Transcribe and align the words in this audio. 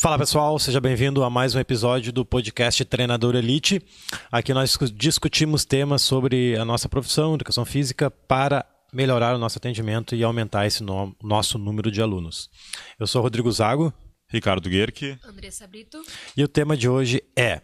Fala 0.00 0.18
pessoal, 0.18 0.58
seja 0.58 0.80
bem-vindo 0.80 1.22
a 1.22 1.28
mais 1.28 1.54
um 1.54 1.58
episódio 1.58 2.10
do 2.10 2.24
podcast 2.24 2.82
Treinador 2.86 3.36
Elite. 3.36 3.82
Aqui 4.32 4.54
nós 4.54 4.74
discutimos 4.94 5.66
temas 5.66 6.00
sobre 6.00 6.56
a 6.56 6.64
nossa 6.64 6.88
profissão, 6.88 7.34
educação 7.34 7.66
física, 7.66 8.10
para 8.10 8.64
melhorar 8.94 9.36
o 9.36 9.38
nosso 9.38 9.58
atendimento 9.58 10.14
e 10.14 10.24
aumentar 10.24 10.66
esse 10.66 10.82
no 10.82 11.14
nosso 11.22 11.58
número 11.58 11.90
de 11.90 12.00
alunos. 12.00 12.48
Eu 12.98 13.06
sou 13.06 13.20
Rodrigo 13.20 13.52
Zago. 13.52 13.92
Ricardo 14.26 14.70
Guerque. 14.70 15.18
Andressa 15.22 15.66
Brito. 15.66 16.00
E 16.34 16.42
o 16.42 16.48
tema 16.48 16.78
de 16.78 16.88
hoje 16.88 17.22
é 17.36 17.60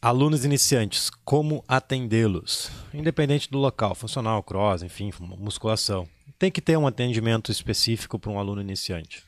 alunos 0.00 0.44
iniciantes, 0.44 1.10
como 1.24 1.64
atendê-los? 1.66 2.70
Independente 2.92 3.50
do 3.50 3.58
local, 3.58 3.96
funcional, 3.96 4.44
cross, 4.44 4.84
enfim, 4.84 5.10
musculação. 5.20 6.08
Tem 6.38 6.52
que 6.52 6.60
ter 6.60 6.78
um 6.78 6.86
atendimento 6.86 7.50
específico 7.50 8.16
para 8.16 8.30
um 8.30 8.38
aluno 8.38 8.60
iniciante. 8.60 9.24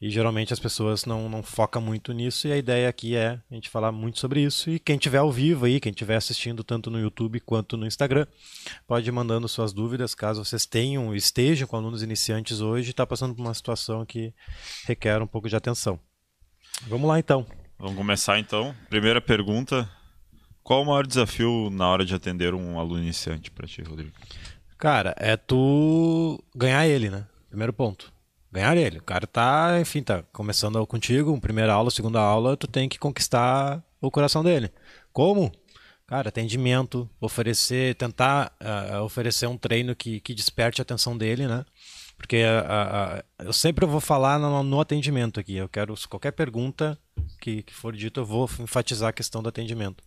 E 0.00 0.08
geralmente 0.08 0.50
as 0.50 0.58
pessoas 0.58 1.04
não, 1.04 1.28
não 1.28 1.42
focam 1.42 1.82
muito 1.82 2.14
nisso, 2.14 2.48
e 2.48 2.52
a 2.52 2.56
ideia 2.56 2.88
aqui 2.88 3.14
é 3.14 3.38
a 3.50 3.54
gente 3.54 3.68
falar 3.68 3.92
muito 3.92 4.18
sobre 4.18 4.40
isso. 4.40 4.70
E 4.70 4.78
quem 4.78 4.96
estiver 4.96 5.18
ao 5.18 5.30
vivo 5.30 5.66
aí, 5.66 5.78
quem 5.78 5.90
estiver 5.90 6.16
assistindo 6.16 6.64
tanto 6.64 6.90
no 6.90 6.98
YouTube 6.98 7.38
quanto 7.40 7.76
no 7.76 7.86
Instagram, 7.86 8.26
pode 8.86 9.06
ir 9.06 9.12
mandando 9.12 9.46
suas 9.46 9.74
dúvidas, 9.74 10.14
caso 10.14 10.42
vocês 10.42 10.64
tenham, 10.64 11.14
estejam 11.14 11.68
com 11.68 11.76
alunos 11.76 12.02
iniciantes 12.02 12.62
hoje 12.62 12.88
e 12.88 12.90
está 12.92 13.06
passando 13.06 13.34
por 13.34 13.42
uma 13.42 13.52
situação 13.52 14.06
que 14.06 14.32
requer 14.86 15.20
um 15.20 15.26
pouco 15.26 15.50
de 15.50 15.56
atenção. 15.56 16.00
Vamos 16.86 17.06
lá 17.06 17.18
então. 17.18 17.44
Vamos 17.78 17.96
começar 17.96 18.38
então. 18.38 18.74
Primeira 18.88 19.20
pergunta: 19.20 19.86
qual 20.62 20.80
o 20.80 20.86
maior 20.86 21.06
desafio 21.06 21.68
na 21.70 21.86
hora 21.86 22.06
de 22.06 22.14
atender 22.14 22.54
um 22.54 22.78
aluno 22.78 23.02
iniciante 23.02 23.50
para 23.50 23.66
ti, 23.66 23.82
Rodrigo? 23.82 24.12
Cara, 24.78 25.14
é 25.18 25.36
tu 25.36 26.42
ganhar 26.56 26.86
ele, 26.86 27.10
né? 27.10 27.26
Primeiro 27.50 27.74
ponto 27.74 28.10
ganhar 28.52 28.76
ele. 28.76 28.98
O 28.98 29.02
cara 29.02 29.26
tá, 29.26 29.78
enfim, 29.80 30.02
tá 30.02 30.22
começando 30.32 30.84
contigo, 30.86 31.38
primeira 31.40 31.72
aula, 31.72 31.90
segunda 31.90 32.20
aula, 32.20 32.56
tu 32.56 32.66
tem 32.66 32.88
que 32.88 32.98
conquistar 32.98 33.82
o 34.00 34.10
coração 34.10 34.42
dele. 34.42 34.70
Como? 35.12 35.52
Cara, 36.06 36.28
atendimento, 36.28 37.08
oferecer, 37.20 37.94
tentar 37.94 38.52
uh, 38.60 39.02
oferecer 39.04 39.46
um 39.46 39.56
treino 39.56 39.94
que, 39.94 40.18
que 40.20 40.34
desperte 40.34 40.80
a 40.80 40.82
atenção 40.82 41.16
dele, 41.16 41.46
né? 41.46 41.64
Porque 42.16 42.42
uh, 42.42 43.44
uh, 43.44 43.46
eu 43.46 43.52
sempre 43.52 43.86
vou 43.86 44.00
falar 44.00 44.38
no, 44.38 44.62
no, 44.62 44.80
atendimento 44.80 45.38
aqui. 45.38 45.54
Eu 45.54 45.68
quero, 45.68 45.94
qualquer 46.08 46.32
pergunta 46.32 46.98
que, 47.40 47.62
que 47.62 47.72
for 47.72 47.94
dito, 47.94 48.20
eu 48.20 48.24
vou 48.26 48.50
enfatizar 48.58 49.10
a 49.10 49.12
questão 49.12 49.40
do 49.40 49.48
atendimento. 49.48 50.02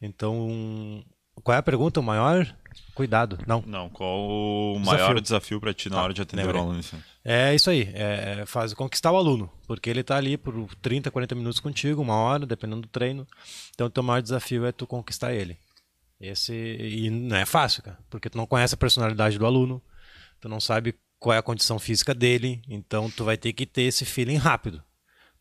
Então, 0.00 1.04
qual 1.42 1.56
é 1.56 1.58
a 1.58 1.62
pergunta? 1.62 1.98
O 1.98 2.02
maior? 2.02 2.46
Cuidado. 2.94 3.38
Não. 3.46 3.62
Não. 3.66 3.88
Qual 3.90 4.74
o 4.74 4.78
maior 4.78 5.20
desafio 5.20 5.60
para 5.60 5.74
ti 5.74 5.90
na 5.90 5.96
tá, 5.96 6.02
hora 6.04 6.14
de 6.14 6.22
atender 6.22 6.46
o 6.46 6.58
aluno? 6.58 6.80
É 7.24 7.54
isso 7.54 7.70
aí. 7.70 7.88
É, 7.94 8.40
é 8.40 8.46
faz, 8.46 8.74
conquistar 8.74 9.12
o 9.12 9.16
aluno. 9.16 9.50
Porque 9.66 9.88
ele 9.88 10.00
está 10.00 10.16
ali 10.16 10.36
por 10.36 10.74
30, 10.76 11.10
40 11.10 11.34
minutos 11.34 11.60
contigo, 11.60 12.02
uma 12.02 12.16
hora, 12.16 12.46
dependendo 12.46 12.82
do 12.82 12.88
treino. 12.88 13.26
Então, 13.74 13.86
o 13.86 13.90
teu 13.90 14.02
maior 14.02 14.20
desafio 14.20 14.64
é 14.66 14.72
tu 14.72 14.86
conquistar 14.86 15.32
ele. 15.32 15.56
Esse, 16.20 16.54
e 16.54 17.10
não 17.10 17.36
é 17.36 17.46
fácil, 17.46 17.82
cara. 17.82 17.98
Porque 18.10 18.30
tu 18.30 18.38
não 18.38 18.46
conhece 18.46 18.74
a 18.74 18.78
personalidade 18.78 19.38
do 19.38 19.46
aluno. 19.46 19.82
Tu 20.40 20.48
não 20.48 20.60
sabe 20.60 20.94
qual 21.18 21.34
é 21.34 21.38
a 21.38 21.42
condição 21.42 21.78
física 21.78 22.14
dele. 22.14 22.62
Então, 22.68 23.10
tu 23.10 23.24
vai 23.24 23.36
ter 23.36 23.52
que 23.52 23.66
ter 23.66 23.82
esse 23.82 24.04
feeling 24.04 24.36
rápido 24.36 24.82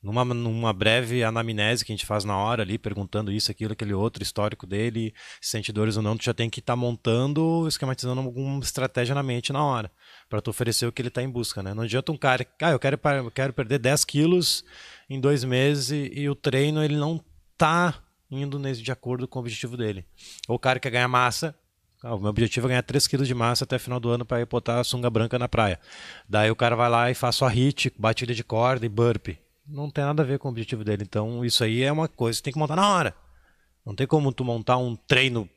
numa, 0.01 0.25
numa 0.25 0.73
breve 0.73 1.23
anamnese 1.23 1.85
que 1.85 1.91
a 1.91 1.95
gente 1.95 2.05
faz 2.05 2.25
na 2.25 2.35
hora 2.35 2.63
ali, 2.63 2.77
perguntando 2.77 3.31
isso, 3.31 3.51
aquilo, 3.51 3.73
aquele 3.73 3.93
outro, 3.93 4.23
histórico 4.23 4.65
dele, 4.65 5.13
se 5.39 5.51
sente 5.51 5.71
dores 5.71 5.95
ou 5.95 6.03
não, 6.03 6.17
tu 6.17 6.23
já 6.23 6.33
tem 6.33 6.49
que 6.49 6.59
estar 6.59 6.73
tá 6.73 6.77
montando, 6.77 7.67
esquematizando 7.67 8.21
alguma 8.21 8.59
estratégia 8.59 9.13
na 9.13 9.21
mente 9.21 9.53
na 9.53 9.63
hora, 9.63 9.91
para 10.29 10.41
tu 10.41 10.49
oferecer 10.49 10.87
o 10.87 10.91
que 10.91 11.01
ele 11.01 11.09
está 11.09 11.21
em 11.21 11.29
busca, 11.29 11.61
né? 11.61 11.73
Não 11.73 11.83
adianta 11.83 12.11
um 12.11 12.17
cara, 12.17 12.45
ah, 12.61 12.71
eu 12.71 12.79
quero, 12.79 12.99
eu 13.23 13.31
quero 13.31 13.53
perder 13.53 13.77
10 13.77 14.03
quilos 14.05 14.65
em 15.09 15.19
dois 15.19 15.43
meses 15.43 15.91
e, 15.91 16.27
o 16.27 16.35
treino 16.35 16.83
ele 16.83 16.95
não 16.95 17.23
tá 17.57 17.95
indo 18.29 18.57
nesse, 18.57 18.81
de 18.81 18.91
acordo 18.91 19.27
com 19.27 19.37
o 19.37 19.41
objetivo 19.41 19.77
dele. 19.77 20.05
Ou 20.47 20.55
o 20.55 20.59
cara 20.59 20.79
quer 20.79 20.89
ganhar 20.89 21.07
massa, 21.07 21.53
ah, 22.01 22.15
o 22.15 22.19
meu 22.19 22.29
objetivo 22.29 22.65
é 22.65 22.69
ganhar 22.69 22.81
3 22.81 23.05
quilos 23.05 23.27
de 23.27 23.35
massa 23.35 23.65
até 23.65 23.77
final 23.77 23.99
do 23.99 24.09
ano 24.09 24.25
para 24.25 24.41
ir 24.41 24.47
botar 24.47 24.79
a 24.79 24.83
sunga 24.83 25.11
branca 25.11 25.37
na 25.37 25.47
praia. 25.47 25.79
Daí 26.27 26.49
o 26.49 26.55
cara 26.55 26.75
vai 26.75 26.89
lá 26.89 27.11
e 27.11 27.13
faz 27.13 27.35
só 27.35 27.47
hit, 27.47 27.93
batida 27.99 28.33
de 28.33 28.43
corda 28.43 28.83
e 28.83 28.89
burpee 28.89 29.37
não 29.71 29.89
tem 29.89 30.03
nada 30.03 30.21
a 30.21 30.25
ver 30.25 30.37
com 30.39 30.47
o 30.47 30.51
objetivo 30.51 30.83
dele. 30.83 31.03
Então, 31.03 31.43
isso 31.45 31.63
aí 31.63 31.81
é 31.81 31.91
uma 31.91 32.07
coisa 32.07 32.37
que 32.39 32.43
tem 32.43 32.53
que 32.53 32.59
montar 32.59 32.75
na 32.75 32.89
hora. 32.89 33.15
Não 33.85 33.95
tem 33.95 34.05
como 34.05 34.31
tu 34.31 34.43
montar 34.43 34.77
um 34.77 34.95
treino 34.95 35.49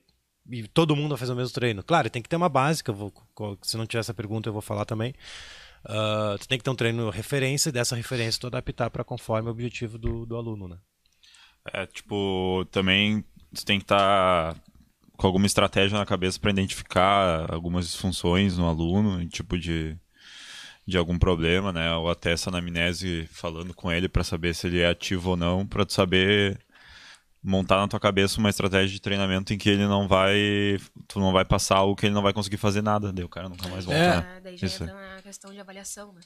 e 0.50 0.66
todo 0.68 0.96
mundo 0.96 1.16
fazer 1.16 1.32
o 1.32 1.36
mesmo 1.36 1.54
treino. 1.54 1.82
Claro, 1.82 2.10
tem 2.10 2.22
que 2.22 2.28
ter 2.28 2.36
uma 2.36 2.48
básica. 2.48 2.94
Se 3.62 3.76
não 3.76 3.86
tiver 3.86 4.00
essa 4.00 4.14
pergunta, 4.14 4.48
eu 4.48 4.52
vou 4.52 4.62
falar 4.62 4.84
também. 4.84 5.14
Uh, 5.84 6.38
tu 6.38 6.48
tem 6.48 6.56
que 6.56 6.64
ter 6.64 6.70
um 6.70 6.74
treino 6.74 7.10
referência 7.10 7.68
e 7.68 7.72
dessa 7.72 7.94
referência 7.94 8.40
tu 8.40 8.46
adaptar 8.46 8.90
para 8.90 9.04
conforme 9.04 9.48
o 9.48 9.52
objetivo 9.52 9.98
do, 9.98 10.24
do 10.24 10.36
aluno, 10.36 10.68
né? 10.68 10.78
É, 11.72 11.86
tipo, 11.86 12.66
também 12.70 13.24
tu 13.54 13.64
tem 13.64 13.78
que 13.78 13.84
estar 13.84 14.54
tá 14.54 14.60
com 15.16 15.26
alguma 15.26 15.46
estratégia 15.46 15.98
na 15.98 16.06
cabeça 16.06 16.38
para 16.40 16.50
identificar 16.50 17.52
algumas 17.52 17.86
disfunções 17.86 18.56
no 18.56 18.66
aluno, 18.66 19.26
tipo 19.28 19.58
de 19.58 19.96
de 20.86 20.98
algum 20.98 21.18
problema, 21.18 21.72
né? 21.72 21.94
Ou 21.94 22.10
até 22.10 22.32
essa 22.32 22.50
anamnese 22.50 23.26
falando 23.32 23.72
com 23.72 23.90
ele 23.90 24.08
para 24.08 24.24
saber 24.24 24.54
se 24.54 24.66
ele 24.66 24.80
é 24.80 24.88
ativo 24.88 25.30
ou 25.30 25.36
não, 25.36 25.66
para 25.66 25.84
tu 25.84 25.92
saber 25.92 26.58
montar 27.42 27.76
na 27.76 27.88
tua 27.88 28.00
cabeça 28.00 28.38
uma 28.38 28.48
estratégia 28.48 28.88
de 28.88 29.00
treinamento 29.00 29.52
em 29.52 29.58
que 29.58 29.68
ele 29.68 29.86
não 29.86 30.08
vai 30.08 30.78
tu 31.06 31.20
não 31.20 31.30
vai 31.30 31.44
passar 31.44 31.76
algo 31.76 31.94
que 31.94 32.06
ele 32.06 32.14
não 32.14 32.22
vai 32.22 32.32
conseguir 32.32 32.56
fazer 32.56 32.82
nada, 32.82 33.12
daí 33.12 33.24
o 33.24 33.28
cara 33.28 33.48
nunca 33.48 33.68
mais 33.68 33.84
volta. 33.84 34.00
É, 34.00 34.16
né? 34.16 34.40
daí 34.42 34.56
já 34.56 34.66
Isso. 34.66 34.84
entra 34.84 35.14
na 35.16 35.22
questão 35.22 35.52
de 35.52 35.60
avaliação, 35.60 36.14
né? 36.14 36.20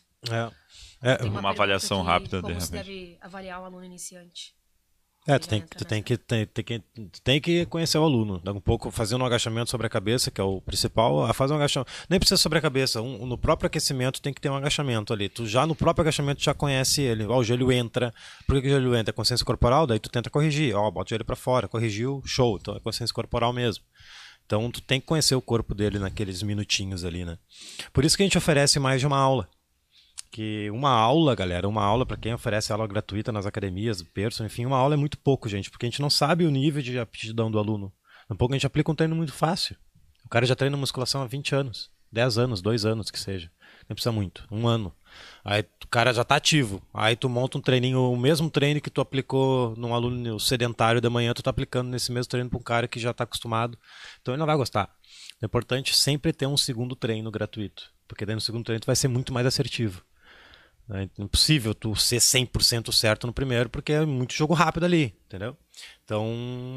É. 1.02 1.12
é 1.14 1.25
uma, 1.25 1.40
uma 1.40 1.50
avaliação 1.50 2.02
rápida 2.02 2.40
como 2.40 2.54
de 2.54 2.60
repente. 2.60 2.66
se 2.66 2.72
deve 2.72 3.19
avaliar 3.20 3.60
o 3.60 3.64
aluno 3.64 3.84
iniciante? 3.84 4.57
É, 5.28 5.39
tu 5.39 5.47
tem, 5.47 5.61
tu 5.61 5.84
tem, 5.84 6.03
que, 6.03 6.16
tem, 6.16 6.47
tem, 6.47 6.65
que, 6.65 6.83
tem 7.22 7.39
que 7.39 7.66
conhecer 7.66 7.99
o 7.99 8.03
aluno. 8.03 8.41
Um 8.47 8.61
pouco 8.61 8.91
fazendo 8.91 9.21
um 9.21 9.27
agachamento 9.27 9.69
sobre 9.69 9.87
a 9.87 9.91
cabeça, 9.91 10.31
que 10.31 10.41
é 10.41 10.44
o 10.44 10.59
principal. 10.59 11.22
Ah, 11.22 11.34
faz 11.34 11.50
um 11.50 11.56
agachamento. 11.56 11.93
Nem 12.09 12.19
precisa 12.19 12.39
sobre 12.39 12.59
a 12.59 12.62
cabeça. 12.62 13.03
Um, 13.03 13.27
no 13.27 13.37
próprio 13.37 13.67
aquecimento 13.67 14.22
tem 14.22 14.33
que 14.33 14.41
ter 14.41 14.49
um 14.49 14.56
agachamento 14.56 15.12
ali. 15.12 15.28
Tu 15.28 15.47
já 15.47 15.67
no 15.67 15.75
próprio 15.75 16.00
agachamento 16.00 16.43
já 16.43 16.55
conhece 16.55 17.03
ele. 17.03 17.27
Ó, 17.27 17.37
o 17.37 17.44
joelho 17.44 17.71
entra. 17.71 18.11
Por 18.47 18.55
que, 18.55 18.62
que 18.62 18.69
o 18.69 18.71
joelho 18.71 18.97
entra? 18.97 19.11
É 19.11 19.12
consciência 19.12 19.44
corporal, 19.44 19.87
daí 19.87 19.99
tu 19.99 20.09
tenta 20.09 20.31
corrigir. 20.31 20.75
Ó, 20.75 20.91
bota 20.91 21.09
o 21.09 21.11
joelho 21.11 21.27
para 21.27 21.37
fora, 21.37 21.69
corrigiu, 21.69 22.22
show. 22.25 22.56
Então 22.59 22.75
é 22.75 22.81
consciência 22.81 23.12
corporal 23.12 23.53
mesmo. 23.53 23.84
Então 24.47 24.71
tu 24.71 24.81
tem 24.81 24.99
que 24.99 25.06
conhecer 25.06 25.34
o 25.34 25.43
corpo 25.43 25.75
dele 25.75 25.99
naqueles 25.99 26.43
minutinhos 26.43 27.05
ali, 27.05 27.27
né? 27.27 27.37
Por 27.93 28.03
isso 28.03 28.17
que 28.17 28.22
a 28.22 28.27
gente 28.27 28.38
oferece 28.38 28.78
mais 28.78 28.99
de 28.99 29.06
uma 29.06 29.19
aula 29.19 29.47
que 30.31 30.71
uma 30.71 30.91
aula, 30.91 31.34
galera, 31.34 31.69
uma 31.69 31.84
aula 31.84 32.05
para 32.05 32.16
quem 32.16 32.34
oferece 32.34 32.72
aula 32.72 32.87
gratuita 32.87 33.33
nas 33.33 33.47
academias, 33.47 34.03
Pearson, 34.03 34.44
enfim, 34.44 34.66
uma 34.66 34.77
aula 34.77 34.94
é 34.94 34.97
muito 34.97 35.19
pouco, 35.19 35.49
gente, 35.49 35.71
porque 35.71 35.87
a 35.87 35.89
gente 35.89 36.03
não 36.03 36.11
sabe 36.11 36.44
o 36.44 36.50
nível 36.50 36.83
de 36.83 36.99
aptidão 36.99 37.50
do 37.50 37.59
aluno. 37.59 37.93
Um 38.31 38.37
pouco 38.37 38.55
a 38.55 38.56
gente 38.56 38.67
aplica 38.67 38.91
um 38.93 38.94
treino 38.94 39.17
muito 39.17 39.33
fácil. 39.33 39.77
O 40.25 40.28
cara 40.28 40.44
já 40.44 40.55
treina 40.55 40.77
musculação 40.77 41.22
há 41.22 41.27
20 41.27 41.55
anos, 41.55 41.91
10 42.12 42.38
anos, 42.38 42.61
2 42.61 42.84
anos 42.84 43.11
que 43.11 43.19
seja. 43.19 43.50
Não 43.88 43.94
precisa 43.94 44.12
muito, 44.12 44.47
um 44.50 44.69
ano. 44.69 44.93
Aí 45.43 45.62
o 45.83 45.88
cara 45.88 46.12
já 46.12 46.22
tá 46.22 46.37
ativo. 46.37 46.83
Aí 46.93 47.17
tu 47.17 47.28
monta 47.28 47.56
um 47.56 47.61
treininho, 47.61 48.12
o 48.12 48.17
mesmo 48.17 48.50
treino 48.50 48.81
que 48.81 48.91
tu 48.91 49.00
aplicou 49.00 49.75
num 49.77 49.94
aluno 49.94 50.38
sedentário 50.38 51.00
da 51.00 51.09
manhã, 51.09 51.33
tu 51.33 51.43
tá 51.43 51.49
aplicando 51.49 51.88
nesse 51.88 52.12
mesmo 52.12 52.28
treino 52.28 52.50
para 52.50 52.59
um 52.59 52.62
cara 52.62 52.87
que 52.87 53.00
já 53.00 53.15
tá 53.15 53.25
acostumado. 53.25 53.78
Então 54.21 54.34
ele 54.34 54.38
não 54.38 54.47
vai 54.47 54.56
gostar. 54.56 54.91
É 55.41 55.47
importante 55.47 55.97
sempre 55.97 56.33
ter 56.33 56.47
um 56.47 56.56
segundo 56.56 56.94
treino 56.94 57.31
gratuito, 57.31 57.91
porque 58.06 58.27
daí 58.27 58.34
no 58.34 58.41
segundo 58.41 58.65
treino 58.65 58.81
tu 58.81 58.87
vai 58.87 58.97
ser 58.97 59.09
muito 59.09 59.33
mais 59.33 59.47
assertivo. 59.47 60.03
É 60.91 61.09
impossível 61.19 61.75
tu 61.75 61.94
ser 61.94 62.16
100% 62.16 62.93
certo 62.93 63.26
no 63.26 63.32
primeiro, 63.32 63.69
porque 63.69 63.93
é 63.93 64.06
muito 64.06 64.32
jogo 64.32 64.54
rápido 64.54 64.84
ali, 64.84 65.15
entendeu? 65.26 65.56
Então, 66.03 66.26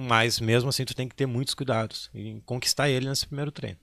mas 0.08 0.40
mesmo 0.40 0.70
assim 0.70 0.84
tu 0.84 0.94
tem 0.94 1.08
que 1.08 1.16
ter 1.16 1.26
muitos 1.26 1.54
cuidados 1.54 2.10
em 2.14 2.42
conquistar 2.42 2.90
ele 2.90 3.08
nesse 3.08 3.26
primeiro 3.26 3.52
treino. 3.52 3.80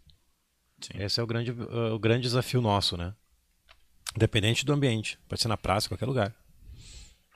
Sim. 0.81 1.03
Esse 1.03 1.19
é 1.19 1.23
o 1.23 1.27
grande, 1.27 1.51
uh, 1.51 1.95
o 1.95 1.99
grande 1.99 2.23
desafio 2.23 2.61
nosso, 2.61 2.97
né? 2.97 3.15
Independente 4.15 4.67
do 4.67 4.73
ambiente, 4.73 5.19
pode 5.27 5.41
ser 5.41 5.49
na 5.49 5.57
praça, 5.57 5.89
qualquer 5.89 6.07
lugar. 6.07 6.35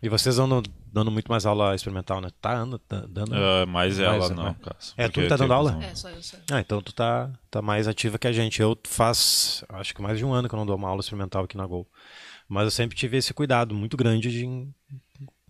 E 0.03 0.09
vocês 0.09 0.37
andam 0.41 0.61
dando 0.93 1.13
muito 1.13 1.31
mais 1.31 1.47
aula 1.47 1.77
experimental, 1.77 2.21
né? 2.21 2.29
Tá 2.41 2.57
anda, 2.59 2.77
tá 2.81 3.07
dando. 3.09 3.33
Uh, 3.35 3.67
mais 3.69 4.01
ela 4.01 4.29
não, 4.31 4.45
né? 4.47 4.57
caso. 4.61 4.95
É, 4.97 5.09
tu 5.09 5.21
que 5.21 5.29
tá 5.29 5.37
dando 5.37 5.55
aula? 5.55 5.79
É, 5.81 5.95
só 5.95 6.11
eu, 6.11 6.21
só 6.21 6.37
Ah, 6.51 6.59
então 6.59 6.83
tu 6.83 6.93
tá, 6.93 7.31
tá 7.49 7.63
mais 7.63 7.87
ativa 7.87 8.19
que 8.19 8.27
a 8.27 8.33
gente. 8.33 8.61
Eu 8.61 8.77
faz, 8.85 9.65
acho 9.69 9.95
que 9.95 10.03
mais 10.03 10.19
de 10.19 10.25
um 10.25 10.33
ano 10.33 10.49
que 10.49 10.55
eu 10.55 10.59
não 10.59 10.67
dou 10.67 10.75
uma 10.75 10.89
aula 10.89 11.01
experimental 11.01 11.45
aqui 11.45 11.57
na 11.57 11.65
Gol. 11.65 11.87
Mas 12.49 12.65
eu 12.65 12.71
sempre 12.73 12.97
tive 12.97 13.17
esse 13.17 13.33
cuidado 13.33 13.77
muito 13.77 13.97
grande 13.97 14.29
de, 14.29 14.45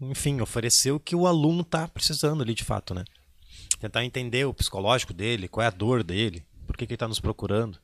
enfim, 0.03 0.41
oferecer 0.43 0.93
o 0.93 1.01
que 1.01 1.17
o 1.17 1.27
aluno 1.27 1.63
está 1.63 1.89
precisando 1.89 2.43
ali 2.43 2.55
de 2.55 2.63
fato, 2.63 2.95
né? 2.95 3.05
Tentar 3.81 4.05
entender 4.05 4.45
o 4.45 4.53
psicológico 4.53 5.15
dele, 5.15 5.49
qual 5.49 5.65
é 5.65 5.69
a 5.69 5.71
dor 5.71 6.05
dele, 6.05 6.45
por 6.67 6.77
que, 6.77 6.87
que 6.87 6.93
ele 6.93 6.97
está 6.97 7.09
nos 7.09 7.19
procurando. 7.19 7.79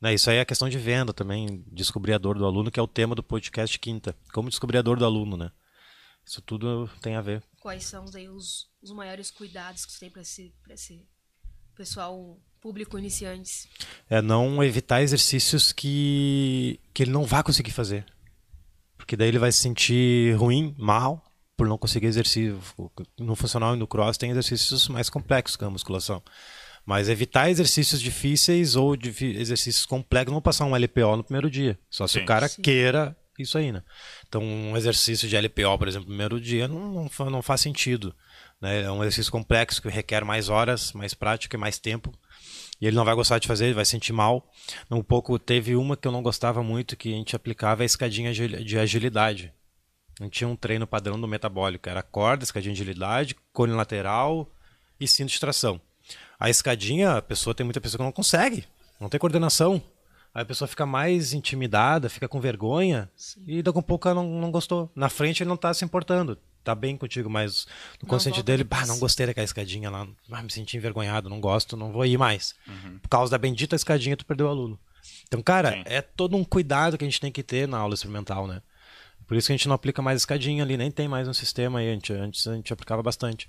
Né, 0.00 0.14
isso 0.14 0.28
aí 0.30 0.36
é 0.36 0.44
questão 0.44 0.68
de 0.68 0.78
venda 0.78 1.12
também, 1.12 1.64
descobrir 1.72 2.12
a 2.12 2.18
dor 2.18 2.38
do 2.38 2.44
aluno, 2.44 2.70
que 2.70 2.78
é 2.78 2.82
o 2.82 2.86
tema 2.86 3.14
do 3.14 3.22
podcast 3.22 3.78
quinta. 3.78 4.14
Como 4.32 4.48
descobrir 4.48 4.78
a 4.78 4.82
dor 4.82 4.98
do 4.98 5.04
aluno, 5.04 5.36
né? 5.36 5.50
Isso 6.26 6.42
tudo 6.42 6.90
tem 7.00 7.14
a 7.14 7.20
ver. 7.20 7.42
Quais 7.60 7.84
são 7.84 8.04
aí, 8.14 8.28
os, 8.28 8.68
os 8.82 8.90
maiores 8.90 9.30
cuidados 9.30 9.86
que 9.86 9.92
você 9.92 10.00
tem 10.00 10.10
para 10.10 10.22
esse, 10.22 10.52
esse 10.70 11.06
pessoal 11.74 12.38
público 12.60 12.98
iniciantes? 12.98 13.68
É 14.10 14.20
não 14.20 14.62
evitar 14.62 15.02
exercícios 15.02 15.72
que, 15.72 16.80
que 16.92 17.04
ele 17.04 17.12
não 17.12 17.24
vai 17.24 17.42
conseguir 17.42 17.70
fazer 17.70 18.04
porque 19.06 19.16
daí 19.16 19.28
ele 19.28 19.38
vai 19.38 19.52
se 19.52 19.58
sentir 19.58 20.36
ruim, 20.36 20.74
mal, 20.76 21.22
por 21.56 21.68
não 21.68 21.78
conseguir 21.78 22.08
exercício. 22.08 22.60
No 23.16 23.36
funcional 23.36 23.76
e 23.76 23.78
no 23.78 23.86
cross 23.86 24.18
tem 24.18 24.30
exercícios 24.32 24.88
mais 24.88 25.08
complexos 25.08 25.56
que 25.56 25.64
a 25.64 25.70
musculação. 25.70 26.20
Mas 26.84 27.08
evitar 27.08 27.48
exercícios 27.48 28.00
difíceis 28.00 28.74
ou 28.74 28.96
exercícios 28.96 29.86
complexos, 29.86 30.32
não 30.32 30.42
passar 30.42 30.64
um 30.64 30.74
LPO 30.74 31.18
no 31.18 31.24
primeiro 31.24 31.48
dia. 31.48 31.78
Só 31.88 32.08
se 32.08 32.14
Sim. 32.14 32.24
o 32.24 32.26
cara 32.26 32.48
Sim. 32.48 32.62
queira 32.62 33.16
isso 33.42 33.58
aí, 33.58 33.72
né? 33.72 33.82
Então, 34.28 34.42
um 34.42 34.76
exercício 34.76 35.28
de 35.28 35.36
LPO, 35.36 35.78
por 35.78 35.88
exemplo, 35.88 36.06
no 36.06 36.10
primeiro 36.10 36.40
dia, 36.40 36.66
não, 36.68 37.08
não, 37.18 37.30
não 37.30 37.42
faz 37.42 37.60
sentido. 37.60 38.14
Né? 38.60 38.82
É 38.82 38.90
um 38.90 39.02
exercício 39.02 39.30
complexo 39.30 39.82
que 39.82 39.88
requer 39.88 40.24
mais 40.24 40.48
horas, 40.48 40.92
mais 40.92 41.14
prática 41.14 41.56
e 41.56 41.60
mais 41.60 41.78
tempo. 41.78 42.12
E 42.80 42.86
ele 42.86 42.96
não 42.96 43.04
vai 43.04 43.14
gostar 43.14 43.38
de 43.38 43.48
fazer, 43.48 43.66
ele 43.66 43.74
vai 43.74 43.84
sentir 43.84 44.12
mal. 44.12 44.50
Um 44.90 45.02
pouco 45.02 45.38
teve 45.38 45.76
uma 45.76 45.96
que 45.96 46.06
eu 46.06 46.12
não 46.12 46.22
gostava 46.22 46.62
muito 46.62 46.96
que 46.96 47.12
a 47.12 47.16
gente 47.16 47.34
aplicava 47.36 47.82
a 47.82 47.86
escadinha 47.86 48.32
de 48.32 48.64
de 48.64 48.78
agilidade. 48.78 49.52
A 50.20 50.24
gente 50.24 50.32
tinha 50.32 50.48
um 50.48 50.56
treino 50.56 50.86
padrão 50.86 51.20
do 51.20 51.28
metabólico, 51.28 51.88
era 51.88 52.02
corda, 52.02 52.44
escadinha 52.44 52.74
de 52.74 52.80
agilidade, 52.80 53.36
cone 53.52 53.72
lateral 53.72 54.50
e 54.98 55.06
cinto 55.06 55.30
de 55.30 55.40
tração. 55.40 55.80
A 56.38 56.48
escadinha, 56.48 57.16
a 57.16 57.22
pessoa 57.22 57.54
tem 57.54 57.64
muita 57.64 57.80
pessoa 57.80 57.98
que 57.98 58.04
não 58.04 58.12
consegue, 58.12 58.64
não 59.00 59.08
tem 59.08 59.20
coordenação. 59.20 59.82
Aí 60.36 60.42
a 60.42 60.44
pessoa 60.44 60.68
fica 60.68 60.84
mais 60.84 61.32
intimidada, 61.32 62.10
fica 62.10 62.28
com 62.28 62.38
vergonha 62.38 63.10
e 63.46 63.62
daqui 63.62 63.78
a 63.78 63.82
pouco 63.82 64.06
ela 64.06 64.22
não, 64.22 64.38
não 64.38 64.50
gostou. 64.50 64.92
Na 64.94 65.08
frente 65.08 65.42
ele 65.42 65.48
não 65.48 65.56
tá 65.56 65.72
se 65.72 65.82
importando, 65.82 66.36
tá 66.62 66.74
bem 66.74 66.94
contigo, 66.94 67.30
mas 67.30 67.64
no 67.94 68.02
Não 68.02 68.10
consciente 68.10 68.42
dele, 68.42 68.62
bah, 68.62 68.84
não 68.84 68.98
gostei 68.98 69.24
daquela 69.24 69.46
escadinha 69.46 69.88
lá, 69.88 70.06
ah, 70.30 70.42
me 70.42 70.52
senti 70.52 70.76
envergonhado, 70.76 71.30
não 71.30 71.40
gosto, 71.40 71.74
não 71.74 71.90
vou 71.90 72.04
ir 72.04 72.18
mais. 72.18 72.54
Por 73.00 73.08
causa 73.08 73.30
da 73.30 73.38
bendita 73.38 73.74
escadinha, 73.74 74.14
tu 74.14 74.26
perdeu 74.26 74.46
o 74.46 74.50
aluno. 74.50 74.78
Então, 75.26 75.40
cara, 75.40 75.72
Sim. 75.72 75.82
é 75.86 76.02
todo 76.02 76.36
um 76.36 76.44
cuidado 76.44 76.98
que 76.98 77.04
a 77.04 77.08
gente 77.08 77.18
tem 77.18 77.32
que 77.32 77.42
ter 77.42 77.66
na 77.66 77.78
aula 77.78 77.94
experimental, 77.94 78.46
né? 78.46 78.60
Por 79.26 79.38
isso 79.38 79.46
que 79.46 79.54
a 79.54 79.56
gente 79.56 79.68
não 79.68 79.74
aplica 79.74 80.02
mais 80.02 80.20
escadinha 80.20 80.62
ali, 80.62 80.76
nem 80.76 80.90
tem 80.90 81.08
mais 81.08 81.26
um 81.26 81.32
sistema 81.32 81.78
aí. 81.78 81.88
Antes, 81.88 82.14
antes 82.14 82.46
a 82.46 82.54
gente 82.54 82.70
aplicava 82.74 83.02
bastante. 83.02 83.48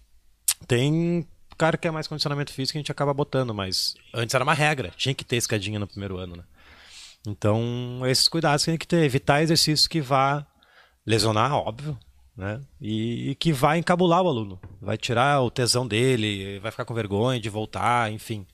Tem 0.66 1.28
cara 1.58 1.76
que 1.76 1.86
é 1.86 1.92
mais 1.92 2.08
condicionamento 2.08 2.54
físico, 2.54 2.78
a 2.78 2.80
gente 2.80 2.92
acaba 2.94 3.14
botando, 3.14 3.54
mas 3.54 3.96
antes 4.14 4.34
era 4.34 4.44
uma 4.44 4.54
regra, 4.54 4.94
tinha 4.96 5.14
que 5.14 5.26
ter 5.26 5.36
escadinha 5.36 5.80
no 5.80 5.88
primeiro 5.88 6.18
ano, 6.18 6.38
né? 6.38 6.44
Então, 7.26 8.02
esses 8.06 8.28
cuidados 8.28 8.64
que 8.64 8.72
tem 8.72 8.78
que 8.78 8.88
ter, 8.88 9.04
evitar 9.04 9.42
exercícios 9.42 9.88
que 9.88 10.02
vá 10.02 10.46
lesionar, 11.06 11.54
óbvio, 11.54 11.98
né? 12.36 12.62
E, 12.80 13.32
e 13.32 13.36
que 13.36 13.52
vai 13.52 13.80
encabular 13.80 14.22
o 14.22 14.28
aluno, 14.28 14.60
vai 14.82 14.98
tirar 14.98 15.42
o 15.42 15.50
tesão 15.50 15.88
dele, 15.88 16.60
vai 16.60 16.72
ficar 16.72 16.86
com 16.86 16.94
vergonha 16.94 17.40
de 17.40 17.50
voltar, 17.50 18.12
enfim. 18.12 18.46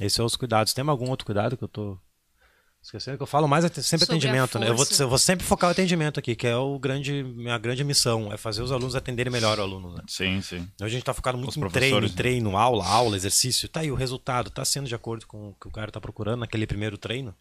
Esses 0.00 0.12
são 0.12 0.26
os 0.26 0.36
cuidados. 0.36 0.74
Tem 0.74 0.86
algum 0.86 1.08
outro 1.08 1.24
cuidado 1.24 1.56
que 1.56 1.64
eu 1.64 1.68
tô 1.68 1.98
esquecendo? 2.82 3.16
Que 3.16 3.22
eu 3.22 3.26
falo 3.26 3.48
mais 3.48 3.64
é 3.64 3.68
sempre 3.68 4.06
Sobre 4.06 4.16
atendimento, 4.16 4.58
né? 4.58 4.68
Eu 4.68 4.76
vou, 4.76 4.86
eu 4.98 5.08
vou 5.08 5.18
sempre 5.18 5.46
focar 5.46 5.68
o 5.68 5.72
atendimento 5.72 6.18
aqui, 6.20 6.34
que 6.34 6.46
é 6.46 6.56
o 6.56 6.78
grande, 6.78 7.22
minha 7.22 7.56
grande 7.58 7.82
missão, 7.82 8.32
é 8.32 8.36
fazer 8.36 8.62
os 8.62 8.70
alunos 8.70 8.94
atenderem 8.94 9.32
melhor 9.32 9.58
o 9.58 9.62
aluno, 9.62 9.94
né? 9.94 10.02
Sim, 10.06 10.42
sim. 10.42 10.68
Hoje 10.80 10.84
a 10.84 10.88
gente 10.88 11.04
tá 11.04 11.14
focado 11.14 11.38
muito 11.38 11.50
Os 11.50 11.56
em 11.56 11.68
treino, 11.68 12.00
né? 12.00 12.08
treino, 12.14 12.56
aula, 12.56 12.86
aula, 12.86 13.16
exercício. 13.16 13.68
Tá 13.68 13.80
aí 13.80 13.90
o 13.90 13.94
resultado, 13.94 14.50
tá 14.50 14.64
sendo 14.64 14.86
de 14.86 14.94
acordo 14.94 15.26
com 15.26 15.50
o 15.50 15.54
que 15.54 15.68
o 15.68 15.70
cara 15.70 15.90
tá 15.90 16.00
procurando 16.00 16.40
naquele 16.40 16.66
primeiro 16.66 16.98
treino. 16.98 17.34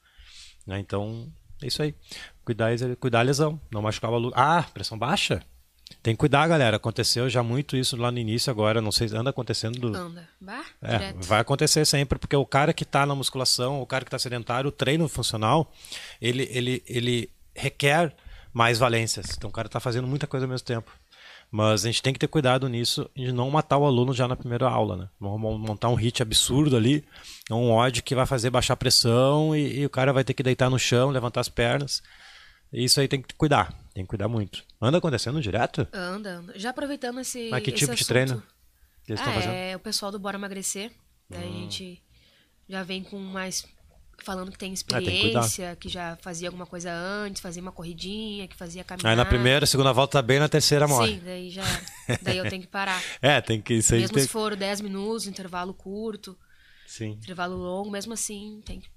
Né? 0.65 0.79
Então, 0.79 1.27
é 1.61 1.67
isso 1.67 1.81
aí. 1.81 1.93
Cuidar, 2.45 2.71
cuidar 2.99 3.19
a 3.19 3.23
lesão, 3.23 3.59
não 3.71 3.81
machucar 3.81 4.11
o 4.11 4.15
aluno. 4.15 4.33
Ah, 4.35 4.63
pressão 4.73 4.97
baixa? 4.97 5.41
Tem 6.01 6.13
que 6.15 6.19
cuidar, 6.19 6.47
galera. 6.47 6.77
Aconteceu 6.77 7.29
já 7.29 7.43
muito 7.43 7.77
isso 7.77 7.95
lá 7.95 8.11
no 8.11 8.17
início, 8.17 8.49
agora 8.49 8.81
não 8.81 8.91
sei, 8.91 9.07
anda 9.13 9.29
acontecendo 9.29 9.79
do- 9.79 9.95
Anda. 9.95 10.27
Bah, 10.41 10.65
é, 10.81 11.13
vai 11.13 11.39
acontecer 11.39 11.85
sempre, 11.85 12.17
porque 12.17 12.35
o 12.35 12.45
cara 12.45 12.73
que 12.73 12.83
está 12.83 13.05
na 13.05 13.13
musculação, 13.13 13.81
o 13.81 13.85
cara 13.85 14.03
que 14.03 14.07
está 14.09 14.17
sedentário, 14.19 14.69
o 14.69 14.71
treino 14.71 15.07
funcional, 15.07 15.71
ele, 16.21 16.47
ele, 16.51 16.83
ele 16.87 17.29
requer 17.55 18.13
mais 18.51 18.77
valências. 18.79 19.27
Então 19.37 19.49
o 19.49 19.53
cara 19.53 19.67
está 19.67 19.79
fazendo 19.79 20.07
muita 20.07 20.25
coisa 20.27 20.45
ao 20.45 20.49
mesmo 20.49 20.65
tempo. 20.65 20.91
Mas 21.55 21.83
a 21.85 21.87
gente 21.87 22.01
tem 22.01 22.11
que 22.11 22.17
ter 22.19 22.27
cuidado 22.27 22.67
nisso 22.67 23.07
de 23.15 23.31
não 23.31 23.47
matar 23.51 23.77
o 23.77 23.85
aluno 23.85 24.11
já 24.11 24.27
na 24.27 24.35
primeira 24.35 24.67
aula, 24.67 24.97
né? 24.97 25.09
Vamos 25.19 25.39
mon- 25.39 25.57
montar 25.59 25.87
um 25.89 25.93
hit 25.93 26.19
absurdo 26.19 26.75
ali, 26.75 27.05
um 27.51 27.71
odd 27.71 28.01
que 28.01 28.15
vai 28.15 28.25
fazer 28.25 28.49
baixar 28.49 28.73
a 28.73 28.77
pressão 28.77 29.55
e, 29.55 29.81
e 29.81 29.85
o 29.85 29.89
cara 29.89 30.11
vai 30.11 30.23
ter 30.23 30.33
que 30.33 30.41
deitar 30.41 30.67
no 30.67 30.79
chão, 30.79 31.11
levantar 31.11 31.41
as 31.41 31.49
pernas. 31.49 32.01
Isso 32.71 32.99
aí 32.99 33.07
tem 33.07 33.21
que 33.21 33.35
cuidar, 33.35 33.71
tem 33.93 34.03
que 34.03 34.09
cuidar 34.09 34.27
muito. 34.27 34.63
Anda 34.81 34.97
acontecendo 34.97 35.39
direto? 35.39 35.87
Anda, 35.93 36.37
anda. 36.39 36.53
Já 36.59 36.71
aproveitando 36.71 37.19
esse. 37.19 37.49
Mas 37.51 37.61
que 37.63 37.69
esse 37.69 37.77
tipo 37.81 37.91
de 37.93 38.01
assunto. 38.01 38.07
treino 38.07 38.43
que 39.05 39.11
eles 39.11 39.21
Ah, 39.21 39.25
estão 39.25 39.33
fazendo? 39.35 39.51
Hum. 39.51 39.55
é 39.55 39.75
o 39.75 39.79
pessoal 39.79 40.11
do 40.11 40.17
Bora 40.17 40.37
Emagrecer. 40.39 40.91
Daí 41.29 41.47
a 41.47 41.51
gente 41.51 42.01
já 42.67 42.81
vem 42.81 43.03
com 43.03 43.19
mais. 43.19 43.63
Falando 44.23 44.51
que 44.51 44.57
tem 44.57 44.71
É, 44.71 44.75
tem 44.75 44.75
que 44.75 45.11
experiência, 45.11 45.75
que 45.75 45.89
já 45.89 46.15
fazia 46.21 46.47
alguma 46.47 46.65
coisa 46.65 46.91
antes, 46.93 47.41
fazia 47.41 47.61
uma 47.61 47.71
corridinha, 47.73 48.47
que 48.47 48.55
fazia 48.55 48.83
caminhar. 48.83 49.11
Aí 49.11 49.15
na 49.17 49.25
primeira, 49.25 49.65
segunda 49.65 49.91
volta 49.91 50.19
tá 50.19 50.21
bem, 50.21 50.39
na 50.39 50.47
terceira 50.47 50.87
morre. 50.87 51.15
Sim, 51.15 51.21
daí 51.25 51.49
já. 51.49 51.63
daí 52.21 52.37
eu 52.37 52.49
tenho 52.49 52.61
que 52.61 52.67
parar. 52.67 53.01
É, 53.21 53.41
tem 53.41 53.61
que 53.61 53.73
isso 53.75 53.93
aí 53.93 54.01
mesmo 54.01 54.13
tem... 54.15 54.23
se 54.23 54.29
for 54.29 54.55
10 54.55 54.81
minutos, 54.81 55.27
intervalo 55.27 55.73
curto, 55.73 56.37
Sim. 56.87 57.11
intervalo 57.11 57.55
longo, 57.57 57.91
mesmo 57.91 58.13
assim, 58.13 58.61
tem 58.65 58.79
que. 58.79 58.87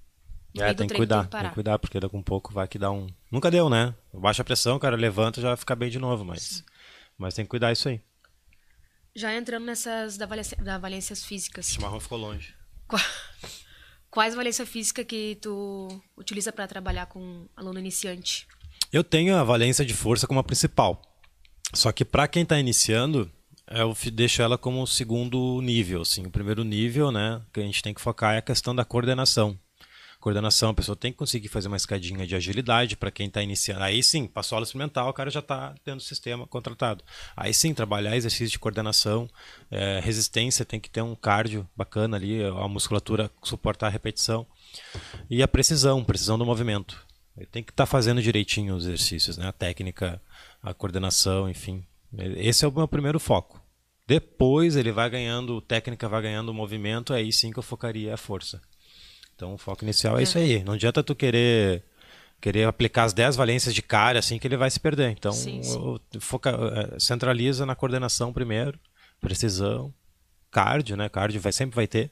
no 0.55 0.63
É, 0.63 0.73
tem 0.73 0.87
que 0.87 0.95
cuidar, 0.95 1.17
tem 1.17 1.23
tem 1.23 1.29
que 1.29 1.33
parar. 1.33 1.49
que 1.49 1.55
cuidar, 1.55 1.79
porque 1.79 1.99
daqui 1.99 2.15
a 2.15 2.19
um 2.19 2.23
pouco 2.23 2.53
vai 2.53 2.69
que 2.69 2.79
dá 2.79 2.91
um. 2.91 3.09
Nunca 3.31 3.51
deu, 3.51 3.69
né? 3.69 3.95
Baixa 4.15 4.43
a 4.43 4.45
pressão, 4.45 4.77
o 4.77 4.81
cara 4.81 4.97
levanta 4.97 5.41
já 5.41 5.49
vai 5.49 5.57
ficar 5.57 5.75
bem 5.75 5.91
de 5.91 5.99
novo, 5.99 6.25
mas. 6.25 6.65
Mas 7.19 7.35
tem 7.35 7.45
que 7.45 7.49
cuidar 7.51 7.73
isso 7.73 7.89
aí. 7.89 8.01
Já 9.15 9.35
entrando 9.35 9.65
nessas 9.65 10.17
da, 10.17 10.27
valência, 10.27 10.57
da 10.59 10.79
valências 10.79 11.25
físicas. 11.25 11.69
O 11.69 11.73
chimarrão 11.73 11.99
ficou 11.99 12.19
longe. 12.19 12.55
Qua- 12.87 13.01
Quais 14.11 14.35
valências 14.35 14.69
físicas 14.69 15.05
que 15.05 15.37
tu 15.41 15.89
utiliza 16.17 16.53
para 16.53 16.67
trabalhar 16.67 17.07
com 17.07 17.47
aluno 17.57 17.79
iniciante? 17.79 18.47
Eu 18.93 19.05
tenho 19.05 19.37
a 19.37 19.45
valência 19.45 19.85
de 19.85 19.95
força 19.95 20.27
como 20.27 20.41
a 20.41 20.45
principal. 20.45 21.03
Só 21.75 21.93
que 21.93 22.05
para 22.05 22.29
quem 22.29 22.43
está 22.43 22.59
iniciando, 22.59 23.31
eu 23.69 23.95
deixo 24.13 24.43
ela 24.43 24.57
como 24.57 24.83
o 24.83 24.87
segundo 24.87 25.61
nível. 25.61 26.03
Assim. 26.03 26.25
O 26.25 26.31
primeiro 26.31 26.65
nível 26.65 27.11
né, 27.11 27.43
que 27.53 27.61
a 27.61 27.63
gente 27.63 27.83
tem 27.83 27.93
que 27.93 28.01
focar 28.01 28.35
é 28.35 28.39
a 28.39 28.43
questão 28.43 28.75
da 28.75 28.85
coordenação. 28.85 29.59
Coordenação, 30.21 30.71
a 30.71 30.75
pessoa 30.75 30.97
tem 30.97 31.13
que 31.13 31.19
conseguir 31.19 31.49
fazer 31.49 31.69
uma 31.69 31.77
escadinha 31.77 32.27
de 32.27 32.35
agilidade 32.35 32.97
para 32.97 33.11
quem 33.11 33.29
está 33.29 33.43
iniciando. 33.43 33.83
Aí 33.83 34.03
sim, 34.03 34.27
passou 34.27 34.57
a 34.57 34.59
aula 34.59 34.65
experimental, 34.65 35.09
o 35.09 35.13
cara 35.13 35.31
já 35.31 35.41
está 35.41 35.75
tendo 35.85 35.99
o 35.99 36.03
sistema 36.03 36.47
contratado. 36.47 37.05
Aí 37.37 37.53
sim, 37.55 37.73
trabalhar 37.75 38.17
exercício 38.17 38.49
de 38.49 38.59
coordenação, 38.59 39.29
eh, 39.71 40.01
resistência, 40.03 40.65
tem 40.65 40.81
que 40.81 40.91
ter 40.91 41.03
um 41.03 41.15
cardio 41.15 41.69
bacana 41.77 42.17
ali, 42.17 42.43
a 42.45 42.67
musculatura 42.69 43.31
suportar 43.43 43.87
a 43.87 43.91
repetição. 43.91 44.47
E 45.31 45.43
a 45.43 45.49
precisão, 45.49 46.03
precisão 46.05 46.39
do 46.39 46.45
movimento. 46.45 47.07
Tem 47.53 47.63
que 47.63 47.71
estar 47.71 47.87
fazendo 47.87 48.23
direitinho 48.23 48.75
os 48.75 48.85
exercícios, 48.87 49.37
né? 49.37 49.49
A 49.49 49.53
técnica, 49.53 50.21
a 50.63 50.73
coordenação, 50.73 51.49
enfim. 51.49 51.85
Esse 52.37 52.65
é 52.65 52.69
o 52.69 52.73
meu 52.73 52.89
primeiro 52.89 53.21
foco. 53.21 53.61
Depois 54.07 54.77
ele 54.77 54.93
vai 54.93 55.11
ganhando, 55.11 55.61
técnica 55.61 56.09
vai 56.09 56.23
ganhando 56.23 56.55
movimento, 56.55 57.13
aí 57.13 57.33
sim 57.33 57.51
que 57.51 57.59
eu 57.59 57.63
focaria 57.63 58.15
a 58.15 58.17
força. 58.17 58.63
Então 59.37 59.55
o 59.55 59.59
foco 59.59 59.85
inicial 59.85 60.19
é, 60.19 60.23
isso 60.23 60.39
aí. 60.39 60.65
Não 60.65 60.73
adianta 60.73 61.03
tu 61.03 61.15
querer 61.15 61.85
querer 62.41 62.67
aplicar 62.67 63.05
as 63.05 63.13
10 63.13 63.37
valências 63.37 63.75
de 63.75 63.83
cara 63.83 64.19
assim 64.19 64.39
que 64.39 64.47
ele 64.47 64.57
vai 64.57 64.71
se 64.71 64.81
perder. 64.81 65.11
Então 65.11 65.33
Sim, 65.33 65.63
sim. 65.63 66.01
foca, 66.19 66.51
eh, 66.51 66.99
centraliza 66.99 67.65
na 67.65 67.75
coordenação 67.75 68.33
primeiro, 68.33 68.79
precisão, 69.21 69.93
cardio, 70.51 70.97
né? 70.97 71.09
Cardio 71.09 71.41
vai 71.41 71.53
sempre 71.53 71.77
vai 71.77 71.87
ter. 71.87 72.11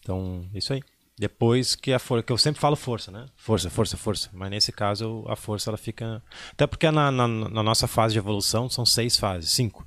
Então, 0.00 0.48
isso 0.54 0.72
aí. 0.72 0.82
Depois 1.18 1.74
que 1.74 1.92
a 1.94 1.98
força, 1.98 2.22
que 2.22 2.32
eu 2.32 2.36
sempre 2.36 2.60
falo 2.60 2.76
força, 2.76 3.10
né? 3.10 3.26
Força, 3.34 3.70
força, 3.70 3.96
força. 3.96 4.30
Mas 4.34 4.50
nesse 4.50 4.70
caso 4.70 5.24
a 5.26 5.34
força 5.34 5.70
ela 5.70 5.78
fica. 5.78 6.22
Até 6.52 6.66
porque 6.66 6.90
na, 6.90 7.10
na, 7.10 7.26
na 7.26 7.62
nossa 7.62 7.88
fase 7.88 8.12
de 8.12 8.18
evolução 8.18 8.68
são 8.68 8.84
seis 8.84 9.16
fases, 9.16 9.50
cinco. 9.50 9.86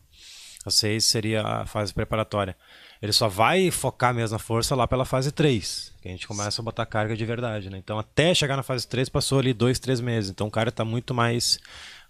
A 0.65 0.72
seis 0.72 1.06
seria 1.06 1.44
a 1.44 1.65
fase 1.65 1.94
preparatória. 1.94 2.58
Ele 3.01 3.13
só 3.13 3.29
vai 3.29 3.72
focar 3.72 4.13
mesmo 4.13 4.34
na 4.34 4.39
força 4.39 4.75
lá 4.75 4.88
pela 4.88 5.06
fase 5.06 5.32
3, 5.32 5.94
que 6.01 6.08
a 6.10 6.12
gente 6.12 6.27
começa 6.27 6.62
a 6.62 6.63
botar 6.63 6.86
carga 6.86 7.15
de 7.15 7.25
verdade, 7.25 7.70
né? 7.70 7.77
Então 7.77 7.98
até 7.98 8.34
chegar 8.34 8.58
na 8.58 8.63
fase 8.63 8.86
3 8.88 9.08
passou 9.08 9.39
ali 9.39 9.53
dois, 9.53 9.79
três 9.79 10.01
meses. 10.01 10.29
Então 10.29 10.48
o 10.48 10.51
cara 10.51 10.70
está 10.70 10.84
muito 10.84 11.13
mais 11.13 11.60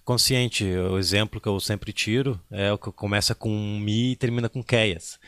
consciente. 0.03 0.65
O 0.65 0.97
exemplo 0.97 1.39
que 1.39 1.47
eu 1.47 1.59
sempre 1.59 1.93
tiro 1.93 2.41
é 2.49 2.73
o 2.73 2.77
que 2.77 2.91
começa 2.91 3.35
com 3.35 3.49
Mi 3.79 4.13
e 4.13 4.15
termina 4.15 4.49
com 4.49 4.63
Keias. 4.63 5.19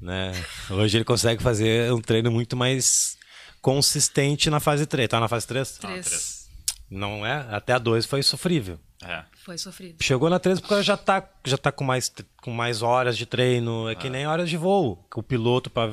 Né? 0.00 0.32
Hoje 0.70 0.96
ele 0.96 1.04
consegue 1.04 1.42
fazer 1.42 1.92
um 1.92 2.00
treino 2.00 2.30
muito 2.30 2.56
mais 2.56 3.18
consistente 3.60 4.48
na 4.48 4.58
fase 4.58 4.86
3. 4.86 5.06
Tá 5.06 5.20
na 5.20 5.28
fase 5.28 5.46
3? 5.46 5.72
Três. 5.72 6.06
três. 6.06 6.48
Não 6.90 7.26
é? 7.26 7.46
Até 7.50 7.74
a 7.74 7.78
2 7.78 8.06
foi 8.06 8.22
sofrível. 8.22 8.78
É. 9.02 9.24
Foi 9.44 9.56
sofrido. 9.56 9.96
Chegou 10.02 10.28
na 10.28 10.38
3 10.38 10.60
porque 10.60 10.82
já 10.82 10.94
tá, 10.96 11.26
já 11.44 11.56
tá 11.56 11.72
com, 11.72 11.82
mais, 11.84 12.12
com 12.42 12.50
mais 12.50 12.82
horas 12.82 13.16
de 13.16 13.24
treino. 13.24 13.88
É 13.88 13.94
que 13.94 14.10
nem 14.10 14.26
horas 14.26 14.50
de 14.50 14.58
voo. 14.58 15.02
O 15.14 15.22
piloto 15.22 15.70
para 15.70 15.90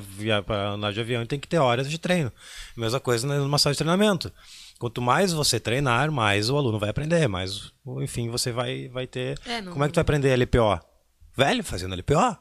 andar 0.74 0.92
de 0.92 1.00
avião 1.00 1.26
tem 1.26 1.40
que 1.40 1.48
ter 1.48 1.58
horas 1.58 1.90
de 1.90 1.98
treino. 1.98 2.32
Mesma 2.76 3.00
coisa 3.00 3.26
numa 3.26 3.58
sala 3.58 3.74
de 3.74 3.78
treinamento. 3.78 4.32
Quanto 4.78 5.02
mais 5.02 5.32
você 5.32 5.60
treinar, 5.60 6.12
mais 6.12 6.50
o 6.50 6.58
aluno 6.58 6.78
vai 6.78 6.90
aprender. 6.90 7.28
Mais, 7.30 7.72
enfim, 8.02 8.30
você 8.30 8.52
vai, 8.52 8.90
vai 8.90 9.08
ter. 9.08 9.40
É, 9.46 9.62
não- 9.62 9.72
Como 9.72 9.84
é 9.84 9.88
que 9.88 9.94
tu 9.94 9.96
vai 9.96 10.02
aprender 10.02 10.34
LPO? 10.38 10.80
Velho, 11.36 11.64
fazendo 11.64 11.94
LPO. 11.96 12.38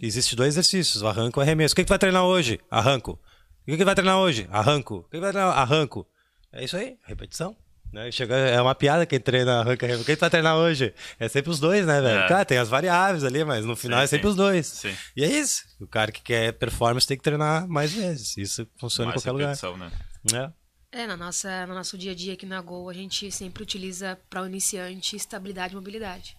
Existem 0.00 0.34
dois 0.36 0.54
exercícios, 0.54 1.02
o 1.02 1.06
arranco 1.08 1.38
e 1.38 1.40
o 1.40 1.42
arremesso. 1.42 1.72
O 1.72 1.76
que, 1.76 1.82
que 1.82 1.86
tu 1.86 1.90
vai 1.90 1.98
treinar 1.98 2.24
hoje? 2.24 2.58
Arranco. 2.70 3.12
O 3.12 3.70
que, 3.70 3.76
que 3.76 3.84
vai 3.84 3.94
treinar 3.94 4.18
hoje? 4.18 4.48
Arranco. 4.50 4.96
O 4.96 5.02
que, 5.04 5.10
que 5.16 5.20
vai 5.20 5.30
treinar? 5.32 5.56
Arranco. 5.58 6.06
É 6.52 6.64
isso 6.64 6.76
aí, 6.76 6.96
repetição. 7.04 7.54
Né? 7.92 8.10
Chega, 8.10 8.34
é 8.36 8.60
uma 8.60 8.74
piada 8.74 9.06
quem 9.06 9.18
treina 9.18 9.60
arranca 9.60 9.86
remo. 9.86 10.04
Quem 10.04 10.16
tu 10.16 10.20
vai 10.20 10.30
treinar 10.30 10.56
hoje? 10.56 10.92
É 11.18 11.28
sempre 11.28 11.50
os 11.50 11.58
dois, 11.58 11.86
né, 11.86 12.00
velho? 12.00 12.20
É. 12.20 12.28
Cara, 12.28 12.44
tem 12.44 12.58
as 12.58 12.68
variáveis 12.68 13.24
ali, 13.24 13.44
mas 13.44 13.64
no 13.64 13.74
final 13.76 14.00
Sim, 14.00 14.04
é 14.04 14.06
sempre 14.06 14.24
sim. 14.24 14.30
os 14.30 14.36
dois. 14.36 14.66
Sim. 14.66 14.96
E 15.16 15.24
é 15.24 15.28
isso. 15.28 15.64
O 15.80 15.86
cara 15.86 16.12
que 16.12 16.20
quer 16.20 16.52
performance 16.52 17.06
tem 17.06 17.16
que 17.16 17.22
treinar 17.22 17.66
mais 17.66 17.92
vezes. 17.92 18.36
Isso 18.36 18.66
funciona 18.78 19.10
Mais 19.10 19.22
em 19.22 19.24
qualquer 19.24 19.42
repetição, 19.44 19.76
né? 19.76 19.90
lugar. 20.24 20.52
É. 20.52 20.66
É, 21.02 21.06
na 21.06 21.16
nossa, 21.16 21.66
no 21.66 21.74
nosso 21.74 21.96
dia 21.98 22.12
a 22.12 22.14
dia 22.14 22.32
aqui 22.34 22.46
na 22.46 22.60
Gol, 22.60 22.88
a 22.88 22.94
gente 22.94 23.30
sempre 23.30 23.62
utiliza 23.62 24.18
para 24.30 24.42
o 24.42 24.46
iniciante 24.46 25.16
estabilidade 25.16 25.72
e 25.74 25.76
mobilidade. 25.76 26.36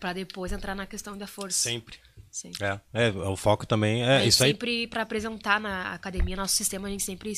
Para 0.00 0.12
depois 0.12 0.52
entrar 0.52 0.74
na 0.74 0.86
questão 0.86 1.16
da 1.16 1.26
força. 1.26 1.58
Sempre. 1.58 1.96
Sim. 2.30 2.52
É, 2.60 2.80
é, 2.92 3.10
o 3.10 3.36
foco 3.36 3.66
também 3.66 4.04
A 4.04 4.12
é 4.12 4.18
gente 4.20 4.28
isso 4.28 4.44
aí. 4.44 4.50
sempre, 4.52 4.86
para 4.86 5.02
apresentar 5.02 5.60
na 5.60 5.92
academia, 5.92 6.36
nosso 6.36 6.54
sistema, 6.54 6.86
a 6.86 6.90
gente 6.90 7.02
sempre 7.02 7.32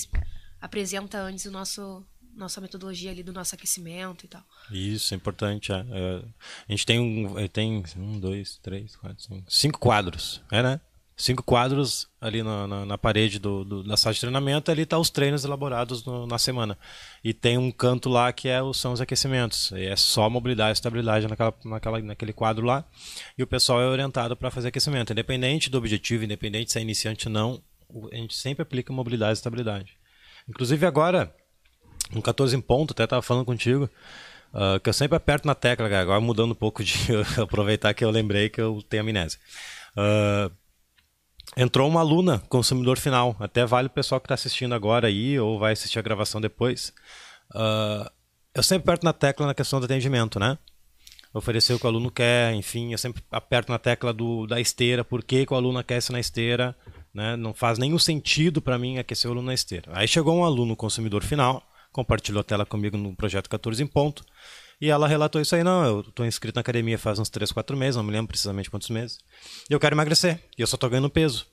apresenta 0.61 1.19
antes 1.19 1.47
o 1.47 1.51
nosso 1.51 2.05
nossa 2.35 2.61
metodologia 2.61 3.11
ali 3.11 3.23
do 3.23 3.33
nosso 3.33 3.55
aquecimento 3.55 4.25
e 4.25 4.29
tal. 4.29 4.43
Isso, 4.71 5.13
é 5.13 5.17
importante. 5.17 5.73
é. 5.73 5.77
É, 5.91 6.23
a 6.69 6.73
gente 6.73 6.87
tem 6.87 6.99
um, 7.01 7.39
eh, 7.39 7.49
tem 7.49 7.83
um, 7.97 8.19
dois, 8.19 8.59
três, 8.63 8.97
quatro, 8.97 9.23
cinco, 9.23 9.45
cinco 9.53 9.79
quadros, 9.79 10.43
é, 10.51 10.63
né? 10.63 10.81
Cinco 11.17 11.43
quadros 11.43 12.09
ali 12.19 12.43
na, 12.43 12.67
na, 12.67 12.87
na 12.87 12.97
parede 12.97 13.39
do, 13.39 13.63
do- 13.63 13.83
da 13.83 13.95
sala 13.95 14.15
de 14.15 14.21
treinamento, 14.21 14.71
ali 14.71 14.87
tá 14.87 14.99
os 14.99 15.11
treinos 15.11 15.45
elaborados 15.45 16.03
no- 16.03 16.27
na 16.27 16.39
semana. 16.39 16.79
E 17.23 17.35
tem 17.35 17.59
um 17.59 17.71
canto 17.71 18.09
lá 18.09 18.33
que 18.33 18.49
é, 18.49 18.59
são 18.73 18.93
os 18.95 19.03
aquecimentos. 19.03 19.71
É 19.73 19.95
só 19.97 20.31
mobilidade 20.31 20.71
e 20.71 20.73
estabilidade 20.73 21.29
naquela, 21.29 21.55
naquela, 21.63 22.01
naquele 22.01 22.33
quadro 22.33 22.65
lá. 22.65 22.87
E 23.37 23.43
o 23.43 23.47
pessoal 23.47 23.83
é 23.83 23.87
orientado 23.87 24.35
para 24.35 24.51
fazer 24.51 24.69
aquecimento. 24.69 25.13
Independente 25.13 25.69
do 25.69 25.77
objetivo, 25.77 26.25
independente 26.25 26.73
se 26.73 26.79
é 26.79 26.83
iniciante 26.83 27.29
ou 27.29 27.35
não, 27.35 27.63
a 28.11 28.17
gente 28.17 28.35
sempre 28.35 28.63
aplica 28.63 28.91
mobilidade 28.91 29.33
e 29.33 29.35
estabilidade. 29.35 29.93
Inclusive 30.49 30.87
agora, 30.87 31.35
no 32.13 32.23
14 32.23 32.57
em 32.57 32.61
ponto, 32.61 32.93
até 32.93 33.05
estava 33.05 33.23
falando 33.23 33.45
contigo, 33.45 33.89
ah, 34.53 34.81
que 34.83 34.89
eu 34.89 34.93
sempre 34.93 35.17
aperto 35.17 35.47
na 35.47 35.55
tecla, 35.55 35.89
cara, 35.89 36.03
agora 36.03 36.21
mudando 36.21 36.53
um 36.53 36.57
pouco 36.57 36.83
de 36.83 36.95
aproveitar 37.41 37.95
que 37.95 38.05
eu 38.05 38.11
lembrei 38.11 38.49
que 38.49 38.61
eu 38.61 38.83
tenho 38.89 39.03
amnésia. 39.03 39.39
Ah, 39.97 40.51
entrou 41.57 41.89
uma 41.89 42.01
aluna, 42.01 42.41
consumidor 42.49 42.99
final, 42.99 43.37
até 43.41 43.65
vale 43.65 43.89
o 43.89 43.91
pessoal 43.91 44.21
que 44.21 44.27
está 44.27 44.35
assistindo 44.35 44.75
agora 44.75 45.09
aí 45.09 45.39
ou 45.39 45.59
vai 45.59 45.73
assistir 45.73 45.99
a 45.99 46.03
gravação 46.03 46.41
depois. 46.41 46.93
Ah, 47.55 48.11
eu 48.55 48.63
sempre 48.63 48.85
aperto 48.85 49.05
na 49.05 49.13
tecla 49.13 49.47
na 49.47 49.55
questão 49.55 49.79
do 49.79 49.85
atendimento, 49.85 50.39
né? 50.41 50.59
Oferecer 51.33 51.73
o 51.75 51.79
que 51.79 51.87
o 51.87 51.89
aluno 51.89 52.11
quer, 52.11 52.53
enfim, 52.55 52.91
eu 52.91 52.99
sempre 52.99 53.23
aperto 53.31 53.71
na 53.71 53.79
tecla 53.79 54.13
do, 54.13 54.49
da 54.49 54.61
esteira, 54.61 55.05
por 55.05 55.23
que, 55.23 55.47
que 55.47 55.53
o 55.53 55.57
aluno 55.57 55.79
aquece 55.79 56.11
na 56.11 56.19
esteira, 56.19 56.77
né? 57.15 57.37
Não 57.37 57.55
faz 57.55 57.79
nenhum 57.79 58.01
sentido 58.01 58.61
para 58.61 58.77
mim 58.77 58.99
aquecer 58.99 59.31
o 59.31 59.35
aluno 59.35 59.47
na 59.47 59.55
esteira. 59.55 59.93
Aí 59.95 60.09
chegou 60.09 60.37
um 60.37 60.45
aluno 60.45 60.75
consumidor 60.75 61.23
final, 61.23 61.63
compartilhou 61.93 62.41
a 62.41 62.45
tela 62.45 62.67
comigo 62.67 62.97
no 62.97 63.15
projeto 63.15 63.49
14 63.49 63.83
em 63.83 63.87
ponto, 63.87 64.25
e 64.81 64.89
ela 64.89 65.07
relatou 65.07 65.41
isso 65.41 65.55
aí, 65.55 65.63
não, 65.63 65.85
eu 65.85 66.01
estou 66.01 66.25
inscrito 66.25 66.57
na 66.57 66.61
academia 66.61 66.99
faz 66.99 67.19
uns 67.19 67.29
3, 67.29 67.53
4 67.53 67.77
meses, 67.77 67.97
não 67.97 68.03
me 68.03 68.13
lembro 68.13 68.29
precisamente 68.29 68.71
quantos 68.71 68.89
meses, 68.89 69.19
e 69.69 69.73
eu 69.73 69.81
quero 69.81 69.95
emagrecer, 69.95 70.41
e 70.57 70.63
eu 70.63 70.67
só 70.67 70.77
estou 70.77 70.89
ganhando 70.89 71.11
peso. 71.11 71.47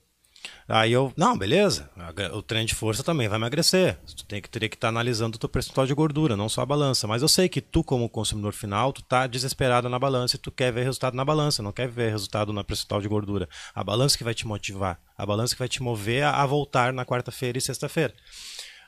Aí 0.68 0.92
eu, 0.92 1.14
não, 1.16 1.38
beleza, 1.38 1.90
o 2.34 2.42
treino 2.42 2.68
de 2.68 2.76
força 2.76 3.04
também 3.04 3.28
vai 3.28 3.38
emagrecer. 3.38 3.98
Tu 4.06 4.26
tem 4.26 4.42
que, 4.42 4.50
teria 4.50 4.68
que 4.68 4.76
estar 4.76 4.90
analisando 4.90 5.36
o 5.36 5.40
teu 5.40 5.48
percentual 5.48 5.88
de 5.88 5.94
gordura, 5.94 6.36
não 6.36 6.50
só 6.50 6.62
a 6.62 6.66
balança. 6.66 7.08
Mas 7.08 7.22
eu 7.22 7.28
sei 7.28 7.48
que 7.48 7.62
tu, 7.62 7.84
como 7.84 8.10
consumidor 8.10 8.54
final, 8.54 8.92
tu 8.92 9.02
tá 9.02 9.28
desesperado 9.28 9.88
na 9.88 9.98
balança 9.98 10.36
e 10.36 10.40
tu 10.40 10.52
quer 10.52 10.72
ver 10.72 10.84
resultado 10.84 11.16
na 11.16 11.24
balança, 11.24 11.64
não 11.64 11.72
quer 11.72 11.88
ver 11.88 12.12
resultado 12.12 12.52
na 12.52 12.64
percentual 12.64 13.02
de 13.02 13.08
gordura. 13.08 13.48
A 13.74 13.84
balança 13.84 14.18
que 14.18 14.24
vai 14.24 14.34
te 14.34 14.46
motivar, 14.46 15.00
a 15.18 15.26
balança 15.26 15.56
que 15.56 15.60
vai 15.60 15.70
te 15.70 15.82
mover 15.82 16.24
a, 16.24 16.42
a 16.42 16.46
voltar 16.46 16.92
na 16.92 17.06
quarta-feira 17.06 17.58
e 17.58 17.62
sexta-feira. 17.62 18.14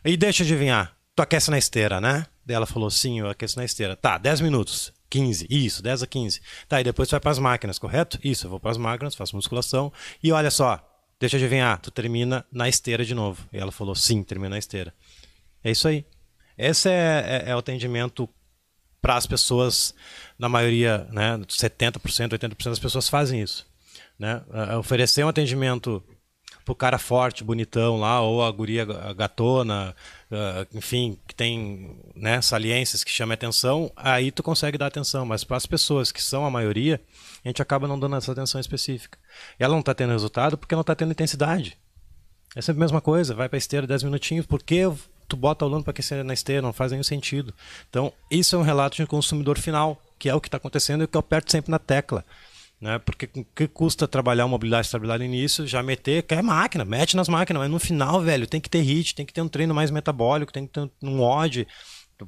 E 0.03 0.17
deixa 0.17 0.43
eu 0.43 0.45
adivinhar, 0.45 0.95
tu 1.19 1.21
aquece 1.21 1.51
na 1.51 1.57
esteira, 1.57 1.99
né? 1.99 2.25
Daí 2.45 2.55
ela 2.55 2.65
falou, 2.65 2.89
sim, 2.89 3.19
eu 3.19 3.29
aqueço 3.29 3.59
na 3.59 3.65
esteira. 3.65 3.95
Tá, 3.95 4.17
10 4.17 4.39
minutos. 4.39 4.93
15, 5.09 5.47
isso, 5.49 5.83
10 5.83 6.03
a 6.03 6.07
15. 6.07 6.39
Tá, 6.67 6.79
e 6.79 6.83
depois 6.83 7.09
tu 7.09 7.11
vai 7.11 7.19
para 7.19 7.31
as 7.31 7.39
máquinas, 7.39 7.77
correto? 7.77 8.17
Isso, 8.23 8.45
eu 8.45 8.49
vou 8.49 8.59
para 8.59 8.71
as 8.71 8.77
máquinas, 8.77 9.15
faço 9.15 9.35
musculação. 9.35 9.91
E 10.23 10.31
olha 10.31 10.49
só, 10.49 10.79
deixa 11.19 11.35
eu 11.35 11.39
adivinhar, 11.39 11.77
tu 11.81 11.91
termina 11.91 12.45
na 12.51 12.69
esteira 12.69 13.03
de 13.03 13.13
novo. 13.13 13.45
E 13.51 13.57
ela 13.57 13.71
falou, 13.71 13.95
sim, 13.95 14.23
termina 14.23 14.51
na 14.51 14.59
esteira. 14.59 14.93
É 15.61 15.71
isso 15.71 15.87
aí. 15.89 16.05
Esse 16.57 16.89
é, 16.89 17.43
é, 17.45 17.51
é 17.51 17.55
o 17.55 17.59
atendimento 17.59 18.29
para 19.01 19.15
as 19.15 19.25
pessoas, 19.25 19.93
na 20.37 20.47
maioria, 20.47 21.07
né, 21.11 21.37
70%, 21.37 21.99
80% 22.37 22.63
das 22.65 22.79
pessoas 22.79 23.09
fazem 23.09 23.41
isso. 23.41 23.67
Né? 24.17 24.41
Uh, 24.49 24.77
oferecer 24.77 25.25
um 25.25 25.29
atendimento 25.29 26.03
pro 26.63 26.75
cara 26.75 26.99
forte, 26.99 27.43
bonitão 27.43 27.97
lá, 27.97 28.21
ou 28.21 28.43
a 28.43 28.51
guria 28.51 28.85
gatona, 29.13 29.95
uh, 30.31 30.77
enfim, 30.77 31.17
que 31.27 31.35
tem 31.35 31.99
né, 32.15 32.41
saliências 32.41 33.03
que 33.03 33.11
chamam 33.11 33.33
atenção, 33.33 33.91
aí 33.95 34.31
tu 34.31 34.43
consegue 34.43 34.77
dar 34.77 34.87
atenção. 34.87 35.25
Mas 35.25 35.43
para 35.43 35.57
as 35.57 35.65
pessoas 35.65 36.11
que 36.11 36.21
são 36.21 36.45
a 36.45 36.51
maioria, 36.51 37.01
a 37.43 37.47
gente 37.47 37.61
acaba 37.61 37.87
não 37.87 37.99
dando 37.99 38.15
essa 38.15 38.31
atenção 38.31 38.59
específica. 38.59 39.17
Ela 39.57 39.73
não 39.73 39.79
está 39.79 39.93
tendo 39.93 40.11
resultado 40.11 40.57
porque 40.57 40.75
não 40.75 40.81
está 40.81 40.95
tendo 40.95 41.11
intensidade. 41.11 41.77
É 42.55 42.61
sempre 42.61 42.79
a 42.79 42.85
mesma 42.85 43.01
coisa, 43.01 43.35
vai 43.35 43.47
para 43.47 43.57
a 43.57 43.59
esteira 43.59 43.85
10 43.85 44.03
minutinhos, 44.03 44.45
por 44.45 44.63
que 44.63 44.81
tu 45.27 45.37
bota 45.37 45.63
o 45.63 45.67
aluno 45.67 45.83
para 45.83 45.91
aquecer 45.91 46.23
na 46.23 46.33
esteira? 46.33 46.63
Não 46.63 46.73
faz 46.73 46.91
nenhum 46.91 47.03
sentido. 47.03 47.53
Então, 47.89 48.11
isso 48.31 48.55
é 48.55 48.59
um 48.59 48.63
relato 48.63 48.97
de 48.97 49.05
consumidor 49.05 49.59
final, 49.59 50.01
que 50.17 50.27
é 50.27 50.33
o 50.33 50.41
que 50.41 50.47
está 50.47 50.57
acontecendo 50.57 51.03
e 51.03 51.07
que 51.07 51.15
eu 51.15 51.19
aperto 51.19 51.51
sempre 51.51 51.69
na 51.69 51.77
tecla. 51.77 52.25
Né? 52.79 52.97
Porque 52.99 53.29
o 53.35 53.43
que 53.43 53.67
custa 53.67 54.07
trabalhar 54.07 54.47
mobilidade 54.47 54.85
e 54.85 54.87
estabilidade 54.87 55.27
no 55.27 55.33
início, 55.33 55.67
já 55.67 55.83
meter, 55.83 56.23
quer 56.23 56.41
máquina, 56.41 56.85
mete 56.85 57.15
nas 57.15 57.27
máquinas, 57.27 57.61
mas 57.61 57.71
no 57.71 57.79
final, 57.79 58.21
velho, 58.21 58.47
tem 58.47 58.61
que 58.61 58.69
ter 58.69 58.79
HIIT, 58.79 59.15
tem 59.15 59.25
que 59.25 59.33
ter 59.33 59.41
um 59.41 59.49
treino 59.49 59.75
mais 59.75 59.91
metabólico, 59.91 60.53
tem 60.53 60.65
que 60.65 60.73
ter 60.73 60.89
um 61.03 61.21
OD. 61.21 61.67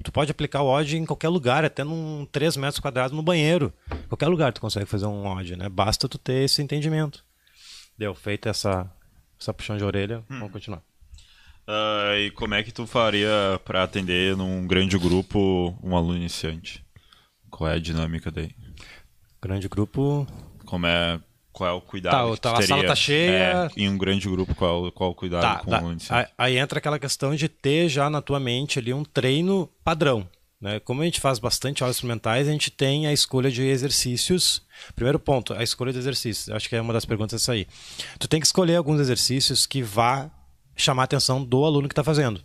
Tu 0.03 0.11
pode 0.11 0.31
aplicar 0.31 0.61
o 0.61 0.67
OD 0.67 0.97
em 0.97 1.05
qualquer 1.05 1.29
lugar, 1.29 1.65
até 1.65 1.83
num 1.83 2.25
3 2.31 2.57
metros 2.57 2.79
quadrados 2.79 3.15
no 3.15 3.23
banheiro. 3.23 3.73
Qualquer 4.07 4.27
lugar 4.27 4.53
tu 4.53 4.61
consegue 4.61 4.85
fazer 4.85 5.05
um 5.05 5.25
OD, 5.25 5.55
né? 5.55 5.69
Basta 5.69 6.07
tu 6.07 6.17
ter 6.17 6.45
esse 6.45 6.61
entendimento. 6.61 7.25
Deu, 7.97 8.15
feita 8.15 8.49
essa, 8.49 8.89
essa 9.39 9.53
puxão 9.53 9.77
de 9.77 9.83
orelha, 9.83 10.19
hum. 10.29 10.39
vamos 10.39 10.51
continuar. 10.51 10.81
Uh, 11.67 12.15
e 12.17 12.31
como 12.31 12.53
é 12.55 12.63
que 12.63 12.71
tu 12.71 12.87
faria 12.87 13.59
para 13.63 13.83
atender 13.83 14.35
num 14.35 14.65
grande 14.65 14.97
grupo 14.97 15.77
um 15.83 15.95
aluno 15.95 16.17
iniciante? 16.17 16.83
Qual 17.49 17.69
é 17.69 17.75
a 17.75 17.79
dinâmica 17.79 18.31
daí? 18.31 18.55
Grande 19.41 19.67
grupo. 19.67 20.27
Como 20.65 20.85
é. 20.85 21.19
Qual 21.51 21.69
é 21.69 21.73
o 21.73 21.81
cuidado 21.81 22.29
tá, 22.29 22.33
que 22.35 22.41
tá? 22.41 22.59
A 22.59 22.61
sala 22.61 22.85
tá 22.85 22.95
cheia. 22.95 23.33
É, 23.33 23.69
em 23.75 23.89
um 23.89 23.97
grande 23.97 24.29
grupo, 24.29 24.55
qual, 24.55 24.89
qual 24.91 25.11
o 25.11 25.15
cuidado 25.15 25.41
tá, 25.41 25.59
com 25.59 25.71
tá. 25.71 25.83
o 25.83 25.91
iniciante? 25.91 26.31
Aí, 26.37 26.57
entra 26.57 26.79
aquela 26.79 26.97
questão 26.97 27.35
de 27.35 27.49
ter 27.49 27.89
já 27.89 28.09
na 28.09 28.21
tua 28.21 28.39
mente 28.39 28.79
ali 28.79 28.93
um 28.93 29.03
treino 29.03 29.69
padrão. 29.83 30.25
Né? 30.61 30.79
Como 30.79 31.01
a 31.01 31.05
gente 31.05 31.19
faz 31.19 31.39
bastante 31.39 31.83
aulas 31.83 31.97
experimentais, 31.97 32.47
a 32.47 32.51
gente 32.51 32.71
tem 32.71 33.05
a 33.05 33.11
escolha 33.11 33.51
de 33.51 33.63
exercícios. 33.63 34.61
Primeiro 34.95 35.19
ponto, 35.19 35.53
a 35.53 35.61
escolha 35.61 35.91
de 35.91 35.99
exercícios. 35.99 36.49
Acho 36.55 36.69
que 36.69 36.75
é 36.75 36.81
uma 36.81 36.93
das 36.93 37.03
perguntas 37.03 37.41
essa 37.41 37.51
aí. 37.51 37.67
Tu 38.17 38.27
tem 38.29 38.39
que 38.39 38.45
escolher 38.45 38.75
alguns 38.75 39.01
exercícios 39.01 39.65
que 39.65 39.81
vá 39.83 40.29
chamar 40.75 41.03
a 41.03 41.05
atenção 41.05 41.43
do 41.43 41.65
aluno 41.65 41.89
que 41.89 41.93
está 41.93 42.03
fazendo. 42.03 42.41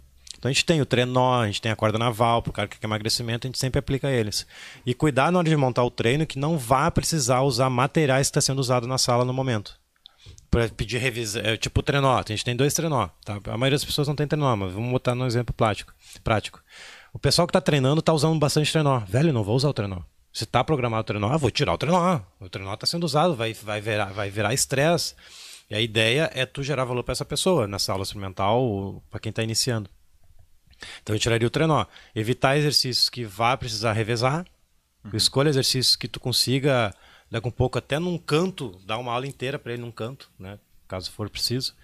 Então 0.47 0.51
a 0.51 0.53
gente 0.53 0.65
tem 0.65 0.81
o 0.81 0.87
trenó, 0.87 1.41
a 1.41 1.47
gente 1.47 1.61
tem 1.61 1.73
a 1.73 1.77
corda 1.77 1.99
naval, 1.99 2.41
para 2.41 2.51
o 2.51 2.53
cara 2.53 2.69
que 2.69 2.79
quer 2.79 2.87
emagrecimento, 2.87 3.47
a 3.47 3.49
gente 3.49 3.59
sempre 3.59 3.81
aplica 3.81 4.09
eles. 4.09 4.47
E 4.85 4.95
cuidar 4.95 5.33
na 5.33 5.41
hora 5.41 5.49
de 5.49 5.57
montar 5.57 5.83
o 5.83 5.91
treino 5.91 6.25
que 6.25 6.39
não 6.39 6.57
vá 6.57 6.89
precisar 6.89 7.41
usar 7.41 7.69
materiais 7.69 8.29
que 8.29 8.31
está 8.31 8.41
sendo 8.41 8.61
usado 8.61 8.87
na 8.87 8.97
sala 8.97 9.25
no 9.25 9.33
momento. 9.33 9.77
Para 10.49 10.69
pedir 10.69 10.99
revisão, 10.99 11.43
é, 11.43 11.57
tipo 11.57 11.83
trenó, 11.83 12.17
a 12.17 12.25
gente 12.25 12.45
tem 12.45 12.55
dois 12.55 12.73
trenó. 12.75 13.09
Tá? 13.25 13.41
A 13.47 13.59
maioria 13.59 13.77
das 13.77 13.85
pessoas 13.85 14.07
não 14.07 14.15
tem 14.15 14.27
trenó, 14.27 14.55
mas 14.55 14.73
vamos 14.73 14.89
botar 14.89 15.17
no 15.17 15.27
exemplo 15.27 15.53
prático. 15.53 15.93
prático. 16.23 16.63
O 17.13 17.19
pessoal 17.19 17.47
que 17.47 17.51
está 17.51 17.61
treinando 17.61 17.99
está 17.99 18.13
usando 18.13 18.39
bastante 18.39 18.71
trenó. 18.71 19.01
Velho, 19.01 19.33
não 19.33 19.43
vou 19.43 19.57
usar 19.57 19.71
o 19.71 19.75
trenó. 19.75 19.99
Se 20.33 20.45
está 20.45 20.63
programado 20.63 21.01
o 21.01 21.05
trenó, 21.05 21.37
vou 21.37 21.51
tirar 21.51 21.75
o 21.75 21.79
trenó. 21.79 22.21
O 22.39 22.49
trenó 22.49 22.73
está 22.73 22.87
sendo 22.87 23.03
usado, 23.03 23.35
vai, 23.35 23.53
vai 23.53 23.81
virar 23.81 24.13
vai 24.13 24.31
virar 24.31 24.55
estresse. 24.55 25.15
E 25.69 25.75
a 25.75 25.81
ideia 25.81 26.31
é 26.33 26.47
tu 26.47 26.63
gerar 26.63 26.85
valor 26.85 27.03
para 27.03 27.13
essa 27.13 27.25
pessoa 27.25 27.67
nessa 27.67 27.91
aula 27.91 28.05
experimental, 28.05 29.03
para 29.11 29.19
quem 29.19 29.31
está 29.31 29.43
iniciando. 29.43 29.91
Então 31.03 31.15
eu 31.15 31.21
tiraria 31.21 31.47
o 31.47 31.51
trenó. 31.51 31.85
Evitar 32.15 32.57
exercícios 32.57 33.09
que 33.09 33.25
vá 33.25 33.57
precisar 33.57 33.93
revezar. 33.93 34.47
Uhum. 35.05 35.11
Escolha 35.15 35.49
exercícios 35.49 35.97
que 35.97 36.09
tu 36.09 36.21
consiga, 36.21 36.95
daqui 37.31 37.49
um 37.49 37.51
pouco, 37.53 37.79
até 37.79 37.99
num 37.99 38.19
canto, 38.19 38.81
dar 38.85 38.99
uma 38.99 39.13
aula 39.13 39.27
inteira 39.27 39.59
para 39.59 39.73
ele 39.73 39.83
num 39.83 39.93
canto, 39.93 40.31
né? 40.39 40.59
caso 40.87 41.11
for 41.11 41.29
preciso. 41.29 41.75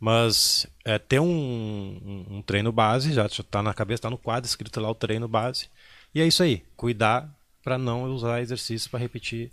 Mas 0.00 0.66
é, 0.84 0.98
ter 0.98 1.20
um, 1.20 1.26
um, 1.26 2.36
um, 2.36 2.42
treino 2.42 2.72
base, 2.72 3.12
já 3.12 3.26
está 3.26 3.62
na 3.62 3.74
cabeça, 3.74 3.98
está 3.98 4.10
no 4.10 4.18
quadro 4.18 4.48
escrito 4.48 4.80
lá 4.80 4.90
o 4.90 4.94
treino 4.94 5.28
base. 5.28 5.68
E 6.14 6.20
é 6.20 6.26
isso 6.26 6.42
aí. 6.42 6.64
Cuidar 6.76 7.28
para 7.62 7.78
não 7.78 8.04
usar 8.04 8.40
exercícios 8.40 8.88
para 8.88 8.98
repetir. 8.98 9.50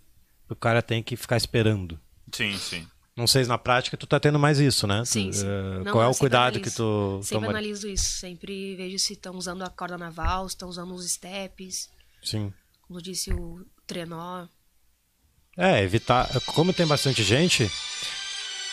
O 0.50 0.56
cara 0.56 0.82
tem 0.82 1.04
que 1.04 1.16
ficar 1.16 1.38
esperando. 1.38 2.00
Sim, 2.32 2.58
sim. 2.58 2.88
Não 3.20 3.28
sei 3.28 3.44
se 3.44 3.50
na 3.50 3.58
prática 3.58 3.98
tu 3.98 4.08
tá 4.08 4.18
tendo 4.18 4.40
mais 4.40 4.60
isso, 4.60 4.88
né? 4.88 5.04
Sim, 5.04 5.30
sim. 5.34 5.46
Uh, 5.46 5.84
Não, 5.84 5.92
qual 5.92 6.04
é 6.04 6.08
o 6.08 6.16
cuidado 6.16 6.56
analiso. 6.56 6.64
que 6.64 6.76
tu 6.78 7.20
Sempre 7.22 7.36
toma? 7.36 7.50
analiso 7.50 7.88
isso. 7.90 8.18
Sempre 8.18 8.78
vejo 8.78 8.98
se 8.98 9.12
estão 9.12 9.36
usando 9.36 9.62
a 9.62 9.70
corda 9.70 9.98
naval, 9.98 10.48
se 10.48 10.56
estão 10.56 10.70
usando 10.70 10.94
os 10.94 11.06
steps, 11.12 11.90
Sim. 12.24 12.54
como 12.88 13.02
disse, 13.02 13.34
o 13.34 13.66
trenó. 13.86 14.48
É, 15.58 15.84
evitar. 15.84 16.30
Como 16.46 16.72
tem 16.72 16.88
bastante 16.88 17.22
gente, 17.22 17.70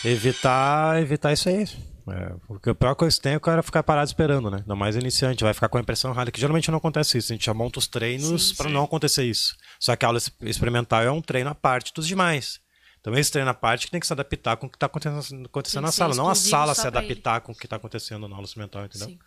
evitar 0.05 1.01
evitar 1.01 1.33
isso 1.33 1.49
aí. 1.49 1.65
É, 2.09 2.33
porque 2.47 2.69
a 2.69 2.75
pior 2.75 2.95
coisa 2.95 3.13
que 3.17 3.21
tem 3.21 3.33
é 3.33 3.37
o 3.37 3.41
cara 3.41 3.61
ficar 3.61 3.83
parado 3.83 4.07
esperando, 4.07 4.49
né? 4.49 4.59
Ainda 4.61 4.75
mais 4.75 4.95
iniciante, 4.95 5.43
vai 5.43 5.53
ficar 5.53 5.67
com 5.67 5.77
a 5.77 5.81
impressão 5.81 6.11
errada, 6.11 6.31
que 6.31 6.39
geralmente 6.39 6.71
não 6.71 6.77
acontece 6.77 7.17
isso. 7.17 7.33
A 7.33 7.35
gente 7.35 7.45
já 7.45 7.53
monta 7.53 7.79
os 7.79 7.87
treinos 7.87 8.53
para 8.53 8.69
não 8.69 8.85
acontecer 8.85 9.25
isso. 9.25 9.57
Só 9.77 9.93
que 9.93 10.05
a 10.05 10.07
aula 10.07 10.19
experimental 10.41 11.01
é 11.01 11.11
um 11.11 11.21
treino 11.21 11.49
à 11.49 11.55
parte 11.55 11.93
dos 11.93 12.07
demais. 12.07 12.61
Então 13.07 13.17
esse 13.17 13.31
treino 13.31 13.49
à 13.49 13.53
parte 13.53 13.85
que 13.85 13.91
tem 13.91 14.01
que 14.01 14.05
se 14.05 14.11
adaptar 14.11 14.57
com 14.57 14.67
o 14.67 14.69
que 14.69 14.75
está 14.75 14.87
acontecendo, 14.87 15.45
acontecendo 15.45 15.83
na 15.83 15.93
sala, 15.93 16.13
não 16.13 16.27
a 16.27 16.35
sala 16.35 16.75
se 16.75 16.85
adaptar 16.85 17.39
com 17.39 17.53
o 17.53 17.55
que 17.55 17.65
está 17.65 17.77
acontecendo 17.77 18.27
na 18.27 18.35
aula 18.35 18.45
experimental, 18.45 18.83
entendeu? 18.83 19.07
Sim. 19.07 19.19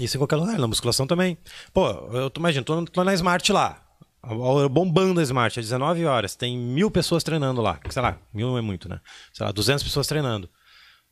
Isso 0.00 0.16
em 0.16 0.20
qualquer 0.20 0.36
lugar, 0.36 0.58
na 0.58 0.66
musculação 0.66 1.06
também. 1.06 1.36
Pô, 1.74 1.86
eu 2.16 2.30
tô, 2.30 2.40
imagina, 2.40 2.64
tô, 2.64 2.82
tô 2.86 3.04
na 3.04 3.12
Smart 3.12 3.52
lá, 3.52 3.86
bombando 4.70 5.20
a 5.20 5.22
Smart, 5.22 5.60
às 5.60 5.66
19 5.66 6.06
horas, 6.06 6.34
tem 6.34 6.56
mil 6.56 6.90
pessoas 6.90 7.22
treinando 7.22 7.60
lá. 7.60 7.78
Sei 7.90 8.00
lá, 8.00 8.18
mil 8.32 8.56
é 8.56 8.62
muito, 8.62 8.88
né? 8.88 9.02
Sei 9.34 9.44
lá, 9.44 9.52
200 9.52 9.84
pessoas 9.84 10.06
treinando. 10.06 10.48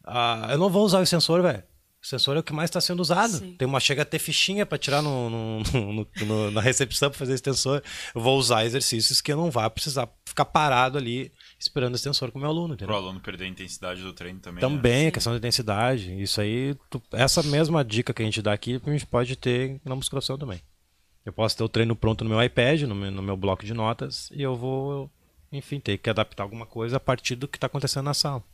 Ah, 0.03 0.49
eu 0.51 0.57
não 0.57 0.71
vou 0.71 0.83
usar 0.83 1.01
o 1.01 1.07
sensor, 1.07 1.43
velho. 1.43 1.63
O 2.05 2.07
sensor 2.07 2.37
é 2.37 2.41
o 2.41 2.43
que 2.43 2.53
mais 2.53 2.69
está 2.69 2.83
sendo 2.83 3.01
usado. 3.01 3.39
Sim. 3.39 3.55
Tem 3.55 3.67
uma 3.67 3.81
chega 3.81 4.03
a 4.03 4.05
ter 4.05 4.19
fichinha 4.19 4.67
para 4.67 4.77
tirar 4.77 5.01
no, 5.01 5.31
no, 5.31 5.63
no, 5.63 6.07
no, 6.27 6.51
na 6.51 6.61
recepção 6.61 7.09
para 7.09 7.19
fazer 7.19 7.33
esse 7.33 7.43
sensor. 7.43 7.83
Eu 8.15 8.21
vou 8.21 8.39
usar 8.39 8.67
exercícios 8.67 9.23
que 9.23 9.33
eu 9.33 9.39
não 9.39 9.51
vá 9.51 9.71
precisar 9.71 10.07
ficar 10.23 10.45
parado 10.45 10.99
ali 10.99 11.33
esperando 11.59 11.95
esse 11.95 12.05
sensor 12.05 12.31
com 12.31 12.37
o 12.37 12.43
meu 12.43 12.51
aluno. 12.51 12.77
Para 12.77 12.93
o 12.93 12.95
aluno 12.95 13.21
perder 13.21 13.45
a 13.45 13.49
intensidade 13.49 14.03
do 14.03 14.13
treino 14.13 14.39
também. 14.39 14.61
Também, 14.61 15.03
né? 15.05 15.09
a 15.09 15.13
questão 15.13 15.33
da 15.33 15.39
intensidade. 15.39 16.23
Isso 16.23 16.43
aí, 16.43 16.77
tu, 16.91 17.03
essa 17.11 17.43
mesma 17.43 17.83
dica 17.83 18.13
que 18.13 18.21
a 18.21 18.25
gente 18.27 18.43
dá 18.43 18.53
aqui, 18.53 18.79
a 18.85 18.91
gente 18.91 19.07
pode 19.07 19.35
ter 19.35 19.81
na 19.83 19.97
musculação 19.97 20.37
também. 20.37 20.61
Eu 21.25 21.33
posso 21.33 21.57
ter 21.57 21.65
o 21.65 21.71
treino 21.71 21.97
pronto 21.97 22.23
no 22.23 22.29
meu 22.29 22.43
iPad, 22.43 22.83
no 22.83 22.95
meu, 22.95 23.11
no 23.11 23.23
meu 23.23 23.37
bloco 23.37 23.65
de 23.65 23.73
notas, 23.73 24.31
e 24.31 24.43
eu 24.43 24.55
vou, 24.55 25.11
enfim, 25.51 25.81
ter 25.81 25.97
que 25.97 26.11
adaptar 26.11 26.43
alguma 26.43 26.67
coisa 26.67 26.99
a 26.99 27.01
partir 27.01 27.35
do 27.35 27.49
que 27.49 27.57
está 27.57 27.67
acontecendo 27.67 28.05
na 28.05 28.13
sala. 28.13 28.45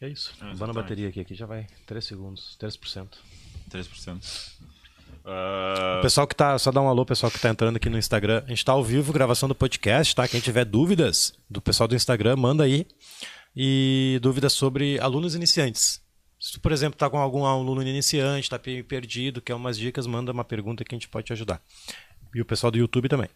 É 0.00 0.08
isso. 0.08 0.32
É, 0.40 0.64
a 0.64 0.72
bateria 0.72 1.08
aqui, 1.08 1.20
aqui 1.20 1.34
já 1.34 1.46
vai 1.46 1.66
3 1.86 2.04
segundos, 2.04 2.56
3%. 2.60 3.08
3%. 3.70 4.52
Uh... 5.24 5.98
O 5.98 6.02
pessoal 6.02 6.26
que 6.26 6.34
tá, 6.34 6.58
só 6.58 6.70
dá 6.70 6.80
um 6.80 6.88
alô, 6.88 7.04
pessoal 7.04 7.30
que 7.30 7.38
tá 7.38 7.48
entrando 7.48 7.76
aqui 7.76 7.90
no 7.90 7.98
Instagram. 7.98 8.42
A 8.46 8.48
gente 8.48 8.64
tá 8.64 8.72
ao 8.72 8.84
vivo, 8.84 9.12
gravação 9.12 9.48
do 9.48 9.54
podcast, 9.54 10.14
tá? 10.14 10.26
Quem 10.28 10.40
tiver 10.40 10.64
dúvidas 10.64 11.34
do 11.50 11.60
pessoal 11.60 11.88
do 11.88 11.94
Instagram, 11.94 12.36
manda 12.36 12.64
aí. 12.64 12.86
E 13.56 14.18
dúvidas 14.22 14.52
sobre 14.52 15.00
alunos 15.00 15.34
iniciantes. 15.34 16.00
Se 16.38 16.52
tu, 16.52 16.60
por 16.60 16.70
exemplo, 16.70 16.96
tá 16.96 17.10
com 17.10 17.18
algum 17.18 17.44
aluno 17.44 17.82
iniciante, 17.82 18.48
tá 18.48 18.58
perdido, 18.58 19.42
quer 19.42 19.54
umas 19.54 19.76
dicas, 19.76 20.06
manda 20.06 20.30
uma 20.30 20.44
pergunta 20.44 20.84
que 20.84 20.94
a 20.94 20.96
gente 20.96 21.08
pode 21.08 21.26
te 21.26 21.32
ajudar. 21.32 21.60
E 22.32 22.40
o 22.40 22.44
pessoal 22.44 22.70
do 22.70 22.78
YouTube 22.78 23.08
também. 23.08 23.28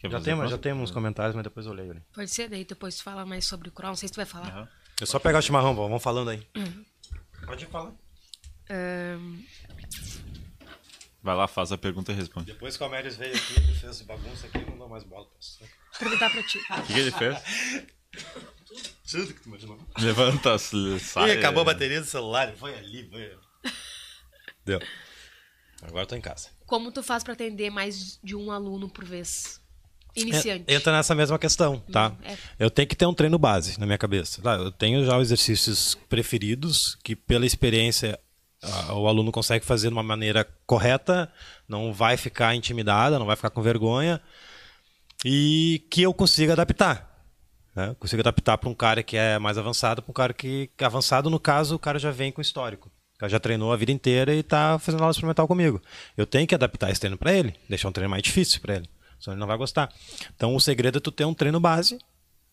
já 0.00 0.20
tem, 0.20 0.48
já 0.48 0.58
temos 0.58 0.84
uns 0.84 0.90
comentários, 0.92 1.34
mas 1.34 1.42
depois 1.42 1.66
eu 1.66 1.72
leio 1.72 1.90
ali. 1.90 2.02
Pode 2.14 2.30
ser, 2.30 2.48
daí 2.48 2.64
depois 2.64 3.00
fala 3.00 3.26
mais 3.26 3.44
sobre 3.44 3.68
o 3.68 3.72
crawl. 3.72 3.90
Não 3.90 3.96
sei 3.96 4.06
se 4.06 4.12
tu 4.12 4.16
vai 4.18 4.26
falar. 4.26 4.56
Uhum. 4.56 4.66
É 5.00 5.06
só 5.06 5.18
pegar 5.18 5.38
o 5.38 5.42
chimarrão, 5.42 5.74
vamos 5.74 6.02
falando 6.02 6.30
aí. 6.30 6.46
Uhum. 6.56 6.84
Pode 7.46 7.66
falar. 7.66 7.92
Um... 8.70 9.44
Vai 11.22 11.34
lá, 11.34 11.48
faz 11.48 11.72
a 11.72 11.78
pergunta 11.78 12.12
e 12.12 12.14
responde. 12.14 12.52
Depois 12.52 12.76
que 12.76 12.82
o 12.82 12.86
Amélis 12.86 13.16
veio 13.16 13.34
aqui, 13.34 13.54
ele 13.56 13.74
fez 13.74 14.02
bagunça 14.02 14.46
aqui, 14.46 14.58
não 14.58 14.78
dá 14.78 14.86
mais 14.86 15.04
bola 15.04 15.24
pra 15.24 15.36
você. 15.40 15.64
Perguntar 15.98 16.30
pra 16.30 16.42
ti. 16.42 16.58
O 16.58 16.82
que, 16.82 16.92
que 16.92 17.00
ele 17.00 17.10
fez? 17.10 17.38
Tudo 19.10 19.34
que 19.34 19.40
tu 19.40 19.48
imaginou. 19.48 19.78
Levanta, 19.98 20.58
sai. 20.58 21.30
Ih, 21.30 21.38
acabou 21.38 21.62
a 21.62 21.64
bateria 21.64 22.00
do 22.00 22.06
celular, 22.06 22.52
foi 22.56 22.76
ali, 22.76 23.08
foi. 23.08 23.38
Deu. 24.64 24.80
Agora 25.82 26.02
eu 26.02 26.06
tô 26.06 26.14
em 26.14 26.20
casa. 26.20 26.50
Como 26.66 26.92
tu 26.92 27.02
faz 27.02 27.24
pra 27.24 27.32
atender 27.32 27.70
mais 27.70 28.18
de 28.22 28.36
um 28.36 28.50
aluno 28.50 28.88
por 28.88 29.04
vez? 29.04 29.60
Iniciante. 30.16 30.64
Entra 30.68 30.92
nessa 30.92 31.14
mesma 31.14 31.38
questão, 31.38 31.78
tá? 31.90 32.10
Hum, 32.10 32.16
é. 32.24 32.36
Eu 32.58 32.70
tenho 32.70 32.86
que 32.86 32.94
ter 32.94 33.06
um 33.06 33.14
treino 33.14 33.38
base 33.38 33.78
na 33.78 33.86
minha 33.86 33.98
cabeça. 33.98 34.40
Eu 34.58 34.70
tenho 34.70 35.04
já 35.04 35.16
os 35.16 35.28
exercícios 35.28 35.96
preferidos 36.08 36.96
que, 37.02 37.16
pela 37.16 37.44
experiência, 37.44 38.18
o 38.90 39.08
aluno 39.08 39.32
consegue 39.32 39.64
fazer 39.64 39.88
de 39.88 39.94
uma 39.94 40.02
maneira 40.02 40.46
correta, 40.66 41.30
não 41.68 41.92
vai 41.92 42.16
ficar 42.16 42.54
intimidada, 42.54 43.18
não 43.18 43.26
vai 43.26 43.36
ficar 43.36 43.50
com 43.50 43.60
vergonha 43.60 44.20
e 45.24 45.84
que 45.90 46.02
eu 46.02 46.14
consiga 46.14 46.52
adaptar. 46.52 47.10
Né? 47.74 47.94
Consigo 47.98 48.22
adaptar 48.22 48.56
para 48.56 48.68
um 48.68 48.74
cara 48.74 49.02
que 49.02 49.16
é 49.16 49.38
mais 49.38 49.58
avançado, 49.58 50.00
para 50.00 50.10
um 50.10 50.14
cara 50.14 50.32
que, 50.32 50.70
avançado, 50.80 51.28
no 51.28 51.40
caso, 51.40 51.74
o 51.74 51.78
cara 51.78 51.98
já 51.98 52.10
vem 52.10 52.30
com 52.30 52.40
histórico. 52.40 52.88
O 53.16 53.18
cara 53.18 53.30
já 53.30 53.40
treinou 53.40 53.72
a 53.72 53.76
vida 53.76 53.92
inteira 53.92 54.34
e 54.34 54.40
está 54.40 54.78
fazendo 54.78 55.00
aula 55.00 55.10
experimental 55.10 55.48
comigo. 55.48 55.82
Eu 56.16 56.26
tenho 56.26 56.46
que 56.46 56.54
adaptar 56.54 56.90
esse 56.90 57.00
treino 57.00 57.16
para 57.16 57.32
ele, 57.32 57.54
deixar 57.68 57.88
um 57.88 57.92
treino 57.92 58.10
mais 58.10 58.22
difícil 58.22 58.60
para 58.60 58.76
ele 58.76 58.88
senão 59.18 59.34
ele 59.34 59.40
não 59.40 59.46
vai 59.46 59.56
gostar. 59.56 59.92
Então 60.34 60.54
o 60.54 60.60
segredo 60.60 60.98
é 60.98 61.00
tu 61.00 61.10
ter 61.10 61.24
um 61.24 61.34
treino 61.34 61.60
base 61.60 61.98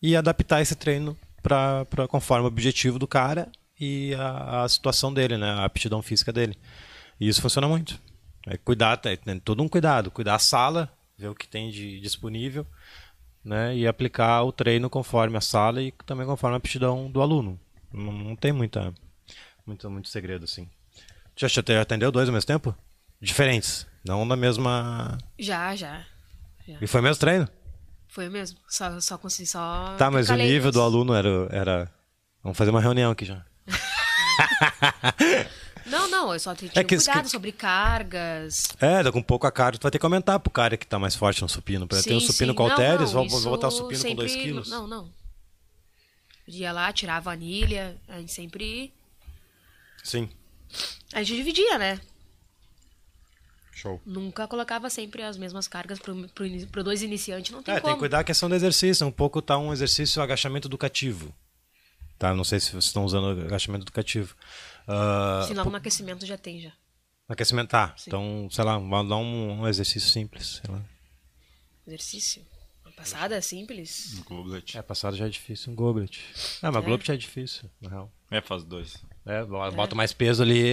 e 0.00 0.16
adaptar 0.16 0.60
esse 0.60 0.74
treino 0.74 1.16
para 1.42 2.08
conforme 2.08 2.44
o 2.44 2.48
objetivo 2.48 2.98
do 2.98 3.06
cara 3.06 3.50
e 3.78 4.14
a, 4.14 4.62
a, 4.62 4.68
situação 4.68 5.12
dele, 5.12 5.36
né? 5.36 5.50
a 5.50 5.64
aptidão 5.64 6.02
física 6.02 6.32
dele. 6.32 6.56
E 7.20 7.28
isso 7.28 7.42
funciona 7.42 7.68
muito. 7.68 8.00
É 8.46 8.56
cuidar, 8.56 8.96
tem, 8.96 9.16
tem 9.16 9.38
todo 9.38 9.62
um 9.62 9.68
cuidado, 9.68 10.10
cuidar 10.10 10.36
a 10.36 10.40
sala, 10.40 10.92
ver 11.16 11.28
o 11.28 11.34
que 11.34 11.46
tem 11.46 11.70
de 11.70 12.00
disponível, 12.00 12.66
né? 13.44 13.76
E 13.76 13.86
aplicar 13.86 14.42
o 14.42 14.52
treino 14.52 14.90
conforme 14.90 15.36
a 15.36 15.40
sala 15.40 15.80
e 15.80 15.92
também 16.04 16.26
conforme 16.26 16.54
a 16.54 16.58
aptidão 16.58 17.10
do 17.10 17.22
aluno. 17.22 17.58
Não, 17.92 18.12
não 18.12 18.36
tem 18.36 18.52
muita, 18.52 18.92
muito, 19.64 19.88
muito 19.88 20.08
segredo 20.08 20.44
assim. 20.44 20.68
Já 21.36 21.48
atendeu 21.80 22.10
dois 22.10 22.28
ao 22.28 22.34
mesmo 22.34 22.46
tempo? 22.46 22.74
Diferentes, 23.20 23.86
não 24.04 24.24
na 24.24 24.36
mesma. 24.36 25.18
Já, 25.38 25.76
já. 25.76 26.04
Já. 26.66 26.78
E 26.80 26.86
foi 26.86 27.00
mesmo 27.00 27.20
treino? 27.20 27.48
Foi 28.08 28.28
mesmo. 28.28 28.58
Só, 28.68 29.00
só 29.00 29.18
consegui 29.18 29.48
só. 29.48 29.94
Tá, 29.96 30.10
mas 30.10 30.28
o 30.28 30.34
nível 30.34 30.70
do 30.70 30.80
aluno 30.80 31.14
era, 31.14 31.28
era. 31.50 31.92
Vamos 32.42 32.58
fazer 32.58 32.70
uma 32.70 32.80
reunião 32.80 33.10
aqui 33.10 33.24
já. 33.24 33.44
Não, 35.84 36.08
não, 36.08 36.32
eu 36.32 36.38
só 36.38 36.54
tinha 36.54 36.70
é 36.74 36.84
que, 36.84 36.96
cuidado 36.96 37.24
que... 37.24 37.30
sobre 37.30 37.52
cargas. 37.52 38.68
É, 38.80 39.02
daqui 39.02 39.18
um 39.18 39.22
pouco 39.22 39.46
a 39.46 39.52
carga 39.52 39.78
tu 39.78 39.82
vai 39.82 39.90
ter 39.90 39.98
que 39.98 40.06
aumentar 40.06 40.38
pro 40.38 40.50
cara 40.50 40.76
que 40.76 40.86
tá 40.86 40.98
mais 40.98 41.14
forte 41.14 41.42
no 41.42 41.48
supino. 41.48 41.86
Pra 41.86 41.98
sim, 41.98 42.10
ter 42.10 42.14
um 42.14 42.20
supino 42.20 42.52
sim. 42.52 42.56
com 42.56 42.62
halteres, 42.64 43.12
vou, 43.12 43.28
vou 43.28 43.42
botar 43.42 43.68
o 43.68 43.70
supino 43.70 44.00
sempre... 44.00 44.10
com 44.10 44.20
2 44.22 44.36
quilos. 44.36 44.70
Não, 44.70 44.86
não. 44.86 45.10
Ia 46.48 46.72
lá, 46.72 46.92
tirar 46.92 47.16
a 47.16 47.20
vanilha, 47.20 48.00
a 48.08 48.18
gente 48.18 48.32
sempre. 48.32 48.92
Sim. 50.02 50.30
A 51.12 51.22
gente 51.22 51.36
dividia, 51.36 51.78
né? 51.78 52.00
Show. 53.72 54.00
Nunca 54.04 54.46
colocava 54.46 54.90
sempre 54.90 55.22
as 55.22 55.36
mesmas 55.38 55.66
cargas 55.66 55.98
para 55.98 56.82
dois 56.82 57.02
iniciantes, 57.02 57.50
não 57.50 57.62
tem 57.62 57.74
é, 57.74 57.80
como. 57.80 57.88
tem 57.88 57.94
que 57.94 58.00
cuidar 58.00 58.18
da 58.18 58.24
questão 58.24 58.48
do 58.48 58.54
exercício. 58.54 59.06
Um 59.06 59.10
pouco 59.10 59.40
tá 59.40 59.58
um 59.58 59.72
exercício 59.72 60.22
agachamento 60.22 60.68
educativo. 60.68 61.34
Tá? 62.18 62.34
Não 62.34 62.44
sei 62.44 62.60
se 62.60 62.70
vocês 62.70 62.84
estão 62.84 63.04
usando 63.04 63.40
agachamento 63.40 63.84
educativo. 63.84 64.36
Uh, 64.86 65.46
Se 65.46 65.54
logo 65.54 65.70
no 65.70 65.76
aquecimento 65.76 66.26
já 66.26 66.36
tem 66.36 66.60
já. 66.60 66.72
No 67.28 67.32
aquecimento, 67.32 67.70
tá. 67.70 67.94
Sim. 67.96 68.04
Então, 68.08 68.48
sei 68.50 68.64
lá, 68.64 68.74
dá 68.74 69.16
um, 69.16 69.62
um 69.62 69.68
exercício 69.68 70.10
simples, 70.10 70.60
sei 70.62 70.72
lá. 70.72 70.82
Exercício? 71.86 72.46
Uma 72.84 72.92
passada 72.92 73.40
simples? 73.40 74.18
Um 74.18 74.22
goblet. 74.22 74.76
É, 74.76 74.82
passada 74.82 75.16
já 75.16 75.26
é 75.26 75.28
difícil, 75.28 75.72
um 75.72 75.74
goblet. 75.74 76.20
Ah, 76.60 76.70
mas 76.70 76.84
é. 76.84 76.86
goblet 76.86 77.10
é 77.10 77.16
difícil, 77.16 77.70
na 77.80 77.88
real. 77.88 78.12
É, 78.30 78.40
faz 78.40 78.64
dois. 78.64 79.02
É, 79.24 79.44
bota 79.44 79.94
mais 79.94 80.12
peso 80.12 80.42
ali, 80.42 80.64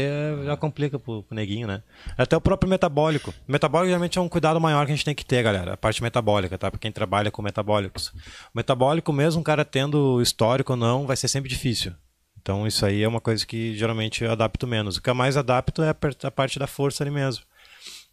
já 0.43 0.57
complica 0.57 0.97
pro, 0.97 1.21
pro 1.21 1.35
neguinho, 1.35 1.67
né? 1.67 1.83
Até 2.17 2.35
o 2.35 2.41
próprio 2.41 2.67
metabólico. 2.67 3.31
O 3.47 3.51
metabólico 3.51 3.89
geralmente 3.89 4.17
é 4.17 4.21
um 4.21 4.29
cuidado 4.29 4.59
maior 4.59 4.85
que 4.87 4.91
a 4.91 4.95
gente 4.95 5.05
tem 5.05 5.13
que 5.13 5.23
ter, 5.23 5.43
galera. 5.43 5.73
A 5.73 5.77
parte 5.77 6.01
metabólica, 6.01 6.57
tá? 6.57 6.71
Pra 6.71 6.79
quem 6.79 6.91
trabalha 6.91 7.29
com 7.29 7.43
metabólicos. 7.43 8.07
O 8.07 8.55
metabólico, 8.55 9.13
mesmo 9.13 9.41
o 9.41 9.43
cara 9.43 9.63
tendo 9.63 10.19
histórico 10.19 10.73
ou 10.73 10.77
não, 10.77 11.05
vai 11.05 11.15
ser 11.15 11.27
sempre 11.27 11.47
difícil. 11.47 11.93
Então 12.41 12.65
isso 12.65 12.85
aí 12.85 13.03
é 13.03 13.07
uma 13.07 13.21
coisa 13.21 13.45
que 13.45 13.77
geralmente 13.77 14.23
eu 14.23 14.31
adapto 14.31 14.65
menos. 14.65 14.97
O 14.97 15.01
que 15.01 15.09
eu 15.09 15.15
mais 15.15 15.37
adapto 15.37 15.83
é 15.83 15.89
a 15.89 16.31
parte 16.31 16.57
da 16.57 16.65
força 16.65 17.03
ali 17.03 17.11
mesmo. 17.11 17.43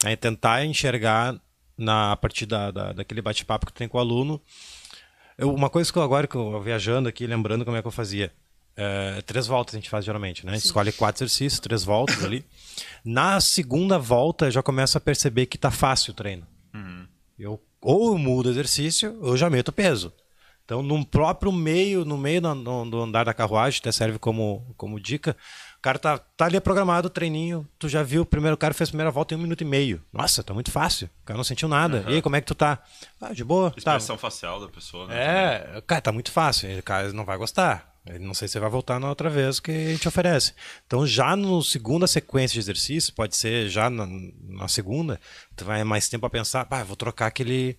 É 0.05 0.15
tentar 0.17 0.65
enxergar 0.67 1.35
na, 1.79 2.13
a 2.13 2.17
partir 2.17 2.45
da, 2.45 2.71
da 2.71 2.93
daquele 2.93 3.23
bate-papo 3.23 3.65
que 3.65 3.73
tu 3.73 3.79
tem 3.79 3.89
com 3.89 3.97
o 3.97 4.01
aluno. 4.01 4.41
Eu, 5.39 5.55
uma 5.55 5.71
coisa 5.71 5.91
que 5.91 5.99
eu 5.99 6.03
agora, 6.03 6.27
que 6.27 6.37
eu 6.37 6.61
viajando 6.61 7.09
aqui, 7.09 7.27
lembrando 7.27 7.65
como 7.65 7.77
é 7.77 7.81
que 7.81 7.89
eu 7.89 7.93
fazia. 7.93 8.33
É, 8.77 9.23
três 9.23 9.47
voltas 9.47 9.75
a 9.75 9.79
gente 9.79 9.89
faz 9.89 10.05
geralmente, 10.05 10.45
né? 10.45 10.55
Escolhe 10.57 10.93
quatro 10.93 11.25
exercícios, 11.25 11.61
três 11.61 11.83
voltas 11.83 12.23
ali. 12.23 12.45
Na 13.05 13.41
segunda 13.41 13.99
volta, 13.99 14.51
já 14.51 14.63
começo 14.63 14.99
a 14.99 15.01
perceber 15.01 15.47
que 15.47 15.57
tá 15.57 15.71
fácil 15.71 16.13
o 16.13 16.15
treino. 16.15 16.47
Uhum. 16.75 17.07
Eu, 17.39 17.63
ou 17.81 18.13
eu 18.13 18.19
mudo 18.19 18.47
o 18.47 18.51
exercício, 18.51 19.17
ou 19.23 19.29
eu 19.29 19.37
já 19.37 19.49
meto 19.49 19.73
peso. 19.73 20.13
Então, 20.67 20.83
no 20.83 21.07
próprio 21.07 21.53
meio, 21.53 22.05
no 22.05 22.19
meio 22.19 22.41
do, 22.41 22.85
do, 22.85 23.01
andar 23.01 23.25
da 23.25 23.33
carruagem, 23.33 23.79
até 23.79 23.93
serve 23.93 24.19
como, 24.19 24.75
como 24.77 24.99
dica. 24.99 25.37
O 25.79 25.81
cara 25.81 25.97
tá, 25.97 26.19
tá 26.19 26.47
ali 26.47 26.61
programado, 26.61 27.07
o 27.07 27.11
treininho. 27.11 27.67
Tu 27.79 27.89
já 27.89 28.03
viu, 28.03 28.23
o 28.23 28.27
primeiro 28.27 28.57
cara 28.57 28.75
fez 28.75 28.89
a 28.89 28.91
primeira 28.91 29.13
volta 29.13 29.33
em 29.33 29.39
um 29.39 29.43
minuto 29.43 29.61
e 29.61 29.65
meio. 29.65 30.03
Nossa, 30.13 30.43
tá 30.43 30.53
muito 30.53 30.73
fácil. 30.73 31.09
O 31.23 31.27
cara 31.27 31.37
não 31.37 31.45
sentiu 31.45 31.69
nada. 31.69 31.99
Uhum. 31.99 32.11
E 32.11 32.15
aí, 32.15 32.23
como 32.23 32.35
é 32.35 32.41
que 32.41 32.49
tu 32.49 32.55
tá? 32.55 32.83
Ah, 33.21 33.33
de 33.33 33.45
boa. 33.45 33.71
Tá. 33.71 33.77
Expressão 33.79 34.17
tá. 34.17 34.21
facial 34.21 34.61
da 34.61 34.69
pessoa, 34.69 35.07
né? 35.07 35.15
É, 35.17 35.83
cara, 35.87 36.01
tá 36.01 36.11
muito 36.11 36.33
fácil. 36.33 36.77
O 36.77 36.83
cara 36.83 37.13
não 37.13 37.25
vai 37.25 37.39
gostar. 37.39 37.96
Não 38.21 38.35
sei 38.35 38.47
se 38.47 38.59
vai 38.59 38.71
voltar 38.71 39.01
na 39.01 39.09
outra 39.09 39.29
vez 39.29 39.59
que 39.59 39.71
a 39.71 39.93
gente 39.93 40.07
oferece. 40.07 40.55
Então, 40.87 41.07
já 41.07 41.35
no 41.35 41.63
segunda 41.63 42.07
sequência 42.07 42.55
de 42.55 42.61
exercício, 42.61 43.13
pode 43.13 43.37
ser 43.37 43.69
já 43.69 43.91
na, 43.91 44.07
na 44.49 44.69
segunda, 44.69 45.21
tu 45.57 45.65
vai 45.65 45.83
mais 45.83 46.09
tempo 46.09 46.25
a 46.25 46.31
pensar, 46.31 46.67
ah, 46.71 46.85
vou 46.85 46.97
trocar 46.97 47.27
aquele 47.27 47.77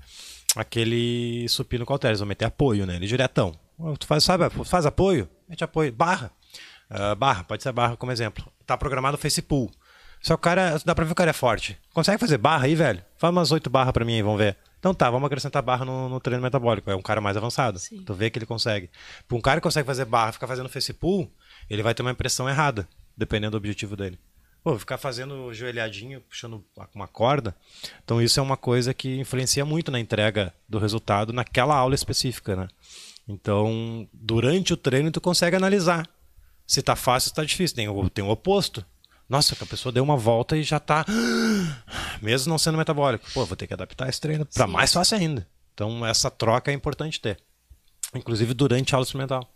aquele 0.56 1.48
supino 1.48 1.86
com 1.86 1.94
halteres, 1.94 2.20
vou 2.20 2.28
meter 2.28 2.46
apoio 2.46 2.86
nele, 2.86 3.08
diretão. 3.08 3.58
Tu 4.00 4.08
faz, 4.08 4.24
sabe, 4.24 4.50
faz 4.66 4.86
apoio, 4.86 5.30
mete 5.48 5.64
apoio, 5.64 5.92
barra. 5.94 6.32
Uh, 6.90 7.16
barra, 7.16 7.44
pode 7.44 7.62
ser 7.62 7.72
barra 7.72 7.96
como 7.96 8.12
exemplo. 8.12 8.52
Tá 8.66 8.78
programado 8.78 9.18
o 9.18 9.20
face 9.20 9.42
pull. 9.42 9.70
Só 10.22 10.34
o 10.34 10.38
cara, 10.38 10.80
dá 10.84 10.96
pra 10.96 11.04
ver 11.04 11.10
que 11.10 11.14
o 11.14 11.16
cara 11.16 11.30
é 11.30 11.34
forte. 11.34 11.78
Consegue 11.94 12.18
fazer 12.18 12.38
barra 12.38 12.66
aí, 12.66 12.76
velho? 12.76 13.04
Faz 13.18 13.32
umas 13.32 13.52
oito 13.52 13.70
barras 13.70 13.94
pra 13.94 14.04
mim 14.04 14.16
aí, 14.16 14.22
vamos 14.22 14.40
ver. 14.40 14.58
Então 14.80 14.94
tá, 14.94 15.10
vamos 15.10 15.26
acrescentar 15.26 15.62
barra 15.62 15.86
no, 15.86 16.08
no 16.08 16.20
treino 16.20 16.42
metabólico. 16.42 16.90
É 16.90 16.96
um 16.96 17.02
cara 17.02 17.20
mais 17.20 17.36
avançado. 17.36 17.80
Sim. 17.80 18.04
Tu 18.04 18.14
vê 18.14 18.30
que 18.30 18.38
ele 18.38 18.46
consegue. 18.46 18.90
Pra 19.28 19.38
um 19.38 19.42
cara 19.42 19.60
que 19.60 19.64
consegue 19.64 19.86
fazer 19.86 20.06
barra 20.06 20.32
ficar 20.32 20.48
fazendo 20.48 20.70
face 20.70 20.94
pull, 20.94 21.32
ele 21.70 21.82
vai 21.82 21.94
ter 21.94 22.02
uma 22.02 22.12
impressão 22.12 22.48
errada, 22.48 22.88
dependendo 23.16 23.52
do 23.52 23.58
objetivo 23.58 23.96
dele. 23.96 24.20
Pô, 24.64 24.78
ficar 24.78 24.98
fazendo 24.98 25.54
joelhadinho, 25.54 26.22
puxando 26.22 26.64
uma 26.94 27.08
corda. 27.08 27.56
Então 28.04 28.22
isso 28.22 28.40
é 28.40 28.44
uma 28.44 28.58
coisa 28.58 28.94
que 28.94 29.18
influencia 29.18 29.66
muito 29.66 29.92
na 29.92 30.00
entrega 30.00 30.54
do 30.68 30.78
resultado 30.78 31.32
naquela 31.32 31.76
aula 31.76 31.96
específica, 31.96 32.56
né? 32.56 32.68
Então, 33.28 34.08
durante 34.14 34.74
o 34.74 34.78
treino 34.78 35.12
tu 35.12 35.20
consegue 35.20 35.56
analisar 35.56 36.08
se 36.66 36.82
tá 36.82 36.96
fácil, 36.96 37.30
se 37.30 37.36
tá 37.36 37.44
difícil. 37.44 37.76
Tem 37.76 37.88
o, 37.88 38.10
tem 38.10 38.24
o 38.24 38.30
oposto. 38.30 38.86
Nossa, 39.30 39.56
que 39.56 39.64
a 39.64 39.68
pessoa 39.68 39.92
deu 39.92 40.04
uma 40.04 40.16
volta 40.16 40.56
e 40.56 40.64
já 40.64 40.80
tá. 40.80 41.06
Mesmo 42.22 42.50
não 42.50 42.58
sendo 42.58 42.78
metabólico. 42.78 43.26
Pô, 43.34 43.46
vou 43.46 43.58
ter 43.58 43.68
que 43.68 43.74
adaptar 43.74 44.08
esse 44.08 44.22
treino 44.22 44.46
para 44.46 44.68
mais 44.68 44.94
fácil 44.94 45.18
ainda. 45.18 45.48
Então, 45.74 46.06
essa 46.06 46.32
troca 46.32 46.72
é 46.72 46.74
importante 46.74 47.20
ter. 47.20 47.38
Inclusive 48.16 48.54
durante 48.54 48.94
a 48.94 48.98
aula 48.98 49.06
experimental. 49.06 49.54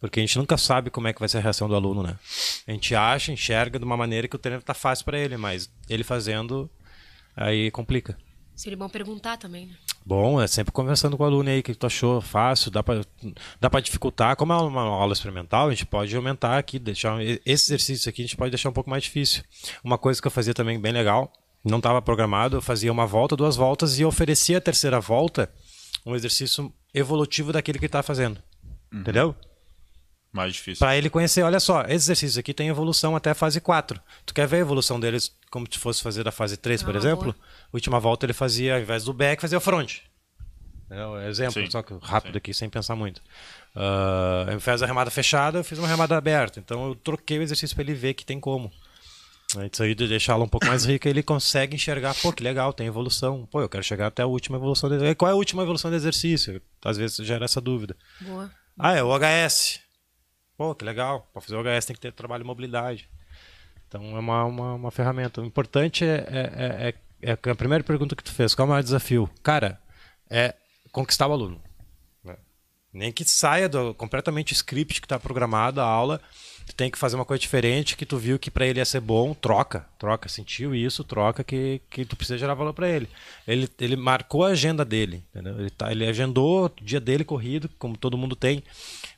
Porque 0.00 0.20
a 0.20 0.22
gente 0.22 0.36
nunca 0.36 0.58
sabe 0.58 0.90
como 0.90 1.08
é 1.08 1.12
que 1.12 1.20
vai 1.20 1.28
ser 1.28 1.38
a 1.38 1.40
reação 1.40 1.68
do 1.68 1.74
aluno, 1.74 2.02
né? 2.02 2.18
A 2.66 2.72
gente 2.72 2.94
acha, 2.94 3.32
enxerga 3.32 3.78
de 3.78 3.84
uma 3.84 3.96
maneira 3.96 4.28
que 4.28 4.36
o 4.36 4.38
treino 4.38 4.60
tá 4.60 4.74
fácil 4.74 5.04
para 5.04 5.18
ele, 5.18 5.36
mas 5.36 5.70
ele 5.88 6.04
fazendo, 6.04 6.70
aí 7.34 7.70
complica. 7.70 8.18
Seria 8.54 8.76
bom 8.76 8.88
perguntar 8.88 9.38
também, 9.38 9.66
né? 9.66 9.76
Bom, 10.06 10.40
é 10.40 10.46
sempre 10.46 10.72
conversando 10.72 11.16
com 11.16 11.24
o 11.24 11.26
aluno 11.26 11.50
aí, 11.50 11.58
o 11.58 11.62
que 11.64 11.74
tu 11.74 11.84
achou 11.84 12.20
fácil, 12.20 12.70
dá 12.70 12.80
para 12.80 13.00
dá 13.60 13.68
pra 13.68 13.80
dificultar. 13.80 14.36
Como 14.36 14.52
é 14.52 14.56
uma 14.56 14.82
aula 14.82 15.12
experimental, 15.12 15.66
a 15.66 15.70
gente 15.70 15.84
pode 15.84 16.14
aumentar 16.14 16.56
aqui, 16.56 16.78
deixar 16.78 17.20
esse 17.20 17.72
exercício 17.72 18.08
aqui 18.08 18.22
a 18.22 18.24
gente 18.24 18.36
pode 18.36 18.52
deixar 18.52 18.68
um 18.68 18.72
pouco 18.72 18.88
mais 18.88 19.02
difícil. 19.02 19.42
Uma 19.82 19.98
coisa 19.98 20.22
que 20.22 20.28
eu 20.28 20.30
fazia 20.30 20.54
também 20.54 20.80
bem 20.80 20.92
legal, 20.92 21.32
não 21.64 21.78
estava 21.78 22.00
programado, 22.00 22.56
eu 22.56 22.62
fazia 22.62 22.92
uma 22.92 23.04
volta, 23.04 23.34
duas 23.34 23.56
voltas 23.56 23.98
e 23.98 24.04
oferecia 24.04 24.58
a 24.58 24.60
terceira 24.60 25.00
volta 25.00 25.50
um 26.06 26.14
exercício 26.14 26.72
evolutivo 26.94 27.52
daquele 27.52 27.80
que 27.80 27.86
está 27.86 28.00
fazendo. 28.00 28.40
Uhum. 28.92 29.00
Entendeu? 29.00 29.34
Mais 30.36 30.52
difícil. 30.52 30.78
Para 30.78 30.96
ele 30.96 31.08
conhecer, 31.08 31.42
olha 31.42 31.58
só, 31.58 31.80
esse 31.84 31.94
exercício 31.94 32.38
aqui 32.38 32.52
tem 32.52 32.68
evolução 32.68 33.16
até 33.16 33.30
a 33.30 33.34
fase 33.34 33.58
4. 33.58 33.98
Tu 34.26 34.34
quer 34.34 34.46
ver 34.46 34.58
a 34.58 34.60
evolução 34.60 35.00
deles 35.00 35.34
como 35.50 35.66
se 35.70 35.78
fosse 35.78 36.02
fazer 36.02 36.22
da 36.22 36.30
fase 36.30 36.58
3, 36.58 36.82
por 36.82 36.94
ah, 36.94 36.98
exemplo? 36.98 37.32
Boa. 37.32 37.36
Última 37.72 37.98
volta 37.98 38.26
ele 38.26 38.34
fazia, 38.34 38.74
ao 38.74 38.80
invés 38.80 39.04
do 39.04 39.14
back, 39.14 39.40
fazia 39.40 39.56
o 39.56 39.60
front. 39.62 40.00
É 40.90 41.06
um 41.06 41.20
exemplo, 41.22 41.64
Sim. 41.64 41.70
só 41.70 41.82
que 41.82 41.94
rápido 42.02 42.32
Sim. 42.32 42.38
aqui, 42.38 42.52
sem 42.54 42.68
pensar 42.68 42.94
muito. 42.94 43.18
Uh, 43.74 44.50
ele 44.50 44.60
fez 44.60 44.82
a 44.82 44.86
remada 44.86 45.10
fechada, 45.10 45.58
eu 45.58 45.64
fiz 45.64 45.78
uma 45.78 45.88
remada 45.88 46.16
aberta. 46.16 46.60
Então 46.60 46.86
eu 46.88 46.94
troquei 46.94 47.38
o 47.38 47.42
exercício 47.42 47.74
para 47.74 47.84
ele 47.84 47.94
ver 47.94 48.12
que 48.12 48.24
tem 48.24 48.38
como. 48.38 48.70
Isso 49.72 49.82
aí 49.82 49.94
de 49.94 50.06
deixá-la 50.06 50.44
um 50.44 50.48
pouco 50.48 50.66
mais 50.66 50.84
rica, 50.84 51.08
ele 51.08 51.22
consegue 51.22 51.74
enxergar, 51.74 52.14
pô, 52.14 52.30
que 52.30 52.42
legal, 52.42 52.74
tem 52.74 52.86
evolução. 52.86 53.48
Pô, 53.50 53.62
eu 53.62 53.68
quero 53.70 53.82
chegar 53.82 54.08
até 54.08 54.22
a 54.22 54.26
última 54.26 54.58
evolução. 54.58 54.90
De... 54.90 55.14
Qual 55.14 55.30
é 55.30 55.32
a 55.32 55.36
última 55.36 55.62
evolução 55.62 55.90
do 55.90 55.96
exercício? 55.96 56.60
Às 56.84 56.98
vezes 56.98 57.16
gera 57.24 57.46
essa 57.46 57.60
dúvida. 57.60 57.96
Boa. 58.20 58.50
Ah, 58.78 58.94
é 58.94 59.02
o 59.02 59.10
HS. 59.16 59.85
Pô, 60.56 60.74
que 60.74 60.84
legal. 60.84 61.28
Para 61.32 61.42
fazer 61.42 61.56
o 61.56 61.62
HS 61.62 61.86
tem 61.86 61.94
que 61.94 62.00
ter 62.00 62.12
trabalho 62.12 62.42
e 62.42 62.46
mobilidade. 62.46 63.08
Então 63.88 64.16
é 64.16 64.20
uma, 64.20 64.44
uma, 64.44 64.74
uma 64.74 64.90
ferramenta. 64.90 65.40
O 65.40 65.44
importante 65.44 66.04
é, 66.04 66.26
é, 66.28 66.94
é, 67.22 67.30
é, 67.30 67.50
a 67.50 67.54
primeira 67.54 67.84
pergunta 67.84 68.16
que 68.16 68.24
tu 68.24 68.32
fez. 68.32 68.54
Qual 68.54 68.64
é 68.64 68.66
o 68.66 68.70
maior 68.70 68.82
desafio? 68.82 69.30
Cara, 69.42 69.80
é 70.30 70.54
conquistar 70.90 71.26
o 71.26 71.32
aluno. 71.32 71.60
Né? 72.24 72.36
Nem 72.92 73.12
que 73.12 73.24
saia 73.24 73.68
do 73.68 73.94
completamente 73.94 74.54
script 74.54 75.00
que 75.00 75.04
está 75.04 75.18
programado 75.18 75.80
a 75.80 75.84
aula, 75.84 76.20
tu 76.66 76.74
tem 76.74 76.90
que 76.90 76.98
fazer 76.98 77.16
uma 77.16 77.24
coisa 77.24 77.40
diferente 77.40 77.96
que 77.96 78.06
tu 78.06 78.16
viu 78.16 78.38
que 78.38 78.50
para 78.50 78.66
ele 78.66 78.80
ia 78.80 78.84
ser 78.84 79.00
bom, 79.00 79.34
troca, 79.34 79.86
troca, 79.98 80.28
sentiu 80.28 80.74
isso, 80.74 81.04
troca 81.04 81.44
que, 81.44 81.80
que 81.88 82.04
tu 82.04 82.16
precisa 82.16 82.38
gerar 82.38 82.54
valor 82.54 82.72
para 82.72 82.88
ele. 82.88 83.08
ele. 83.46 83.68
Ele 83.78 83.96
marcou 83.96 84.44
a 84.44 84.48
agenda 84.48 84.84
dele, 84.84 85.22
entendeu? 85.30 85.60
Ele, 85.60 85.70
tá, 85.70 85.92
ele 85.92 86.06
agendou 86.06 86.66
o 86.66 86.84
dia 86.84 87.00
dele 87.00 87.24
corrido, 87.24 87.68
como 87.78 87.96
todo 87.96 88.18
mundo 88.18 88.34
tem. 88.34 88.64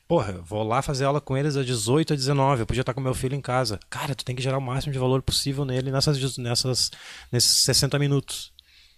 Porra, 0.09 0.41
vou 0.41 0.63
lá 0.63 0.81
fazer 0.81 1.05
aula 1.05 1.21
com 1.21 1.37
eles 1.37 1.55
às 1.55 1.63
18 1.63 2.13
a 2.13 2.15
19. 2.15 2.63
Eu 2.63 2.65
podia 2.65 2.81
estar 2.81 2.95
com 2.95 2.99
meu 2.99 3.13
filho 3.13 3.35
em 3.35 3.41
casa. 3.41 3.79
Cara, 3.91 4.15
tu 4.15 4.25
tem 4.25 4.35
que 4.35 4.41
gerar 4.41 4.57
o 4.57 4.61
máximo 4.61 4.91
de 4.91 4.97
valor 4.97 5.21
possível 5.21 5.63
nele 5.63 5.91
nessas, 5.91 6.35
nessas, 6.35 6.89
nesses 7.31 7.59
60 7.59 7.99
minutos. 7.99 8.51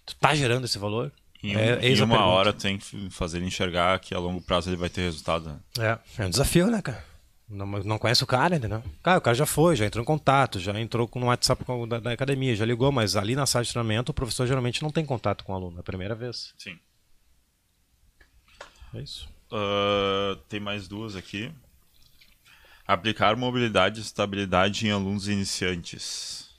Tu 0.06 0.16
tá 0.16 0.34
gerando 0.34 0.64
esse 0.64 0.78
valor? 0.78 1.12
Em, 1.42 1.54
é, 1.54 1.86
em 1.86 2.00
uma 2.00 2.24
hora 2.24 2.50
tem 2.50 2.78
que 2.78 3.10
fazer 3.10 3.36
ele 3.36 3.46
enxergar 3.46 3.98
que 3.98 4.14
a 4.14 4.18
longo 4.18 4.40
prazo 4.40 4.70
ele 4.70 4.78
vai 4.78 4.88
ter 4.88 5.02
resultado. 5.02 5.50
Né? 5.50 5.98
É, 6.16 6.22
é 6.22 6.26
um 6.26 6.30
desafio, 6.30 6.68
né, 6.68 6.80
cara? 6.80 7.04
Não, 7.46 7.66
não 7.66 7.98
conhece 7.98 8.24
o 8.24 8.26
cara, 8.26 8.56
entendeu? 8.56 8.82
Cara, 9.02 9.18
o 9.18 9.20
cara 9.20 9.34
já 9.34 9.44
foi, 9.44 9.76
já 9.76 9.84
entrou 9.84 10.02
em 10.02 10.06
contato, 10.06 10.58
já 10.58 10.72
entrou 10.80 11.10
no 11.16 11.26
WhatsApp 11.26 11.62
da, 11.88 12.00
da 12.00 12.12
academia, 12.12 12.56
já 12.56 12.64
ligou, 12.64 12.90
mas 12.90 13.16
ali 13.16 13.36
na 13.36 13.44
sala 13.44 13.66
de 13.66 13.70
treinamento 13.70 14.12
o 14.12 14.14
professor 14.14 14.46
geralmente 14.46 14.82
não 14.82 14.90
tem 14.90 15.04
contato 15.04 15.44
com 15.44 15.52
o 15.52 15.56
aluno, 15.56 15.76
é 15.76 15.80
a 15.80 15.84
primeira 15.84 16.14
vez. 16.14 16.54
Sim. 16.56 16.78
É 18.94 19.00
isso. 19.00 19.28
Uh, 19.52 20.36
tem 20.48 20.58
mais 20.58 20.88
duas 20.88 21.14
aqui. 21.14 21.52
Aplicar 22.86 23.36
mobilidade 23.36 24.00
e 24.00 24.02
estabilidade 24.02 24.86
em 24.86 24.90
alunos 24.90 25.28
iniciantes. 25.28 26.50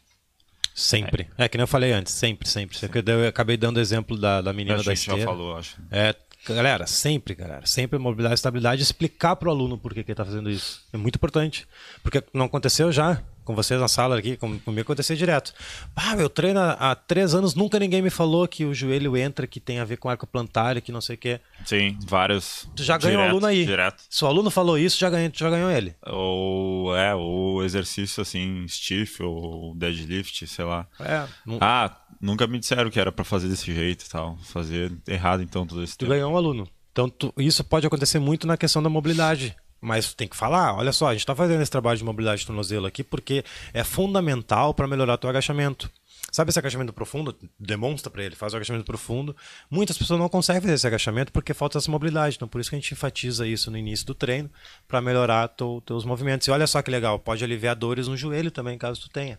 Sempre. 0.76 1.28
É. 1.38 1.46
é, 1.46 1.50
que 1.50 1.58
nem 1.58 1.64
eu 1.64 1.68
falei 1.68 1.92
antes, 1.92 2.14
sempre, 2.14 2.48
sempre. 2.48 2.78
sempre. 2.78 3.04
Eu 3.06 3.28
acabei 3.28 3.58
dando 3.58 3.80
exemplo 3.80 4.18
da, 4.18 4.42
da 4.42 4.54
menina 4.54 4.82
da 4.82 4.94
esteira. 4.94 5.20
já 5.20 5.26
falou, 5.26 5.58
acho. 5.58 5.76
É, 5.92 6.16
galera, 6.48 6.86
sempre, 6.86 7.36
galera, 7.36 7.66
sempre 7.66 7.98
mobilidade 7.98 8.34
e 8.34 8.36
estabilidade, 8.36 8.82
explicar 8.82 9.36
para 9.36 9.50
o 9.50 9.52
aluno 9.52 9.78
por 9.78 9.94
que, 9.94 10.04
que 10.04 10.12
ele 10.12 10.14
está 10.14 10.26
fazendo 10.26 10.50
isso. 10.50 10.84
É 10.94 10.98
muito 10.98 11.16
importante. 11.16 11.68
Porque 12.02 12.24
não 12.34 12.46
aconteceu 12.46 12.92
já 12.92 13.22
com 13.44 13.56
vocês 13.56 13.80
na 13.80 13.88
sala 13.88 14.18
aqui, 14.18 14.38
com, 14.38 14.60
comigo 14.60 14.82
acontecia 14.82 15.16
direto. 15.16 15.54
Ah, 15.96 16.16
eu 16.16 16.30
treino 16.30 16.60
há 16.60 16.96
três 16.96 17.34
anos, 17.34 17.56
nunca 17.56 17.80
ninguém 17.80 18.02
me 18.02 18.10
falou 18.10 18.48
que 18.48 18.66
o 18.66 18.74
joelho 18.74 19.16
entra, 19.18 19.46
que 19.48 19.60
tem 19.60 19.80
a 19.80 19.86
ver 19.86 19.98
com 19.98 20.10
arco 20.10 20.26
plantar, 20.26 20.80
que 20.82 20.92
não 20.92 21.02
sei 21.02 21.16
o 21.16 21.18
quê. 21.18 21.40
Sim, 21.66 21.98
vários. 22.06 22.68
Tu 22.76 22.84
já 22.84 22.98
ganhou 22.98 23.22
o 23.22 23.26
aluno 23.26 23.46
aí. 23.46 23.66
Direto. 23.66 24.04
Se 24.10 24.24
o 24.24 24.28
aluno 24.28 24.50
falou 24.50 24.78
isso, 24.78 25.00
já 25.00 25.10
ganhou, 25.10 25.32
já 25.34 25.50
ganhou 25.50 25.70
ele. 25.72 25.96
Ou, 26.08 26.96
é, 26.96 27.14
o 27.16 27.62
exercício 27.64 28.22
assim, 28.22 28.66
stiff 28.68 29.22
ou 29.22 29.76
deadlift, 29.76 30.46
sei 30.48 30.66
lá. 30.66 30.88
É. 31.00 31.26
Não... 31.46 31.58
Ah, 31.62 31.96
nunca 32.22 32.48
me 32.48 32.60
disseram 32.60 32.90
que 32.90 33.00
era 33.00 33.12
para 33.12 33.26
fazer 33.26 33.48
desse 33.48 33.74
jeito 33.74 34.06
e 34.06 34.10
tal. 34.10 34.38
Fazer 34.44 34.92
errado 35.08 35.44
então 35.44 35.66
todo 35.66 35.84
esse 35.84 35.98
tu 35.98 36.02
tempo. 36.02 36.12
ganhou 36.12 36.32
um 36.32 36.38
aluno. 36.38 36.68
Então, 36.92 37.10
tu, 37.10 37.34
isso 37.38 37.64
pode 37.64 37.88
acontecer 37.88 38.20
muito 38.20 38.46
na 38.46 38.56
questão 38.56 38.82
da 38.82 38.88
mobilidade. 38.88 39.56
Mas 39.84 40.14
tem 40.14 40.28
que 40.28 40.36
falar, 40.36 40.76
olha 40.76 40.94
só, 40.94 41.10
a 41.10 41.12
gente 41.12 41.20
está 41.20 41.36
fazendo 41.36 41.62
esse 41.62 41.70
trabalho 41.70 41.98
de 41.98 42.04
mobilidade 42.04 42.42
de 42.42 42.48
tornozelo 42.48 42.86
aqui 42.86 43.04
porque 43.04 43.44
é 43.74 43.84
fundamental 43.84 44.74
para 44.74 44.88
melhorar 44.88 45.18
teu 45.18 45.30
agachamento. 45.30 45.92
Sabe 46.32 46.50
esse 46.50 46.58
agachamento 46.58 46.94
profundo? 46.94 47.36
Demonstra 47.60 48.10
para 48.10 48.24
ele, 48.24 48.36
faz 48.36 48.54
o 48.54 48.56
agachamento 48.56 48.86
profundo. 48.86 49.36
Muitas 49.70 49.98
pessoas 49.98 50.20
não 50.20 50.30
conseguem 50.30 50.62
fazer 50.62 50.74
esse 50.74 50.88
agachamento 50.88 51.32
porque 51.32 51.54
falta 51.54 51.78
essa 51.78 51.92
mobilidade. 51.92 52.38
Então, 52.38 52.48
por 52.48 52.62
isso 52.62 52.70
que 52.70 52.76
a 52.76 52.80
gente 52.80 52.94
enfatiza 52.94 53.46
isso 53.46 53.70
no 53.70 53.78
início 53.78 54.06
do 54.06 54.16
treino 54.16 54.50
para 54.88 55.02
melhorar 55.02 55.50
teu, 55.50 55.84
teus 55.86 56.06
movimentos. 56.06 56.48
E 56.48 56.52
olha 56.52 56.66
só 56.66 56.82
que 56.82 56.90
legal, 56.90 57.20
pode 57.20 57.44
aliviar 57.44 57.76
dores 57.76 58.08
no 58.08 58.18
joelho 58.18 58.50
também, 58.50 58.78
caso 58.78 59.02
tu 59.02 59.10
tenha. 59.10 59.38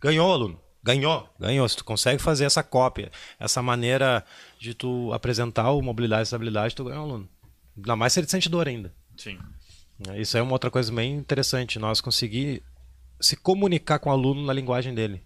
Ganhou, 0.00 0.32
aluno. 0.32 0.58
Ganhou, 0.82 1.28
ganhou. 1.38 1.68
Se 1.68 1.76
tu 1.76 1.84
consegue 1.84 2.20
fazer 2.20 2.44
essa 2.44 2.62
cópia, 2.62 3.12
essa 3.38 3.62
maneira 3.62 4.24
de 4.58 4.74
tu 4.74 5.12
apresentar 5.12 5.70
o 5.70 5.80
mobilidade 5.80 6.22
e 6.22 6.24
estabilidade, 6.24 6.74
tu 6.74 6.84
ganhou, 6.84 7.04
aluno. 7.04 7.28
Ainda 7.76 7.94
mais 7.94 8.12
se 8.12 8.20
ele 8.20 8.26
sente 8.26 8.48
dor 8.48 8.66
ainda. 8.66 8.92
Sim. 9.16 9.38
Isso 10.16 10.36
é 10.36 10.42
uma 10.42 10.52
outra 10.52 10.70
coisa 10.70 10.92
bem 10.92 11.14
interessante, 11.14 11.78
nós 11.78 12.00
conseguir 12.00 12.62
se 13.20 13.36
comunicar 13.36 13.98
com 13.98 14.10
o 14.10 14.12
aluno 14.12 14.44
na 14.44 14.52
linguagem 14.52 14.94
dele. 14.94 15.22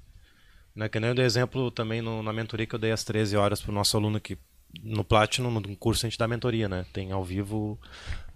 Né? 0.74 0.88
Que 0.88 1.00
nem 1.00 1.08
eu 1.08 1.14
dei 1.14 1.24
exemplo 1.24 1.70
também 1.70 2.02
no, 2.02 2.22
na 2.22 2.32
mentoria 2.32 2.66
que 2.66 2.74
eu 2.74 2.78
dei 2.78 2.92
às 2.92 3.02
13 3.02 3.36
horas 3.36 3.62
para 3.62 3.70
o 3.70 3.74
nosso 3.74 3.96
aluno 3.96 4.20
que 4.20 4.38
no 4.82 5.02
Platinum, 5.02 5.50
no 5.50 5.76
curso 5.76 6.04
a 6.04 6.08
gente 6.08 6.18
dá 6.18 6.28
mentoria, 6.28 6.68
né? 6.68 6.84
Tem 6.92 7.12
ao 7.12 7.24
vivo 7.24 7.80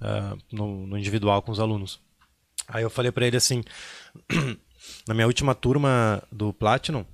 uh, 0.01 0.39
no, 0.51 0.87
no, 0.87 0.99
individual 0.99 1.43
com 1.43 1.53
os 1.53 1.61
alunos. 1.61 2.01
Aí 2.67 2.83
eu 2.83 2.89
falei 2.89 3.13
para 3.13 3.27
ele 3.27 3.37
assim, 3.37 3.63
na 5.07 5.13
minha 5.13 5.27
última 5.27 5.55
turma 5.55 6.23
do 6.33 6.53
Platinum, 6.53 7.05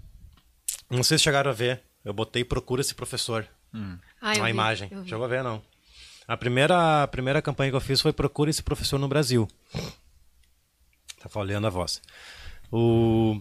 não 0.88 1.02
sei 1.02 1.18
se 1.18 1.24
chegaram 1.24 1.50
a 1.50 1.54
ver, 1.54 1.82
eu 2.04 2.12
botei 2.12 2.44
procura 2.44 2.80
esse 2.80 2.94
professor 2.94 3.48
hum. 3.74 3.98
ah, 4.20 4.38
na 4.38 4.50
imagem. 4.50 4.90
Chegou 5.04 5.24
a 5.24 5.28
ver 5.28 5.42
não? 5.42 5.60
A 6.26 6.36
primeira, 6.36 7.04
a 7.04 7.08
primeira 7.08 7.40
campanha 7.40 7.70
que 7.70 7.76
eu 7.76 7.80
fiz 7.80 8.00
foi 8.00 8.12
procura 8.12 8.50
esse 8.50 8.62
professor 8.62 8.98
no 8.98 9.08
Brasil. 9.08 9.48
Tá 11.20 11.28
falhando 11.28 11.66
a 11.66 11.70
voz. 11.70 12.02
O... 12.70 13.40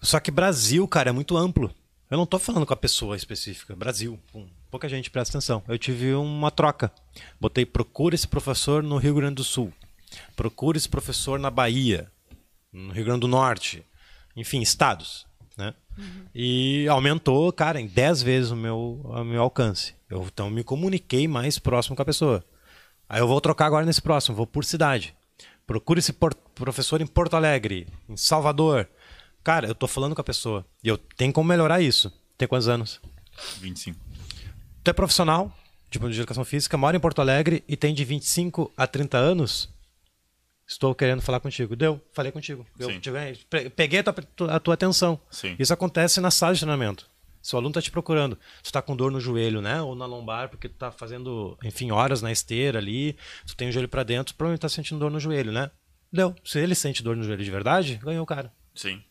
Só 0.00 0.20
que 0.20 0.30
Brasil, 0.30 0.86
cara, 0.86 1.10
é 1.10 1.12
muito 1.12 1.36
amplo. 1.36 1.74
Eu 2.10 2.16
não 2.16 2.24
tô 2.24 2.38
falando 2.38 2.64
com 2.64 2.72
a 2.72 2.76
pessoa 2.76 3.16
específica. 3.16 3.76
Brasil. 3.76 4.18
Pum. 4.32 4.48
Pouca 4.70 4.88
gente 4.88 5.10
presta 5.10 5.36
atenção. 5.36 5.62
Eu 5.66 5.78
tive 5.78 6.14
uma 6.14 6.50
troca. 6.50 6.92
Botei 7.40 7.66
procura 7.66 8.14
esse 8.14 8.26
professor 8.26 8.82
no 8.82 8.96
Rio 8.96 9.14
Grande 9.14 9.36
do 9.36 9.44
Sul. 9.44 9.72
Procura 10.36 10.78
esse 10.78 10.88
professor 10.88 11.38
na 11.38 11.50
Bahia. 11.50 12.10
No 12.72 12.92
Rio 12.92 13.04
Grande 13.04 13.20
do 13.20 13.28
Norte. 13.28 13.84
Enfim, 14.36 14.60
estados. 14.60 15.26
Né? 15.56 15.74
Uhum. 15.98 16.24
E 16.34 16.86
aumentou, 16.88 17.52
cara, 17.52 17.80
em 17.80 17.86
10 17.86 18.22
vezes 18.22 18.50
o 18.50 18.56
meu, 18.56 19.00
o 19.04 19.24
meu 19.24 19.42
alcance. 19.42 19.97
Eu 20.08 20.22
então 20.22 20.50
me 20.50 20.64
comuniquei 20.64 21.28
mais 21.28 21.58
próximo 21.58 21.94
com 21.96 22.02
a 22.02 22.04
pessoa. 22.04 22.44
Aí 23.08 23.20
eu 23.20 23.28
vou 23.28 23.40
trocar 23.40 23.66
agora 23.66 23.84
nesse 23.86 24.02
próximo, 24.02 24.36
vou 24.36 24.46
por 24.46 24.64
cidade. 24.64 25.14
Procure 25.66 25.98
esse 25.98 26.12
professor 26.54 27.00
em 27.00 27.06
Porto 27.06 27.34
Alegre, 27.34 27.86
em 28.08 28.16
Salvador. 28.16 28.88
Cara, 29.44 29.66
eu 29.68 29.74
tô 29.74 29.86
falando 29.86 30.14
com 30.14 30.20
a 30.20 30.24
pessoa. 30.24 30.64
E 30.82 30.88
eu 30.88 30.96
tenho 30.96 31.32
como 31.32 31.48
melhorar 31.48 31.80
isso. 31.80 32.12
Tem 32.36 32.48
quantos 32.48 32.68
anos? 32.68 33.00
25. 33.60 33.98
Tu 34.82 34.90
é 34.90 34.92
profissional 34.92 35.52
tipo, 35.90 36.08
de 36.10 36.18
educação 36.18 36.44
física, 36.44 36.76
mora 36.76 36.96
em 36.96 37.00
Porto 37.00 37.20
Alegre 37.20 37.64
e 37.66 37.76
tem 37.76 37.94
de 37.94 38.04
25 38.04 38.72
a 38.76 38.86
30 38.86 39.16
anos. 39.16 39.68
Estou 40.66 40.94
querendo 40.94 41.22
falar 41.22 41.40
contigo. 41.40 41.74
Deu, 41.74 41.98
falei 42.12 42.30
contigo. 42.30 42.66
Eu 42.78 42.90
Sim. 42.90 43.00
te 43.00 43.10
ganhei. 43.10 43.36
Pe- 43.48 43.70
Peguei 43.70 44.00
a 44.00 44.12
tua, 44.12 44.54
a 44.56 44.60
tua 44.60 44.74
atenção. 44.74 45.18
Sim. 45.30 45.56
Isso 45.58 45.72
acontece 45.72 46.20
na 46.20 46.30
sala 46.30 46.52
de 46.52 46.60
treinamento. 46.60 47.08
Se 47.40 47.54
o 47.54 47.58
aluno 47.58 47.70
está 47.70 47.80
te 47.82 47.90
procurando, 47.90 48.38
tu 48.62 48.72
tá 48.72 48.82
com 48.82 48.96
dor 48.96 49.10
no 49.10 49.20
joelho, 49.20 49.60
né? 49.62 49.80
Ou 49.80 49.94
na 49.94 50.04
lombar, 50.06 50.48
porque 50.48 50.68
tu 50.68 50.74
tá 50.76 50.90
fazendo, 50.90 51.56
enfim, 51.62 51.90
horas 51.90 52.20
na 52.20 52.30
esteira 52.32 52.78
ali, 52.78 53.16
tu 53.46 53.56
tem 53.56 53.68
o 53.68 53.72
joelho 53.72 53.88
para 53.88 54.02
dentro, 54.02 54.34
provavelmente 54.34 54.60
tá 54.62 54.68
sentindo 54.68 54.98
dor 54.98 55.10
no 55.10 55.20
joelho, 55.20 55.52
né? 55.52 55.70
Deu. 56.12 56.34
Se 56.44 56.58
ele 56.58 56.74
sente 56.74 57.02
dor 57.02 57.16
no 57.16 57.22
joelho 57.22 57.44
de 57.44 57.50
verdade, 57.50 57.94
ganhou 58.02 58.22
o 58.22 58.26
cara. 58.26 58.52
Sim. 58.74 59.02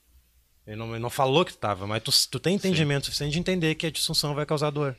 Ele 0.65 0.75
não, 0.75 0.89
ele 0.91 0.99
não 0.99 1.09
falou 1.09 1.45
que 1.45 1.53
tu 1.53 1.57
tava, 1.59 1.87
mas 1.87 2.03
tu, 2.03 2.11
tu 2.29 2.39
tem 2.39 2.55
entendimento 2.55 3.05
suficiente 3.05 3.33
de 3.33 3.39
entender 3.39 3.75
que 3.75 3.85
a 3.87 3.91
disfunção 3.91 4.35
vai 4.35 4.45
causar 4.45 4.69
dor. 4.69 4.95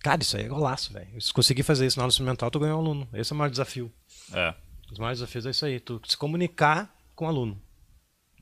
Cara, 0.00 0.22
isso 0.22 0.36
aí 0.36 0.44
é 0.44 0.48
golaço, 0.48 0.92
velho. 0.92 1.20
Se 1.20 1.32
conseguir 1.32 1.62
fazer 1.64 1.84
isso 1.86 1.98
na 1.98 2.04
aula 2.04 2.10
experimental, 2.10 2.50
tu 2.50 2.58
ganhou 2.60 2.78
um 2.78 2.80
aluno. 2.80 3.08
Esse 3.12 3.32
é 3.32 3.34
o 3.34 3.38
maior 3.38 3.50
desafio. 3.50 3.92
É. 4.32 4.54
Os 4.90 4.98
maiores 4.98 5.18
desafios 5.18 5.44
é 5.44 5.50
isso 5.50 5.66
aí. 5.66 5.80
Tu 5.80 6.00
se 6.06 6.16
comunicar 6.16 6.94
com 7.14 7.26
o 7.26 7.28
aluno. 7.28 7.60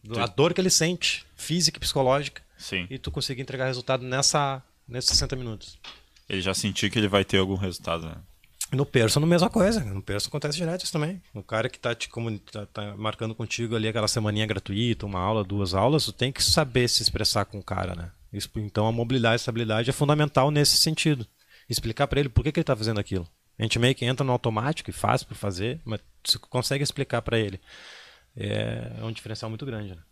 Do- 0.05 0.21
A 0.21 0.27
dor 0.27 0.55
que 0.55 0.61
ele 0.61 0.71
sente, 0.71 1.27
física 1.35 1.79
e 1.79 1.81
psicológica. 1.81 2.43
Sim. 2.57 2.87
E 2.91 2.99
tu 2.99 3.11
conseguir 3.11 3.43
entregar 3.43 3.67
resultado 3.67 4.05
nessa, 4.05 4.63
nesses 4.89 5.11
60 5.11 5.37
minutos. 5.37 5.79
Ele 6.29 6.41
já 6.41 6.55
sentiu 6.55 6.91
que 6.91 6.99
ele 6.99 7.09
vai 7.09 7.25
ter 7.25 7.39
algum 7.39 7.55
resultado, 7.55 8.07
né? 8.07 8.17
No 8.73 8.85
Perso, 8.85 9.19
a 9.21 9.27
mesma 9.27 9.49
coisa. 9.49 9.81
No 9.81 10.03
Perso 10.03 10.29
acontece 10.29 10.57
direto 10.59 10.83
isso 10.83 10.93
também. 10.93 11.23
O 11.33 11.43
cara 11.43 11.69
que 11.69 11.79
tá 11.79 11.95
te 11.95 12.11
tá, 12.51 12.67
tá 12.67 12.97
marcando 12.97 13.35
contigo 13.35 13.77
ali 13.77 13.87
aquela 13.87 14.09
semaninha 14.09 14.45
gratuita, 14.47 15.07
uma 15.07 15.21
aula, 15.21 15.45
duas 15.45 15.73
aulas, 15.73 16.05
tu 16.07 16.13
tem 16.13 16.33
que 16.33 16.43
saber 16.43 16.89
se 16.89 17.03
expressar 17.03 17.45
com 17.45 17.59
o 17.59 17.63
cara, 17.63 17.95
né? 17.95 18.11
Isso- 18.33 18.51
então 18.57 18.87
a 18.89 18.93
mobilidade 18.93 19.35
e 19.35 19.37
estabilidade 19.37 19.89
é 19.91 19.93
fundamental 19.93 20.51
nesse 20.51 20.77
sentido. 20.79 21.25
Explicar 21.69 22.09
pra 22.09 22.19
ele 22.19 22.29
por 22.29 22.43
que, 22.43 22.51
que 22.51 22.59
ele 22.59 22.65
tá 22.65 22.75
fazendo 22.75 22.99
aquilo. 22.99 23.29
A 23.59 23.63
gente 23.63 23.79
meio 23.79 23.95
que 23.95 24.05
entra 24.05 24.25
no 24.25 24.33
automático 24.33 24.91
e 24.91 24.93
faz 24.93 25.23
por 25.23 25.37
fazer, 25.37 25.81
mas 25.85 26.01
você 26.25 26.37
consegue 26.39 26.83
explicar 26.83 27.23
pra 27.23 27.39
ele. 27.39 27.61
É, 28.37 28.93
é 29.01 29.05
um 29.05 29.13
diferencial 29.13 29.49
muito 29.49 29.65
grande, 29.65 29.91
né? 29.95 30.03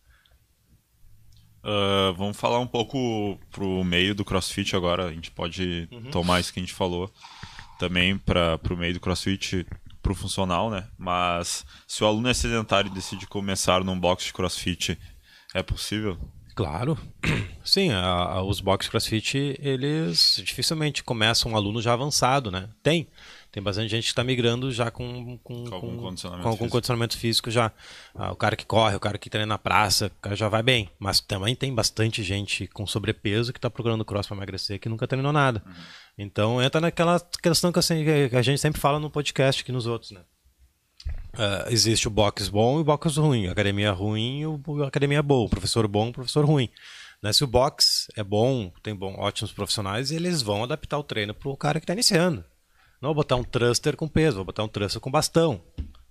Ah, 1.64 2.12
vamos 2.16 2.36
falar 2.36 2.58
um 2.60 2.66
pouco 2.66 3.38
pro 3.50 3.82
meio 3.84 4.14
do 4.14 4.24
CrossFit 4.24 4.76
agora. 4.76 5.06
A 5.06 5.12
gente 5.12 5.30
pode 5.30 5.88
tomar 6.12 6.40
isso 6.40 6.52
que 6.52 6.60
a 6.60 6.62
gente 6.62 6.74
falou 6.74 7.10
também 7.78 8.16
para 8.18 8.58
pro 8.58 8.76
meio 8.76 8.94
do 8.94 9.00
CrossFit 9.00 9.66
pro 10.02 10.14
funcional, 10.14 10.70
né? 10.70 10.86
Mas 10.98 11.64
se 11.88 12.04
o 12.04 12.06
aluno 12.06 12.28
é 12.28 12.34
sedentário 12.34 12.90
e 12.90 12.94
decide 12.94 13.26
começar 13.26 13.82
num 13.82 13.98
box 13.98 14.24
de 14.26 14.32
CrossFit, 14.34 14.98
é 15.54 15.62
possível? 15.62 16.18
Claro. 16.54 16.96
Sim, 17.64 17.90
a- 17.90 18.00
a- 18.04 18.42
os 18.44 18.60
box 18.60 18.88
CrossFit, 18.88 19.56
eles 19.58 20.40
dificilmente 20.44 21.02
começam 21.02 21.52
um 21.52 21.56
aluno 21.56 21.80
já 21.80 21.94
avançado, 21.94 22.50
né? 22.50 22.68
Tem. 22.82 23.08
Tem 23.54 23.62
bastante 23.62 23.88
gente 23.88 24.02
que 24.02 24.08
está 24.10 24.24
migrando 24.24 24.72
já 24.72 24.90
com, 24.90 25.38
com, 25.38 25.64
Com 25.64 25.74
algum 25.76 25.96
condicionamento 25.96 26.42
com 26.42 26.48
algum 26.48 26.58
físico. 26.64 26.72
condicionamento 26.72 27.16
físico 27.16 27.50
já. 27.52 27.70
Ah, 28.12 28.32
o 28.32 28.36
cara 28.36 28.56
que 28.56 28.66
corre, 28.66 28.96
o 28.96 29.00
cara 29.00 29.16
que 29.16 29.30
treina 29.30 29.46
na 29.46 29.58
praça, 29.58 30.06
o 30.06 30.20
cara 30.20 30.34
já 30.34 30.48
vai 30.48 30.60
bem. 30.60 30.90
Mas 30.98 31.20
também 31.20 31.54
tem 31.54 31.72
bastante 31.72 32.20
gente 32.24 32.66
com 32.66 32.84
sobrepeso 32.84 33.52
que 33.52 33.58
está 33.58 33.70
procurando 33.70 34.04
cross 34.04 34.26
para 34.26 34.36
emagrecer 34.36 34.80
que 34.80 34.88
nunca 34.88 35.06
treinou 35.06 35.32
nada. 35.32 35.62
Uhum. 35.64 35.72
Então 36.18 36.60
entra 36.60 36.80
naquela 36.80 37.20
questão 37.40 37.70
que, 37.70 37.78
assim, 37.78 38.04
que 38.28 38.34
a 38.34 38.42
gente 38.42 38.60
sempre 38.60 38.80
fala 38.80 38.98
no 38.98 39.08
podcast 39.08 39.62
aqui 39.62 39.70
nos 39.70 39.86
outros, 39.86 40.10
né? 40.10 40.22
Ah, 41.38 41.66
existe 41.68 42.08
o 42.08 42.10
box 42.10 42.48
bom 42.48 42.78
e 42.78 42.80
o 42.80 42.84
box 42.84 43.16
ruim, 43.18 43.46
a 43.46 43.52
academia 43.52 43.92
ruim 43.92 44.40
e 44.40 44.46
o- 44.48 44.60
a 44.82 44.88
academia 44.88 45.22
boa, 45.22 45.46
o 45.46 45.48
professor 45.48 45.86
bom 45.86 46.08
o 46.08 46.12
professor 46.12 46.44
ruim. 46.44 46.68
Né? 47.22 47.32
Se 47.32 47.44
o 47.44 47.46
box 47.46 48.08
é 48.16 48.24
bom, 48.24 48.72
tem 48.82 48.94
bom, 48.96 49.14
ótimos 49.18 49.52
profissionais, 49.52 50.10
eles 50.10 50.42
vão 50.42 50.64
adaptar 50.64 50.98
o 50.98 51.04
treino 51.04 51.32
para 51.32 51.48
o 51.48 51.56
cara 51.56 51.78
que 51.78 51.84
está 51.84 51.92
iniciando. 51.92 52.44
Não 53.04 53.08
vou 53.10 53.16
botar 53.16 53.36
um 53.36 53.44
thruster 53.44 53.98
com 53.98 54.08
peso, 54.08 54.36
vou 54.36 54.46
botar 54.46 54.64
um 54.64 54.68
thruster 54.68 54.98
com 54.98 55.10
bastão. 55.10 55.60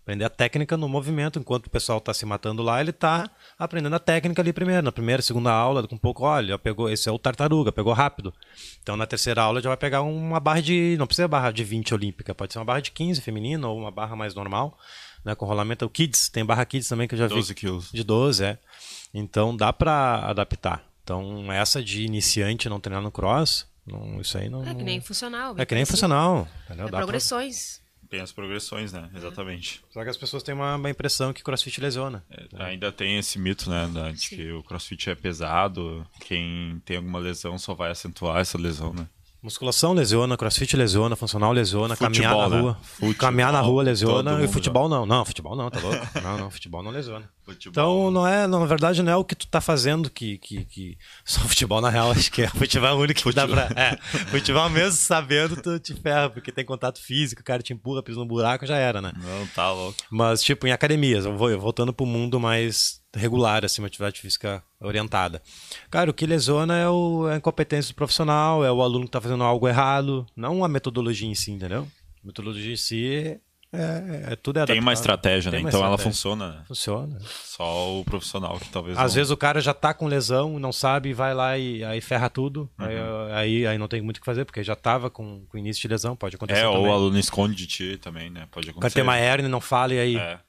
Aprender 0.04 0.26
a 0.26 0.30
técnica 0.30 0.78
no 0.78 0.88
movimento, 0.88 1.40
enquanto 1.40 1.66
o 1.66 1.70
pessoal 1.72 1.98
está 1.98 2.14
se 2.14 2.24
matando 2.24 2.62
lá, 2.62 2.80
ele 2.80 2.92
está 2.92 3.32
aprendendo 3.58 3.96
a 3.96 4.00
técnica 4.00 4.44
ali 4.44 4.54
primeiro. 4.54 4.84
Na 4.84 4.92
primeira, 4.92 5.20
segunda 5.20 5.52
aula, 5.52 5.88
com 5.88 5.96
um 5.96 5.98
pouco, 5.98 6.24
olha, 6.24 6.60
pegou, 6.60 6.88
esse 6.88 7.10
é 7.10 7.12
o 7.12 7.18
tartaruga, 7.18 7.72
pegou 7.72 7.94
rápido. 7.94 8.32
Então 8.84 8.96
na 8.96 9.08
terceira 9.08 9.42
aula 9.42 9.60
já 9.60 9.70
vai 9.70 9.78
pegar 9.78 10.04
uma 10.04 10.40
barra 10.40 10.62
de. 10.62 10.96
Não 11.00 11.08
precisa 11.08 11.28
barra 11.28 11.50
de 11.50 11.64
20 11.64 11.96
olímpica, 11.96 12.36
pode 12.36 12.54
ser 12.54 12.60
uma 12.60 12.66
barra 12.66 12.82
de 12.82 12.92
15 12.92 13.22
feminina 13.22 13.68
ou 13.68 13.76
uma 13.76 13.90
barra 13.90 14.16
mais 14.16 14.36
normal, 14.36 14.78
né? 15.26 15.34
Com 15.34 15.48
rolamento. 15.48 15.86
O 15.86 15.90
Kids, 15.90 16.30
tem 16.30 16.46
barra 16.46 16.64
Kids 16.64 16.88
também 16.88 17.08
que 17.08 17.16
eu 17.16 17.20
já 17.20 17.26
vi. 17.26 17.34
12 17.34 17.56
quilos. 17.56 17.92
De 17.92 18.04
12, 18.04 18.46
é. 18.46 18.60
Então 19.12 19.58
dá 19.58 19.74
pra 19.74 20.30
adaptar. 20.30 20.86
Então 21.04 21.52
essa 21.52 21.84
de 21.84 22.04
iniciante 22.04 22.70
não 22.70 22.80
treinar 22.80 23.02
no 23.02 23.12
cross, 23.12 23.66
não, 23.86 24.20
isso 24.22 24.38
aí 24.38 24.50
não. 24.50 24.64
É 24.68 24.74
que 24.74 24.84
nem 24.84 25.00
funcional. 25.02 25.56
É 25.58 25.66
que 25.66 25.76
nem 25.76 25.86
funcional. 25.86 26.48
Entendeu? 26.66 26.84
É 26.88 26.90
Dá 26.90 26.98
pra- 26.98 27.00
progressões. 27.02 27.82
Tem 28.10 28.22
as 28.22 28.32
progressões, 28.32 28.94
né? 28.94 29.10
Exatamente. 29.16 29.82
Só 29.92 30.04
que 30.04 30.10
as 30.10 30.18
pessoas 30.18 30.44
têm 30.44 30.54
uma, 30.54 30.76
uma 30.76 30.90
impressão 30.90 31.34
que 31.34 31.42
crossfit 31.44 31.82
lesiona. 31.82 32.24
É, 32.30 32.64
ainda 32.66 32.92
tem 32.92 33.18
esse 33.18 33.40
mito, 33.40 33.68
né, 33.72 33.90
da- 33.92 34.12
de 34.12 34.30
que 34.30 34.52
o 34.52 34.62
CrossFit 34.62 35.10
é 35.10 35.16
pesado, 35.16 36.06
quem 36.22 36.80
tem 36.86 36.98
alguma 36.98 37.18
lesão 37.18 37.58
só 37.58 37.74
vai 37.74 37.90
acentuar 37.90 38.40
essa 38.40 38.56
lesão, 38.58 38.94
né? 38.94 39.08
Musculação 39.44 39.92
lesiona, 39.92 40.38
crossfit 40.38 40.78
lesiona, 40.78 41.18
funcional 41.18 41.52
lesiona, 41.52 41.98
Futebol, 41.98 42.14
caminhar 42.14 42.50
na 42.50 42.56
né? 42.56 42.62
rua. 42.62 42.78
Futebol, 42.82 43.16
caminhar 43.16 43.52
na 43.52 43.60
rua 43.60 43.84
lesiona 43.84 44.42
e 44.42 44.48
futebol 44.48 44.88
não. 44.88 45.06
Não, 45.06 45.26
futebol 45.26 45.54
não, 45.54 45.70
tá 45.70 45.82
louco? 45.82 46.08
Não, 46.24 46.38
não, 46.38 46.50
futebol 46.50 46.82
não 46.82 46.92
lesiona. 46.92 47.30
Futebol. 47.44 47.72
Então, 47.72 48.12
não 48.12 48.26
é, 48.26 48.48
na 48.48 48.66
verdade, 48.66 49.04
não 49.04 49.12
é 49.12 49.16
o 49.18 49.26
que 49.26 49.36
tu 49.36 49.46
tá 49.48 49.60
fazendo 49.60 50.10
que. 50.10 50.38
que, 50.38 50.64
que... 50.64 50.98
Só 51.26 51.42
futebol, 51.42 51.82
na 51.82 51.90
real, 51.90 52.12
acho 52.12 52.32
que 52.32 52.44
é. 52.44 52.48
Futebol 52.48 52.88
é 52.88 52.94
o 52.94 53.00
único 53.00 53.22
que 53.22 53.34
dá 53.34 53.46
pra. 53.46 53.70
É, 53.76 53.98
futebol 54.28 54.70
mesmo 54.70 54.94
sabendo, 54.94 55.62
tu 55.62 55.78
te 55.78 55.94
ferra, 55.94 56.30
porque 56.30 56.52
tem 56.52 56.64
contato 56.64 57.02
físico, 57.02 57.42
o 57.42 57.44
cara 57.44 57.62
te 57.62 57.74
empurra, 57.74 58.02
pisa 58.02 58.20
no 58.20 58.26
buraco, 58.26 58.66
já 58.66 58.78
era, 58.78 59.02
né? 59.02 59.12
Não, 59.18 59.48
tá 59.48 59.70
louco. 59.74 59.98
Mas, 60.10 60.42
tipo, 60.42 60.66
em 60.66 60.72
academias, 60.72 61.26
eu 61.26 61.38
vou 61.38 61.60
voltando 61.60 61.92
pro 61.92 62.06
mundo 62.06 62.40
mais 62.40 63.03
regular, 63.16 63.64
assim, 63.64 63.82
uma 63.82 63.88
atividade 63.88 64.20
física 64.20 64.64
orientada. 64.80 65.42
Cara, 65.90 66.10
o 66.10 66.14
que 66.14 66.26
lesiona 66.26 66.78
é, 66.78 66.90
o, 66.90 67.28
é 67.30 67.34
a 67.34 67.38
incompetência 67.38 67.94
do 67.94 67.96
profissional, 67.96 68.64
é 68.66 68.72
o 68.72 68.82
aluno 68.82 69.06
que 69.06 69.12
tá 69.12 69.22
fazendo 69.22 69.44
algo 69.44 69.68
errado, 69.68 70.26
não 70.36 70.64
a 70.64 70.68
metodologia 70.68 71.28
em 71.30 71.36
si, 71.36 71.52
entendeu? 71.52 71.88
A 72.24 72.28
metodologia 72.28 72.74
em 72.74 72.78
si 72.78 73.40
é, 73.72 74.34
é 74.34 74.36
tudo 74.36 74.60
é 74.60 74.66
Tem 74.66 74.80
uma 74.80 74.94
estratégia, 74.94 75.52
né? 75.52 75.60
Uma 75.60 75.70
Então 75.70 75.80
ela 75.80 75.96
estratégia. 75.96 76.12
funciona, 76.12 76.52
né? 76.52 76.64
Funciona. 76.68 77.20
Só 77.44 78.00
o 78.00 78.06
profissional 78.06 78.60
que 78.60 78.70
talvez 78.70 78.98
Às 78.98 79.12
não... 79.12 79.16
vezes 79.16 79.32
o 79.32 79.38
cara 79.38 79.60
já 79.62 79.74
tá 79.74 79.94
com 79.94 80.08
lesão, 80.08 80.58
não 80.60 80.72
sabe, 80.72 81.14
vai 81.14 81.34
lá 81.34 81.58
e 81.58 81.84
aí 81.84 82.00
ferra 82.02 82.30
tudo. 82.30 82.70
Aí, 82.78 82.96
aí, 83.34 83.68
aí 83.68 83.78
não 83.78 83.88
tem 83.88 84.02
muito 84.02 84.18
o 84.18 84.20
que 84.22 84.26
fazer, 84.26 84.46
porque 84.46 84.64
já 84.64 84.76
tava 84.76 85.10
com, 85.10 85.44
com 85.48 85.58
início 85.58 85.82
de 85.82 85.88
lesão, 85.88 86.16
pode 86.16 86.36
acontecer 86.36 86.62
É, 86.62 86.68
ou 86.68 86.76
também. 86.76 86.90
o 86.90 86.94
aluno 86.94 87.18
esconde 87.20 87.56
de 87.56 87.68
ti 87.68 87.98
também, 87.98 88.30
né? 88.30 88.48
Pode 88.52 88.66
O 88.66 88.74
cara 88.74 88.78
acontecer. 88.80 88.94
tem 88.96 89.04
uma 89.04 89.18
hernia 89.20 89.50
não 89.50 89.62
fala, 89.62 89.94
e 89.94 90.00
aí... 90.00 90.18
É. 90.18 90.40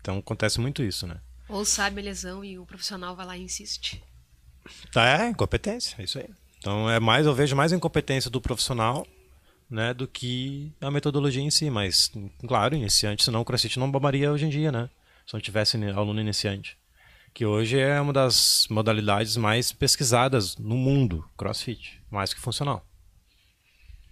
Então 0.00 0.18
acontece 0.18 0.60
muito 0.60 0.82
isso, 0.82 1.06
né? 1.06 1.16
Ou 1.48 1.64
sabe 1.64 2.00
a 2.00 2.04
lesão 2.04 2.44
e 2.44 2.58
o 2.58 2.66
profissional 2.66 3.16
vai 3.16 3.26
lá 3.26 3.36
e 3.36 3.42
insiste. 3.42 4.02
Tá, 4.92 5.22
é 5.22 5.28
incompetência, 5.28 5.96
é 5.98 6.04
isso 6.04 6.18
aí. 6.18 6.28
Então 6.58 6.90
é 6.90 7.00
mais, 7.00 7.26
eu 7.26 7.34
vejo 7.34 7.56
mais 7.56 7.72
a 7.72 7.76
incompetência 7.76 8.30
do 8.30 8.40
profissional, 8.40 9.06
né, 9.70 9.94
do 9.94 10.06
que 10.06 10.72
a 10.80 10.90
metodologia 10.90 11.42
em 11.42 11.50
si. 11.50 11.70
Mas, 11.70 12.12
claro, 12.46 12.74
iniciante, 12.74 13.24
senão 13.24 13.40
o 13.40 13.44
CrossFit 13.44 13.78
não 13.78 13.90
bombaria 13.90 14.30
hoje 14.30 14.46
em 14.46 14.50
dia, 14.50 14.70
né? 14.70 14.90
Se 15.26 15.34
não 15.34 15.40
tivesse 15.40 15.76
aluno 15.90 16.20
iniciante. 16.20 16.76
Que 17.32 17.44
hoje 17.44 17.78
é 17.78 18.00
uma 18.00 18.12
das 18.12 18.66
modalidades 18.70 19.36
mais 19.36 19.72
pesquisadas 19.72 20.56
no 20.56 20.76
mundo, 20.76 21.28
CrossFit, 21.36 22.02
mais 22.10 22.34
que 22.34 22.40
funcional. 22.40 22.84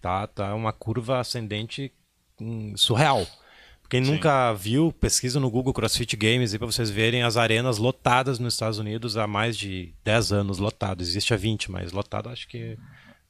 Tá, 0.00 0.26
tá 0.26 0.54
uma 0.54 0.72
curva 0.72 1.18
ascendente 1.18 1.92
hum, 2.40 2.76
surreal. 2.76 3.26
Quem 3.88 4.00
nunca 4.00 4.52
viu, 4.52 4.92
pesquisa 4.92 5.38
no 5.38 5.50
Google 5.50 5.72
CrossFit 5.72 6.16
Games 6.16 6.52
e 6.52 6.58
para 6.58 6.66
vocês 6.66 6.90
verem 6.90 7.22
as 7.22 7.36
arenas 7.36 7.78
lotadas 7.78 8.38
nos 8.38 8.54
Estados 8.54 8.78
Unidos 8.78 9.16
há 9.16 9.26
mais 9.26 9.56
de 9.56 9.94
10 10.04 10.32
anos 10.32 10.58
lotado. 10.58 11.00
Existe 11.02 11.32
há 11.32 11.36
20, 11.36 11.70
mas 11.70 11.92
lotado 11.92 12.28
acho 12.28 12.48
que 12.48 12.76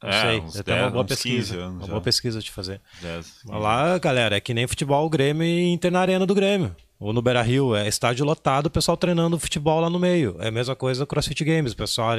não 0.02 0.08
É, 0.10 0.20
sei. 0.22 0.40
uns 0.40 0.56
É 0.56 0.60
até 0.60 0.72
uma 0.74 0.80
10, 0.82 0.92
boa 0.92 1.04
uns 1.04 1.08
pesquisa. 1.08 1.54
15 1.54 1.58
anos 1.62 1.74
uma 1.76 1.86
já. 1.86 1.90
boa 1.92 2.00
pesquisa 2.00 2.40
de 2.40 2.50
fazer. 2.50 2.80
Dez. 3.02 3.34
Mas 3.44 3.62
Lá, 3.62 3.98
galera, 3.98 4.36
é 4.36 4.40
que 4.40 4.54
nem 4.54 4.66
futebol, 4.66 5.04
o 5.04 5.10
Grêmio 5.10 5.42
e 5.44 5.72
Inter 5.72 5.90
na 5.92 6.00
arena 6.00 6.24
do 6.26 6.34
Grêmio. 6.34 6.74
Ou 6.98 7.12
no 7.12 7.20
Beira 7.20 7.42
Rio, 7.42 7.76
é 7.76 7.86
estádio 7.86 8.24
lotado, 8.24 8.66
o 8.66 8.70
pessoal 8.70 8.96
treinando 8.96 9.38
futebol 9.38 9.80
lá 9.80 9.90
no 9.90 9.98
meio. 9.98 10.36
É 10.40 10.48
a 10.48 10.50
mesma 10.50 10.74
coisa 10.74 11.00
do 11.04 11.06
CrossFit 11.06 11.44
Games. 11.44 11.72
O 11.72 11.76
pessoal 11.76 12.12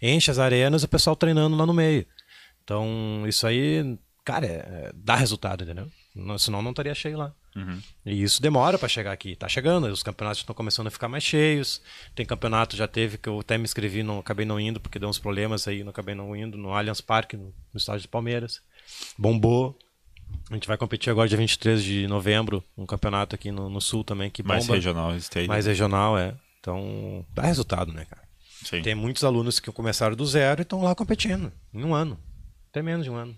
enche 0.00 0.30
as 0.30 0.38
arenas 0.38 0.80
e 0.80 0.86
o 0.86 0.88
pessoal 0.88 1.14
treinando 1.14 1.54
lá 1.54 1.66
no 1.66 1.74
meio. 1.74 2.06
Então, 2.64 3.24
isso 3.28 3.46
aí, 3.46 3.96
cara, 4.24 4.46
é- 4.46 4.90
dá 4.94 5.14
resultado, 5.16 5.64
entendeu? 5.64 5.86
Não- 6.16 6.38
Senão 6.38 6.62
não 6.62 6.70
estaria 6.70 6.94
cheio 6.94 7.18
lá. 7.18 7.32
Uhum. 7.54 7.80
E 8.04 8.22
isso 8.22 8.40
demora 8.40 8.78
para 8.78 8.88
chegar 8.88 9.12
aqui. 9.12 9.36
Tá 9.36 9.48
chegando, 9.48 9.86
os 9.86 10.02
campeonatos 10.02 10.40
estão 10.40 10.54
começando 10.54 10.86
a 10.86 10.90
ficar 10.90 11.08
mais 11.08 11.22
cheios. 11.22 11.80
Tem 12.14 12.24
campeonato, 12.24 12.74
já 12.76 12.88
teve, 12.88 13.18
que 13.18 13.28
eu 13.28 13.40
até 13.40 13.56
me 13.58 13.64
inscrevi, 13.64 14.02
não 14.02 14.18
acabei 14.18 14.46
não 14.46 14.58
indo, 14.58 14.80
porque 14.80 14.98
deu 14.98 15.08
uns 15.08 15.18
problemas 15.18 15.68
aí, 15.68 15.84
não 15.84 15.90
acabei 15.90 16.14
não 16.14 16.34
indo, 16.34 16.56
no 16.56 16.72
Allianz 16.74 17.00
Parque, 17.00 17.36
no, 17.36 17.44
no 17.72 17.76
estádio 17.78 18.02
de 18.02 18.08
Palmeiras. 18.08 18.60
Bombou. 19.18 19.78
A 20.50 20.54
gente 20.54 20.66
vai 20.66 20.76
competir 20.76 21.10
agora 21.10 21.28
dia 21.28 21.38
23 21.38 21.82
de 21.82 22.06
novembro, 22.08 22.62
um 22.76 22.84
campeonato 22.86 23.34
aqui 23.34 23.50
no, 23.52 23.68
no 23.70 23.80
sul 23.80 24.02
também, 24.02 24.28
que 24.30 24.42
bomba. 24.42 24.54
Mais 24.54 24.66
regional, 24.68 25.14
stage. 25.16 25.46
Mais 25.48 25.66
regional, 25.66 26.18
é. 26.18 26.34
Então, 26.60 27.24
dá 27.32 27.42
resultado, 27.42 27.92
né, 27.92 28.04
cara? 28.06 28.22
Sim. 28.64 28.82
Tem 28.82 28.94
muitos 28.94 29.22
alunos 29.22 29.60
que 29.60 29.70
começaram 29.70 30.16
do 30.16 30.26
zero 30.26 30.60
e 30.60 30.62
estão 30.62 30.82
lá 30.82 30.94
competindo, 30.94 31.52
em 31.72 31.84
um 31.84 31.94
ano. 31.94 32.18
Até 32.70 32.82
menos 32.82 33.04
de 33.04 33.10
um 33.10 33.14
ano. 33.14 33.36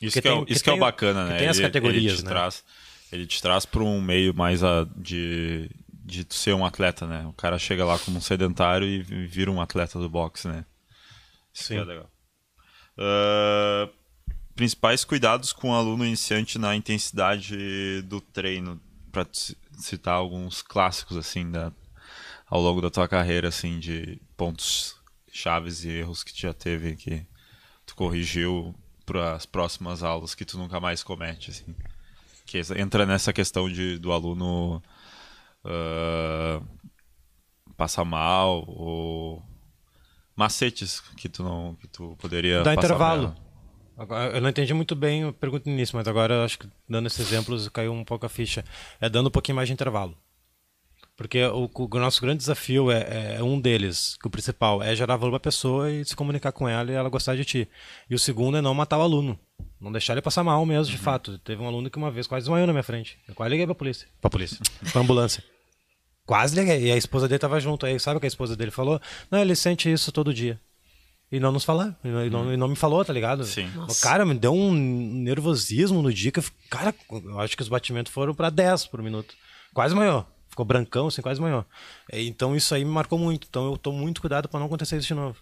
Isso 0.00 0.14
Porque 0.14 0.22
que, 0.22 0.28
é, 0.28 0.30
tem- 0.32 0.40
o- 0.40 0.46
que 0.46 0.52
isso 0.52 0.64
que 0.64 0.70
é 0.70 0.72
o 0.72 0.76
tem- 0.76 0.80
bacana, 0.80 1.26
né? 1.26 1.38
tem 1.38 1.48
as 1.48 1.58
Ele- 1.58 1.66
categorias, 1.66 2.04
ele 2.04 2.16
te 2.16 2.24
né? 2.24 2.30
Traz, 2.30 2.64
ele 3.12 3.26
te 3.26 3.42
traz 3.42 3.66
para 3.66 3.82
um 3.82 4.00
meio 4.00 4.34
mais 4.34 4.62
a, 4.64 4.86
de, 4.96 5.70
de 5.90 6.26
ser 6.30 6.54
um 6.54 6.64
atleta, 6.64 7.06
né? 7.06 7.26
O 7.26 7.32
cara 7.32 7.58
chega 7.58 7.84
lá 7.84 7.98
como 7.98 8.18
um 8.18 8.20
sedentário 8.20 8.86
e 8.86 9.02
vi- 9.02 9.26
vira 9.26 9.50
um 9.50 9.60
atleta 9.60 9.98
do 9.98 10.08
boxe, 10.08 10.48
né? 10.48 10.64
Isso 11.52 11.68
que 11.68 11.74
Sim. 11.74 11.78
é 11.80 11.84
legal. 11.84 12.10
Ah, 12.98 13.88
principais 14.54 15.04
cuidados 15.04 15.52
com 15.52 15.70
o 15.70 15.74
aluno 15.74 16.04
iniciante 16.04 16.58
na 16.58 16.74
intensidade 16.74 18.00
do 18.02 18.20
treino, 18.20 18.80
para 19.12 19.26
citar 19.78 20.14
alguns 20.14 20.62
clássicos 20.62 21.16
assim 21.16 21.50
da, 21.50 21.72
ao 22.46 22.60
longo 22.60 22.80
da 22.80 22.90
tua 22.90 23.06
carreira, 23.08 23.48
assim, 23.48 23.78
de 23.78 24.20
pontos 24.36 24.96
chaves 25.30 25.84
e 25.84 25.90
erros 25.90 26.22
que 26.24 26.32
tu 26.32 26.40
já 26.40 26.54
teve 26.54 26.96
que 26.96 27.26
tu 27.84 27.94
corrigiu 27.94 28.74
para 29.06 29.34
as 29.34 29.46
próximas 29.46 30.02
aulas 30.02 30.34
que 30.34 30.44
tu 30.44 30.58
nunca 30.58 30.80
mais 30.80 31.02
comete, 31.02 31.52
assim. 31.52 31.74
Que 32.44 32.60
entra 32.76 33.06
nessa 33.06 33.32
questão 33.32 33.70
de 33.70 33.98
do 33.98 34.12
aluno 34.12 34.82
ah, 35.64 36.60
passar 37.76 38.04
mal 38.04 38.64
ou 38.68 39.42
macetes 40.34 41.00
que 41.16 41.28
tu 41.28 41.42
não 41.42 41.74
que 41.76 41.88
tu 41.88 42.16
poderia 42.18 42.62
Dá 42.62 42.74
intervalo. 42.74 43.34
Agora, 43.96 44.36
eu 44.36 44.40
não 44.42 44.50
entendi 44.50 44.74
muito 44.74 44.94
bem 44.94 45.24
a 45.24 45.32
pergunta 45.32 45.68
no 45.70 45.74
início, 45.74 45.96
mas 45.96 46.06
agora 46.06 46.34
eu 46.34 46.44
acho 46.44 46.58
que 46.58 46.68
dando 46.86 47.06
esses 47.06 47.18
exemplos 47.18 47.66
caiu 47.68 47.92
um 47.92 48.04
pouco 48.04 48.26
a 48.26 48.28
ficha. 48.28 48.62
É 49.00 49.08
dando 49.08 49.28
um 49.28 49.30
pouquinho 49.30 49.56
mais 49.56 49.68
de 49.68 49.72
intervalo. 49.72 50.16
Porque 51.16 51.42
o, 51.44 51.70
o 51.74 51.98
nosso 51.98 52.20
grande 52.20 52.38
desafio 52.38 52.90
é, 52.90 53.36
é 53.36 53.42
um 53.42 53.58
deles, 53.58 54.18
que 54.20 54.26
o 54.26 54.30
principal 54.30 54.82
é 54.82 54.94
gerar 54.94 55.16
valor 55.16 55.30
para 55.32 55.38
a 55.38 55.40
pessoa 55.40 55.90
e 55.90 56.04
se 56.04 56.14
comunicar 56.14 56.52
com 56.52 56.68
ela 56.68 56.90
e 56.90 56.94
ela 56.94 57.08
gostar 57.08 57.34
de 57.34 57.44
ti. 57.44 57.68
E 58.08 58.14
o 58.14 58.18
segundo 58.18 58.58
é 58.58 58.60
não 58.60 58.74
matar 58.74 58.98
o 58.98 59.02
aluno. 59.02 59.38
Não 59.80 59.90
deixar 59.90 60.12
ele 60.12 60.20
passar 60.20 60.44
mal 60.44 60.64
mesmo, 60.66 60.92
de 60.92 60.98
fato. 60.98 61.38
Teve 61.38 61.62
um 61.62 61.66
aluno 61.66 61.88
que 61.88 61.96
uma 61.96 62.10
vez 62.10 62.26
quase 62.26 62.44
desmaiou 62.44 62.66
na 62.66 62.72
minha 62.72 62.82
frente. 62.82 63.18
Eu 63.26 63.34
quase 63.34 63.50
liguei 63.50 63.64
pra 63.64 63.74
polícia. 63.74 64.06
Pra 64.20 64.28
polícia. 64.28 64.58
pra 64.92 65.00
ambulância. 65.00 65.42
Quase 66.26 66.54
liguei. 66.54 66.86
E 66.86 66.92
a 66.92 66.96
esposa 66.96 67.26
dele 67.26 67.38
tava 67.38 67.58
junto. 67.60 67.86
Aí 67.86 67.98
sabe 67.98 68.18
o 68.18 68.20
que 68.20 68.26
a 68.26 68.28
esposa 68.28 68.54
dele 68.54 68.70
falou? 68.70 69.00
Não, 69.30 69.38
ele 69.38 69.56
sente 69.56 69.90
isso 69.90 70.12
todo 70.12 70.34
dia. 70.34 70.60
E 71.32 71.40
não 71.40 71.50
nos 71.50 71.64
falar. 71.64 71.98
E 72.04 72.08
não, 72.08 72.26
e 72.26 72.30
não, 72.30 72.52
e 72.52 72.56
não 72.56 72.68
me 72.68 72.76
falou, 72.76 73.04
tá 73.04 73.12
ligado? 73.12 73.44
Sim. 73.44 73.68
O 73.74 73.80
Nossa. 73.80 74.02
cara 74.02 74.24
me 74.24 74.34
deu 74.34 74.52
um 74.52 74.72
nervosismo 74.72 76.02
no 76.02 76.12
dia 76.12 76.30
que 76.30 76.40
eu 76.40 76.44
Cara, 76.70 76.94
eu 77.10 77.40
acho 77.40 77.56
que 77.56 77.62
os 77.62 77.68
batimentos 77.68 78.12
foram 78.12 78.34
pra 78.34 78.50
10 78.50 78.86
por 78.86 79.02
minuto. 79.02 79.34
Quase 79.72 79.94
maior. 79.94 80.26
Ficou 80.56 80.64
brancão, 80.64 81.08
assim, 81.08 81.20
quase 81.20 81.38
maior. 81.38 81.66
Então 82.10 82.56
isso 82.56 82.74
aí 82.74 82.82
me 82.82 82.90
marcou 82.90 83.18
muito. 83.18 83.46
Então 83.46 83.66
eu 83.72 83.76
tomo 83.76 83.98
muito 83.98 84.22
cuidado 84.22 84.48
pra 84.48 84.58
não 84.58 84.66
acontecer 84.66 84.96
isso 84.96 85.08
de 85.08 85.12
novo. 85.14 85.36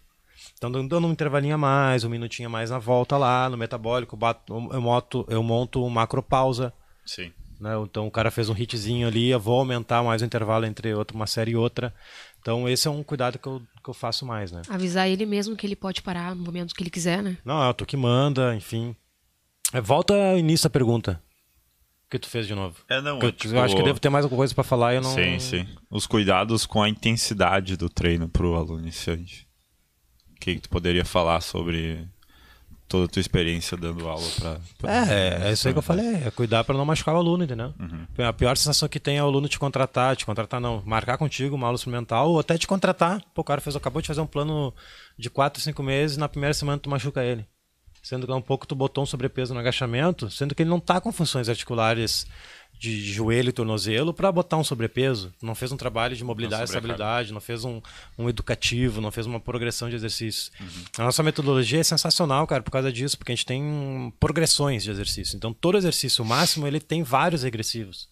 Então 0.58 0.72
dando 0.72 1.06
um 1.06 1.12
intervalinho 1.12 1.54
a 1.54 1.58
mais, 1.58 2.02
um 2.02 2.08
minutinho 2.08 2.48
a 2.48 2.50
mais 2.50 2.70
na 2.70 2.80
volta 2.80 3.16
lá, 3.16 3.48
no 3.48 3.56
metabólico, 3.56 4.16
bato, 4.16 4.52
eu, 4.72 4.80
moto, 4.80 5.24
eu 5.28 5.40
monto 5.40 5.80
uma 5.84 6.00
macropausa. 6.00 6.72
Sim. 7.06 7.30
Né? 7.60 7.70
Então 7.84 8.08
o 8.08 8.10
cara 8.10 8.28
fez 8.32 8.48
um 8.48 8.56
hitzinho 8.56 9.06
ali, 9.06 9.28
eu 9.28 9.38
vou 9.38 9.60
aumentar 9.60 10.02
mais 10.02 10.20
o 10.20 10.24
intervalo 10.24 10.66
entre 10.66 10.92
outra, 10.92 11.16
uma 11.16 11.28
série 11.28 11.52
e 11.52 11.56
outra. 11.56 11.94
Então 12.40 12.68
esse 12.68 12.88
é 12.88 12.90
um 12.90 13.04
cuidado 13.04 13.38
que 13.38 13.46
eu, 13.46 13.62
que 13.84 13.88
eu 13.88 13.94
faço 13.94 14.26
mais, 14.26 14.50
né? 14.50 14.62
Avisar 14.68 15.08
ele 15.08 15.24
mesmo 15.24 15.54
que 15.54 15.64
ele 15.64 15.76
pode 15.76 16.02
parar 16.02 16.34
no 16.34 16.42
momento 16.42 16.74
que 16.74 16.82
ele 16.82 16.90
quiser, 16.90 17.22
né? 17.22 17.38
Não, 17.44 17.70
é 17.70 17.72
tu 17.72 17.86
que 17.86 17.96
manda, 17.96 18.52
enfim. 18.56 18.96
É, 19.72 19.80
volta 19.80 20.12
ao 20.12 20.36
início 20.36 20.64
da 20.64 20.70
pergunta. 20.70 21.22
Que 22.10 22.18
tu 22.18 22.28
fez 22.28 22.46
de 22.46 22.54
novo? 22.54 22.76
É, 22.88 23.00
não, 23.00 23.18
Que 23.18 23.24
eu, 23.26 23.28
é 23.30 23.32
tipo- 23.32 23.54
eu 23.54 23.62
acho 23.62 23.74
que 23.74 23.80
eu 23.80 23.84
devo 23.86 23.98
ter 23.98 24.08
mais 24.08 24.24
alguma 24.24 24.38
coisa 24.38 24.54
pra 24.54 24.62
falar 24.62 24.92
e 24.92 24.96
eu 24.96 25.02
não. 25.02 25.14
Sim, 25.14 25.38
sim. 25.40 25.66
Os 25.90 26.06
cuidados 26.06 26.64
com 26.66 26.82
a 26.82 26.88
intensidade 26.88 27.76
do 27.76 27.88
treino 27.88 28.28
pro 28.28 28.54
aluno 28.54 28.80
iniciante. 28.80 29.48
O 30.36 30.40
que, 30.40 30.54
que 30.56 30.60
tu 30.60 30.68
poderia 30.68 31.04
falar 31.04 31.40
sobre 31.40 32.06
toda 32.86 33.06
a 33.06 33.08
tua 33.08 33.20
experiência 33.20 33.76
dando 33.76 34.06
aula 34.06 34.28
para 34.38 34.92
É, 34.92 35.48
é 35.48 35.52
isso 35.52 35.66
aí 35.66 35.72
que 35.74 35.78
eu 35.78 35.82
falei, 35.82 36.16
é 36.26 36.30
cuidar 36.30 36.62
pra 36.62 36.76
não 36.76 36.84
machucar 36.84 37.14
o 37.14 37.18
aluno, 37.18 37.42
entendeu? 37.42 37.72
Uhum. 37.80 38.06
A 38.28 38.32
pior 38.32 38.56
sensação 38.56 38.88
que 38.88 39.00
tem 39.00 39.16
é 39.16 39.22
o 39.22 39.26
aluno 39.26 39.48
te 39.48 39.58
contratar, 39.58 40.14
te 40.14 40.26
contratar 40.26 40.60
não, 40.60 40.82
marcar 40.84 41.16
contigo 41.16 41.56
uma 41.56 41.66
aula 41.66 41.76
experimental 41.76 42.30
ou 42.30 42.38
até 42.38 42.58
te 42.58 42.66
contratar. 42.66 43.20
Pô, 43.34 43.40
o 43.40 43.44
cara 43.44 43.60
fez, 43.60 43.74
acabou 43.74 44.02
de 44.02 44.06
fazer 44.08 44.20
um 44.20 44.26
plano 44.26 44.72
de 45.18 45.30
4, 45.30 45.60
5 45.62 45.82
meses 45.82 46.16
na 46.18 46.28
primeira 46.28 46.52
semana 46.54 46.78
tu 46.78 46.90
machuca 46.90 47.24
ele. 47.24 47.46
Sendo 48.04 48.26
que 48.26 48.32
um 48.32 48.40
pouco 48.42 48.66
tu 48.66 48.74
botou 48.74 49.02
um 49.02 49.06
sobrepeso 49.06 49.54
no 49.54 49.58
agachamento, 49.60 50.30
sendo 50.30 50.54
que 50.54 50.62
ele 50.62 50.68
não 50.70 50.78
tá 50.78 51.00
com 51.00 51.10
funções 51.10 51.48
articulares 51.48 52.26
de 52.78 53.00
joelho 53.00 53.48
e 53.48 53.52
tornozelo 53.52 54.12
para 54.12 54.30
botar 54.30 54.58
um 54.58 54.62
sobrepeso. 54.64 55.32
Não 55.40 55.54
fez 55.54 55.72
um 55.72 55.76
trabalho 55.76 56.14
de 56.14 56.22
mobilidade 56.22 56.62
e 56.62 56.64
estabilidade, 56.66 57.32
não 57.32 57.40
fez 57.40 57.64
um, 57.64 57.80
um 58.18 58.28
educativo, 58.28 59.00
não 59.00 59.10
fez 59.10 59.26
uma 59.26 59.40
progressão 59.40 59.88
de 59.88 59.96
exercício. 59.96 60.52
Uhum. 60.60 60.66
A 60.98 61.04
nossa 61.04 61.22
metodologia 61.22 61.80
é 61.80 61.82
sensacional, 61.82 62.46
cara, 62.46 62.62
por 62.62 62.70
causa 62.70 62.92
disso, 62.92 63.16
porque 63.16 63.32
a 63.32 63.34
gente 63.34 63.46
tem 63.46 64.12
progressões 64.20 64.82
de 64.84 64.90
exercício. 64.90 65.34
Então, 65.36 65.54
todo 65.54 65.78
exercício 65.78 66.22
máximo 66.26 66.66
ele 66.66 66.80
tem 66.80 67.02
vários 67.02 67.42
regressivos. 67.42 68.08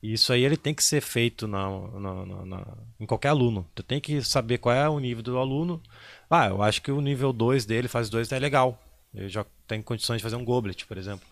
E 0.00 0.12
isso 0.12 0.32
aí 0.32 0.44
ele 0.44 0.56
tem 0.56 0.74
que 0.74 0.84
ser 0.84 1.00
feito 1.00 1.48
na, 1.48 1.68
na- 1.98 2.26
na- 2.26 2.44
na- 2.46 2.66
em 3.00 3.06
qualquer 3.06 3.30
aluno. 3.30 3.66
Tu 3.74 3.82
tem 3.82 3.98
que 4.00 4.22
saber 4.22 4.58
qual 4.58 4.74
é 4.76 4.88
o 4.88 5.00
nível 5.00 5.22
do 5.24 5.38
aluno. 5.38 5.82
Ah, 6.30 6.46
eu 6.48 6.62
acho 6.62 6.80
que 6.82 6.92
o 6.92 7.00
nível 7.00 7.32
2 7.32 7.64
dele, 7.64 7.88
fase 7.88 8.10
2, 8.10 8.30
é 8.30 8.38
legal. 8.38 8.80
Ele 9.14 9.28
já 9.28 9.44
tem 9.66 9.80
condições 9.82 10.18
de 10.18 10.22
fazer 10.22 10.36
um 10.36 10.44
goblet, 10.44 10.84
por 10.86 10.96
exemplo. 10.98 11.26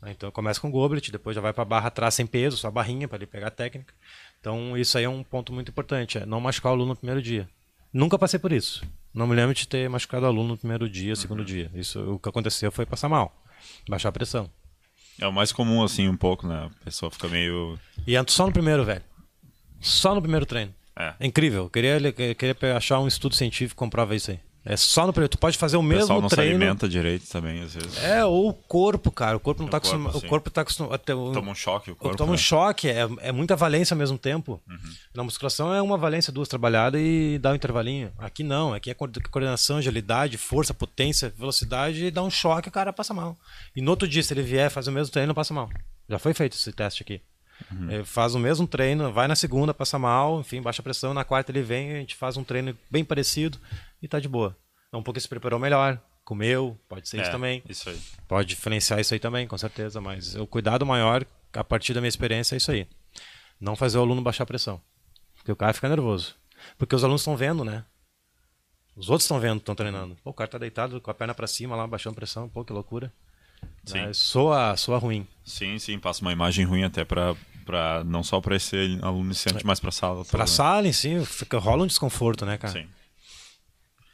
Ah, 0.00 0.10
Então 0.10 0.30
começa 0.30 0.60
com 0.60 0.70
goblet, 0.70 1.10
depois 1.10 1.34
já 1.34 1.40
vai 1.40 1.52
para 1.52 1.64
barra 1.64 1.88
atrás 1.88 2.14
sem 2.14 2.26
peso, 2.26 2.56
só 2.56 2.68
a 2.68 2.70
barrinha 2.70 3.08
para 3.08 3.18
ele 3.18 3.26
pegar 3.26 3.48
a 3.48 3.50
técnica. 3.50 3.92
Então 4.40 4.76
isso 4.76 4.96
aí 4.98 5.04
é 5.04 5.08
um 5.08 5.22
ponto 5.22 5.52
muito 5.52 5.70
importante, 5.70 6.18
é 6.18 6.26
não 6.26 6.40
machucar 6.40 6.70
o 6.70 6.74
aluno 6.74 6.90
no 6.90 6.96
primeiro 6.96 7.20
dia. 7.22 7.48
Nunca 7.92 8.18
passei 8.18 8.38
por 8.38 8.52
isso. 8.52 8.84
Não 9.14 9.26
me 9.26 9.34
lembro 9.34 9.54
de 9.54 9.66
ter 9.66 9.88
machucado 9.88 10.26
o 10.26 10.28
aluno 10.28 10.50
no 10.50 10.58
primeiro 10.58 10.88
dia, 10.88 11.16
segundo 11.16 11.44
dia. 11.44 11.70
Isso, 11.74 11.98
o 12.14 12.18
que 12.18 12.28
aconteceu 12.28 12.70
foi 12.70 12.84
passar 12.84 13.08
mal, 13.08 13.34
baixar 13.88 14.10
a 14.10 14.12
pressão. 14.12 14.50
É 15.18 15.26
o 15.26 15.32
mais 15.32 15.50
comum, 15.50 15.82
assim, 15.82 16.06
um 16.06 16.16
pouco, 16.16 16.46
né? 16.46 16.70
A 16.80 16.84
pessoa 16.84 17.10
fica 17.10 17.26
meio. 17.26 17.78
E 18.06 18.14
entra 18.14 18.30
só 18.34 18.44
no 18.46 18.52
primeiro, 18.52 18.84
velho. 18.84 19.02
Só 19.80 20.14
no 20.14 20.20
primeiro 20.20 20.44
treino. 20.44 20.74
É. 20.94 21.14
É 21.20 21.26
incrível. 21.26 21.64
Eu 21.64 21.70
queria, 21.70 21.96
eu 21.98 22.12
queria 22.34 22.76
achar 22.76 23.00
um 23.00 23.08
estudo 23.08 23.34
científico 23.34 23.70
que 23.76 23.78
comprova 23.78 24.14
isso 24.14 24.30
aí. 24.30 24.38
É 24.68 24.76
só 24.76 25.06
no 25.06 25.12
primeiro. 25.12 25.28
Tu 25.30 25.38
pode 25.38 25.56
fazer 25.56 25.76
o 25.76 25.80
O 25.80 25.88
pessoal 25.88 26.00
mesmo 26.08 26.20
não 26.22 26.28
treino. 26.28 26.50
se 26.50 26.56
alimenta 26.64 26.88
direito 26.88 27.28
também, 27.30 27.62
às 27.62 27.72
vezes. 27.72 28.02
É, 28.02 28.24
ou 28.24 28.48
o 28.48 28.52
corpo, 28.52 29.12
cara. 29.12 29.36
O 29.36 29.40
corpo 29.40 29.62
não 29.62 29.68
O 29.68 29.70
tá 29.70 29.76
acostumado. 29.76 30.18
O 30.18 30.26
corpo 30.26 30.50
tá 30.50 30.62
acostumado. 30.62 30.94
o- 31.00 31.32
Toma 31.32 31.52
um 31.52 31.54
choque 31.54 31.90
o 31.92 31.94
corpo. 31.96 32.16
Toma 32.16 32.30
um 32.30 32.34
né? 32.34 32.38
choque, 32.38 32.88
é, 32.88 33.06
é 33.20 33.30
muita 33.30 33.54
valência 33.54 33.94
ao 33.94 33.98
mesmo 33.98 34.18
tempo. 34.18 34.60
Uhum. 34.68 34.76
Na 35.14 35.22
musculação 35.22 35.72
é 35.72 35.80
uma 35.80 35.96
valência, 35.96 36.32
duas 36.32 36.48
trabalhadas 36.48 37.00
e 37.00 37.38
dá 37.40 37.52
um 37.52 37.54
intervalinho. 37.54 38.10
Aqui 38.18 38.42
não, 38.42 38.74
aqui 38.74 38.90
é 38.90 38.94
co- 38.94 39.08
coordenação, 39.30 39.76
agilidade, 39.76 40.36
força, 40.36 40.74
potência, 40.74 41.32
velocidade 41.38 42.06
e 42.06 42.10
dá 42.10 42.22
um 42.22 42.30
choque 42.30 42.68
o 42.68 42.72
cara 42.72 42.92
passa 42.92 43.14
mal. 43.14 43.38
E 43.76 43.80
no 43.80 43.90
outro 43.92 44.08
dia, 44.08 44.22
se 44.22 44.34
ele 44.34 44.42
vier 44.42 44.68
fazer 44.70 44.90
o 44.90 44.92
mesmo 44.92 45.12
treino, 45.12 45.32
passa 45.32 45.54
mal. 45.54 45.70
Já 46.08 46.18
foi 46.18 46.34
feito 46.34 46.54
esse 46.56 46.72
teste 46.72 47.02
aqui. 47.04 47.20
Uhum. 47.72 47.90
Ele 47.90 48.04
faz 48.04 48.34
o 48.34 48.38
mesmo 48.38 48.66
treino, 48.66 49.10
vai 49.12 49.26
na 49.26 49.34
segunda, 49.34 49.72
passa 49.72 49.98
mal, 49.98 50.40
enfim, 50.40 50.60
baixa 50.60 50.82
pressão, 50.82 51.14
na 51.14 51.24
quarta 51.24 51.50
ele 51.50 51.62
vem, 51.62 51.92
a 51.92 52.00
gente 52.00 52.14
faz 52.14 52.36
um 52.36 52.44
treino 52.44 52.76
bem 52.90 53.02
parecido 53.02 53.58
e 54.06 54.08
tá 54.08 54.18
de 54.20 54.28
boa. 54.28 54.56
É 54.92 54.96
um 54.96 55.02
pouco 55.02 55.20
se 55.20 55.28
preparou 55.28 55.58
melhor, 55.58 56.00
comeu, 56.24 56.78
pode 56.88 57.08
ser 57.08 57.18
isso 57.20 57.28
É, 57.28 57.32
também. 57.32 57.62
Isso 57.68 57.88
aí. 57.90 58.00
Pode 58.26 58.48
diferenciar 58.48 59.00
isso 59.00 59.12
aí 59.14 59.20
também, 59.20 59.46
com 59.46 59.58
certeza, 59.58 60.00
mas 60.00 60.34
o 60.34 60.46
cuidado 60.46 60.86
maior, 60.86 61.24
a 61.52 61.64
partir 61.64 61.92
da 61.94 62.00
minha 62.00 62.08
experiência, 62.08 62.54
é 62.54 62.58
isso 62.58 62.70
aí. 62.70 62.86
Não 63.60 63.76
fazer 63.76 63.98
o 63.98 64.00
aluno 64.02 64.22
baixar 64.22 64.44
a 64.44 64.46
pressão. 64.46 64.80
Porque 65.36 65.52
o 65.52 65.56
cara 65.56 65.72
fica 65.72 65.88
nervoso. 65.88 66.34
Porque 66.78 66.94
os 66.94 67.04
alunos 67.04 67.20
estão 67.20 67.36
vendo, 67.36 67.64
né? 67.64 67.84
Os 68.96 69.10
outros 69.10 69.24
estão 69.24 69.38
vendo, 69.38 69.58
estão 69.58 69.74
treinando. 69.74 70.16
Pô, 70.24 70.30
o 70.30 70.34
cara 70.34 70.48
tá 70.48 70.58
deitado 70.58 71.00
com 71.00 71.10
a 71.10 71.14
perna 71.14 71.34
pra 71.34 71.46
cima 71.46 71.76
lá, 71.76 71.86
baixando 71.86 72.16
pressão. 72.16 72.48
Pô, 72.48 72.64
que 72.64 72.72
loucura. 72.72 73.12
Sim. 73.84 74.06
Né? 74.06 74.12
Soa, 74.12 74.76
soa 74.76 74.98
ruim. 74.98 75.26
Sim, 75.44 75.78
sim, 75.78 75.98
passa 75.98 76.22
uma 76.22 76.32
imagem 76.32 76.64
ruim 76.64 76.82
até 76.82 77.04
pra, 77.04 77.36
pra 77.64 78.02
não 78.04 78.22
só 78.22 78.40
pra 78.40 78.56
esse 78.56 78.98
aluno 79.02 79.26
iniciante, 79.26 79.64
mas 79.64 79.78
pra 79.80 79.90
sala. 79.90 80.24
né? 80.32 80.46
sala 80.46 80.88
em 80.88 80.92
si, 80.92 81.24
fica, 81.24 81.58
rola 81.58 81.84
um 81.84 81.86
desconforto, 81.86 82.44
né, 82.46 82.56
cara? 82.58 82.72
Sim, 82.72 82.88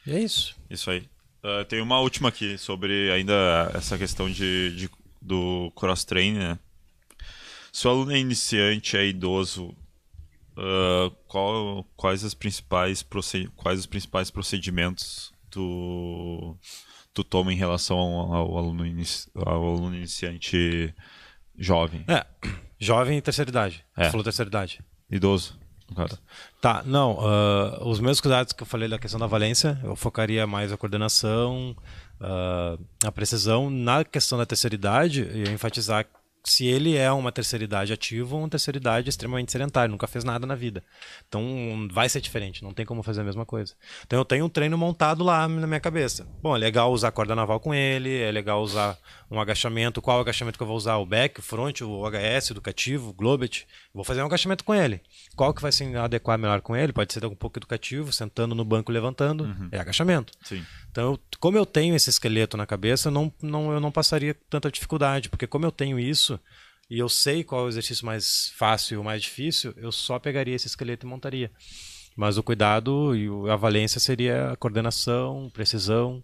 é 0.07 0.21
isso. 0.21 0.57
isso 0.71 0.91
aí. 0.91 1.09
Ah, 1.43 1.65
tem 1.65 1.81
uma 1.81 1.99
última 2.01 2.29
aqui 2.29 2.57
sobre 2.59 3.11
ainda 3.11 3.71
essa 3.75 3.99
questão 3.99 4.31
de, 4.31 4.75
de- 4.77 4.91
do 5.21 5.73
cross-training, 5.77 6.39
né? 6.39 6.59
Se 7.73 7.87
o 7.87 7.91
aluno 7.91 8.13
é 8.13 8.19
iniciante, 8.19 8.97
é 8.97 9.07
idoso, 9.07 9.75
ah, 10.57 11.11
qual- 11.27 11.85
quais, 11.97 12.25
as 12.25 12.35
principais 12.35 13.05
quais 13.57 13.79
os 13.81 13.87
principais 13.87 14.31
procedimentos 14.31 15.33
tu, 15.51 16.57
tu 17.13 17.25
toma 17.25 17.53
em 17.53 17.57
relação 17.57 17.97
ao, 17.99 18.33
ao 18.35 18.59
aluno, 18.59 18.87
inici- 18.87 19.29
ao 19.35 19.65
aluno 19.77 19.97
iniciante 19.97 20.95
jovem? 21.59 22.05
É, 22.09 22.25
jovem 22.79 23.19
e 23.19 23.23
terceira 23.23 23.51
idade. 23.51 23.85
É. 23.97 24.05
Você 24.05 24.11
falou 24.11 24.25
terceira 24.25 24.49
idade. 24.49 24.81
Idoso, 25.11 25.59
caso. 25.93 26.19
Tá, 26.61 26.83
não. 26.85 27.19
ah, 27.21 27.79
os 27.83 28.01
mesmos 28.01 28.21
cuidados 28.21 28.53
que 28.53 28.63
eu 28.63 28.67
falei 28.67 28.89
da 28.89 28.99
questão 28.99 29.19
da 29.19 29.27
valência, 29.27 29.79
eu 29.83 29.97
focaria 29.97 30.47
mais 30.47 30.73
a 30.73 30.77
coordenação, 30.77 31.77
uh, 32.21 32.83
a 33.05 33.13
precisão 33.13 33.69
na 33.71 34.05
questão 34.05 34.39
da 34.39 34.47
terceira 34.47 34.75
idade 34.75 35.29
e 35.35 35.51
enfatizar 35.51 36.07
se 36.45 36.67
ele 36.67 36.97
é 36.97 37.11
uma 37.13 37.31
terceira 37.31 37.65
idade 37.65 37.93
ativa 37.93 38.35
ou 38.35 38.43
uma 38.43 38.49
terceira 38.49 38.77
idade 38.77 39.09
extremamente 39.09 39.53
sedentária, 39.53 39.91
nunca 39.91 40.07
fez 40.07 40.25
nada 40.25 40.47
na 40.47 40.55
vida. 40.55 40.83
Então 41.29 41.89
vai 41.93 42.09
ser 42.09 42.21
diferente, 42.21 42.65
não 42.65 42.75
tem 42.75 42.85
como 42.85 43.03
fazer 43.03 43.21
a 43.21 43.25
mesma 43.25 43.47
coisa. 43.47 43.75
Então 44.05 44.19
eu 44.19 44.25
tenho 44.25 44.45
um 44.45 44.49
treino 44.49 44.77
montado 44.77 45.23
lá 45.23 45.47
na 45.47 45.67
minha 45.67 45.81
cabeça. 45.81 46.27
Bom, 46.43 46.57
é 46.57 46.59
legal 46.59 46.93
usar 46.93 47.13
corda 47.13 47.37
naval 47.37 47.61
com 47.61 47.73
ele, 47.73 48.21
é 48.21 48.31
legal 48.33 48.61
usar 48.61 48.99
um 49.31 49.41
agachamento. 49.41 50.03
Qual 50.03 50.21
agachamento 50.21 50.59
que 50.59 50.63
eu 50.63 50.67
vou 50.67 50.77
usar? 50.77 50.97
O 50.97 51.07
back, 51.07 51.39
o 51.39 51.43
front, 51.43 51.81
o 51.83 52.03
HS, 52.09 52.51
educativo, 52.51 53.11
o 53.11 53.13
globet. 53.13 53.67
Vou 53.95 54.05
fazer 54.05 54.23
um 54.23 54.27
agachamento 54.27 54.65
com 54.65 54.75
ele. 54.75 55.01
Qual 55.37 55.55
que 55.55 55.63
vai 55.63 55.71
se 55.71 55.85
adequar 55.97 56.39
melhor 56.39 56.61
com 56.61 56.75
ele? 56.75 56.93
Pode 56.93 57.13
ser 57.13 57.25
um 57.25 57.35
pouco 57.35 57.59
educativo, 57.59 58.13
sentando 58.13 58.55
no 58.55 58.65
banco, 58.65 58.91
levantando. 58.91 59.45
Uhum. 59.45 59.69
É 59.71 59.79
agachamento. 59.79 60.33
Sim. 60.43 60.65
Então, 60.93 61.19
como 61.41 61.57
eu 61.57 61.65
tenho 61.65 61.97
esse 61.97 62.11
esqueleto 62.11 62.55
na 62.55 62.67
cabeça, 62.67 63.11
não, 63.11 63.33
não, 63.43 63.73
eu 63.73 63.81
não 63.81 63.91
passaria 63.91 64.37
tanta 64.51 64.71
dificuldade, 64.71 65.31
porque 65.31 65.47
como 65.47 65.65
eu 65.65 65.73
tenho 65.73 65.99
isso 65.99 66.39
e 66.91 66.99
eu 66.99 67.09
sei 67.09 67.43
qual 67.43 67.63
é 67.63 67.65
o 67.65 67.69
exercício 67.69 68.05
mais 68.05 68.53
fácil 68.59 68.97
e 68.97 68.99
o 68.99 69.05
mais 69.05 69.23
difícil, 69.23 69.73
eu 69.79 69.91
só 69.91 70.19
pegaria 70.19 70.55
esse 70.55 70.67
esqueleto 70.67 71.07
e 71.07 71.09
montaria. 71.09 71.51
Mas 72.15 72.37
o 72.37 72.43
cuidado 72.43 73.17
e 73.17 73.27
a 73.51 73.57
valência 73.57 73.99
seria 73.99 74.51
a 74.51 74.57
coordenação, 74.57 75.51
precisão. 75.55 76.23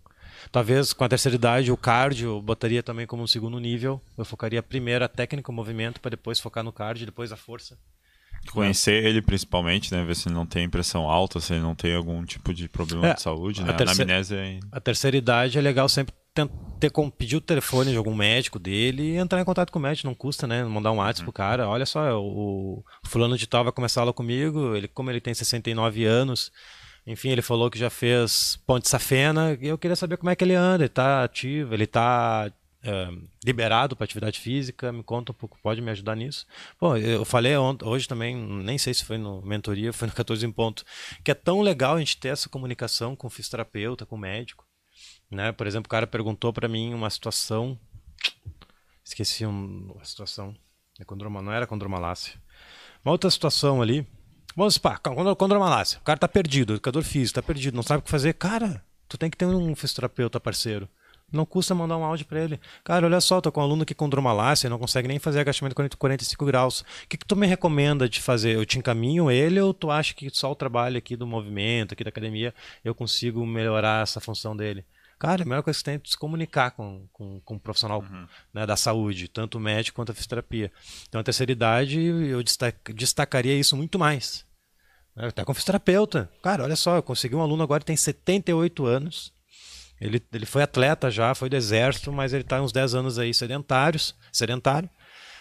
Talvez 0.52 0.92
com 0.92 1.02
a 1.02 1.08
terceira 1.08 1.36
idade, 1.36 1.72
o 1.72 1.76
cardio 1.76 2.32
eu 2.32 2.42
botaria 2.42 2.82
também 2.82 3.06
como 3.06 3.22
um 3.22 3.26
segundo 3.26 3.58
nível. 3.58 4.02
Eu 4.18 4.24
focaria 4.26 4.62
primeiro 4.62 5.02
a 5.02 5.08
técnica, 5.08 5.50
o 5.50 5.54
movimento, 5.54 5.98
para 5.98 6.10
depois 6.10 6.38
focar 6.38 6.62
no 6.62 6.72
cardio, 6.74 7.06
depois 7.06 7.32
a 7.32 7.36
força. 7.36 7.78
Conhecer 8.52 9.04
ele 9.04 9.20
principalmente, 9.22 9.92
né? 9.92 10.04
Ver 10.04 10.16
se 10.16 10.28
ele 10.28 10.34
não 10.34 10.46
tem 10.46 10.68
pressão 10.68 11.08
alta, 11.08 11.40
se 11.40 11.52
ele 11.52 11.62
não 11.62 11.74
tem 11.74 11.94
algum 11.94 12.24
tipo 12.24 12.52
de 12.52 12.68
problema 12.68 13.08
é, 13.08 13.14
de 13.14 13.22
saúde, 13.22 13.62
né? 13.62 13.70
A 13.70 13.74
terceira, 13.74 14.12
é... 14.12 14.58
a 14.72 14.80
terceira 14.80 15.16
idade 15.16 15.58
é 15.58 15.60
legal 15.60 15.88
sempre 15.88 16.14
ter 16.78 16.90
como 16.90 17.10
pedir 17.10 17.36
o 17.36 17.40
telefone 17.40 17.90
de 17.90 17.96
algum 17.96 18.14
médico 18.14 18.58
dele 18.58 19.14
e 19.14 19.16
entrar 19.16 19.40
em 19.40 19.44
contato 19.44 19.72
com 19.72 19.78
o 19.78 19.82
médico, 19.82 20.06
não 20.06 20.14
custa, 20.14 20.46
né? 20.46 20.62
Mandar 20.62 20.92
um 20.92 20.96
WhatsApp 20.96 21.20
uhum. 21.20 21.24
pro 21.24 21.32
cara, 21.32 21.68
olha 21.68 21.86
só, 21.86 22.20
o, 22.20 22.78
o 22.78 22.84
fulano 23.04 23.36
de 23.36 23.46
tal 23.46 23.64
vai 23.64 23.72
começar 23.72 24.02
aula 24.02 24.12
comigo, 24.12 24.76
ele 24.76 24.86
como 24.86 25.10
ele 25.10 25.20
tem 25.20 25.34
69 25.34 26.04
anos, 26.04 26.52
enfim, 27.06 27.30
ele 27.30 27.42
falou 27.42 27.70
que 27.70 27.78
já 27.78 27.90
fez 27.90 28.56
Ponte 28.66 28.88
Safena, 28.88 29.58
e 29.60 29.66
eu 29.66 29.78
queria 29.78 29.96
saber 29.96 30.16
como 30.16 30.30
é 30.30 30.36
que 30.36 30.44
ele 30.44 30.54
anda, 30.54 30.84
ele 30.84 30.88
tá 30.88 31.24
ativo, 31.24 31.74
ele 31.74 31.86
tá 31.86 32.52
é, 32.88 33.10
liberado 33.44 33.94
para 33.94 34.04
atividade 34.04 34.40
física, 34.40 34.90
me 34.90 35.02
conta 35.02 35.32
um 35.32 35.34
pouco, 35.34 35.58
pode 35.62 35.82
me 35.82 35.90
ajudar 35.90 36.16
nisso? 36.16 36.46
Bom, 36.80 36.96
eu 36.96 37.22
falei 37.22 37.52
hoje 37.56 38.08
também, 38.08 38.34
nem 38.34 38.78
sei 38.78 38.94
se 38.94 39.04
foi 39.04 39.18
no 39.18 39.42
mentoria, 39.42 39.92
foi 39.92 40.08
no 40.08 40.14
14 40.14 40.46
em 40.46 40.50
ponto, 40.50 40.86
que 41.22 41.30
é 41.30 41.34
tão 41.34 41.60
legal 41.60 41.96
a 41.96 41.98
gente 41.98 42.16
ter 42.16 42.28
essa 42.28 42.48
comunicação 42.48 43.14
com 43.14 43.26
o 43.26 43.30
fisioterapeuta, 43.30 44.06
com 44.06 44.16
o 44.16 44.18
médico, 44.18 44.66
né? 45.30 45.52
Por 45.52 45.66
exemplo, 45.66 45.86
o 45.86 45.90
cara 45.90 46.06
perguntou 46.06 46.50
para 46.50 46.66
mim 46.66 46.94
uma 46.94 47.10
situação, 47.10 47.78
esqueci 49.04 49.44
um, 49.44 49.92
uma 49.94 50.04
situação, 50.04 50.56
é 50.98 51.04
não 51.42 51.52
era 51.52 51.66
condromalácia, 51.66 52.40
uma 53.04 53.12
outra 53.12 53.30
situação 53.30 53.82
ali, 53.82 54.06
vamos 54.56 54.74
supor, 54.74 54.98
condromalácia, 55.36 55.98
o 55.98 56.02
cara 56.02 56.18
tá 56.18 56.26
perdido, 56.26 56.70
o 56.70 56.74
educador 56.76 57.02
físico 57.02 57.34
tá 57.34 57.42
perdido, 57.42 57.74
não 57.74 57.82
sabe 57.82 58.00
o 58.00 58.02
que 58.02 58.10
fazer, 58.10 58.32
cara, 58.32 58.82
tu 59.06 59.18
tem 59.18 59.28
que 59.28 59.36
ter 59.36 59.44
um 59.44 59.76
fisioterapeuta 59.76 60.40
parceiro, 60.40 60.88
não 61.32 61.44
custa 61.44 61.74
mandar 61.74 61.96
um 61.96 62.04
áudio 62.04 62.26
para 62.26 62.42
ele. 62.42 62.60
Cara, 62.82 63.06
olha 63.06 63.20
só, 63.20 63.40
tô 63.40 63.52
com 63.52 63.60
um 63.60 63.64
aluno 63.64 63.84
que 63.84 63.94
com 63.94 64.08
dromalácia, 64.08 64.70
não 64.70 64.78
consegue 64.78 65.08
nem 65.08 65.18
fazer 65.18 65.40
agachamento 65.40 65.74
45 65.96 66.44
graus. 66.46 66.80
O 66.80 67.08
que, 67.08 67.16
que 67.16 67.26
tu 67.26 67.36
me 67.36 67.46
recomenda 67.46 68.08
de 68.08 68.20
fazer? 68.20 68.56
Eu 68.56 68.64
te 68.64 68.78
encaminho 68.78 69.30
ele 69.30 69.60
ou 69.60 69.74
tu 69.74 69.90
acha 69.90 70.14
que 70.14 70.30
só 70.30 70.50
o 70.50 70.56
trabalho 70.56 70.98
aqui 70.98 71.16
do 71.16 71.26
movimento, 71.26 71.92
aqui 71.92 72.02
da 72.02 72.10
academia, 72.10 72.54
eu 72.84 72.94
consigo 72.94 73.44
melhorar 73.46 74.02
essa 74.02 74.20
função 74.20 74.56
dele? 74.56 74.84
Cara, 75.18 75.42
a 75.42 75.44
melhor 75.44 75.62
coisa 75.62 75.76
que 75.76 75.80
você 75.80 75.90
tem 75.90 75.94
é 75.96 76.08
se 76.08 76.16
comunicar 76.16 76.70
com, 76.70 77.08
com, 77.12 77.40
com 77.40 77.54
um 77.54 77.58
profissional 77.58 78.00
uhum. 78.00 78.26
né, 78.54 78.64
da 78.64 78.76
saúde, 78.76 79.26
tanto 79.26 79.58
médico 79.58 79.96
quanto 79.96 80.12
a 80.12 80.14
fisioterapia. 80.14 80.70
Então, 81.08 81.20
a 81.20 81.24
terceira 81.24 81.50
idade, 81.50 82.00
eu 82.00 82.40
destacaria 82.94 83.58
isso 83.58 83.76
muito 83.76 83.98
mais. 83.98 84.46
Até 85.16 85.44
com 85.44 85.52
fisioterapeuta. 85.52 86.30
Cara, 86.40 86.62
olha 86.62 86.76
só, 86.76 86.94
eu 86.94 87.02
consegui 87.02 87.34
um 87.34 87.42
aluno 87.42 87.64
agora 87.64 87.80
que 87.80 87.86
tem 87.86 87.96
78 87.96 88.86
anos, 88.86 89.32
ele, 90.00 90.22
ele 90.32 90.46
foi 90.46 90.62
atleta 90.62 91.10
já, 91.10 91.34
foi 91.34 91.48
do 91.48 91.56
exército, 91.56 92.12
mas 92.12 92.32
ele 92.32 92.42
está 92.42 92.60
uns 92.60 92.72
10 92.72 92.94
anos 92.94 93.18
aí 93.18 93.34
sedentários, 93.34 94.14
sedentário. 94.32 94.88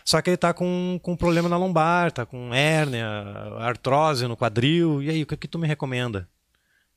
Só 0.03 0.21
que 0.21 0.29
ele 0.29 0.35
está 0.35 0.53
com, 0.53 0.99
com 1.03 1.17
problema 1.17 1.49
na 1.49 1.57
lombar, 1.57 2.07
está 2.07 2.25
com 2.25 2.53
hérnia, 2.53 3.05
artrose 3.59 4.25
no 4.25 4.37
quadril. 4.37 5.03
E 5.03 5.09
aí, 5.09 5.23
o 5.23 5.25
que, 5.25 5.35
que 5.35 5.47
tu 5.49 5.59
me 5.59 5.67
recomenda? 5.67 6.29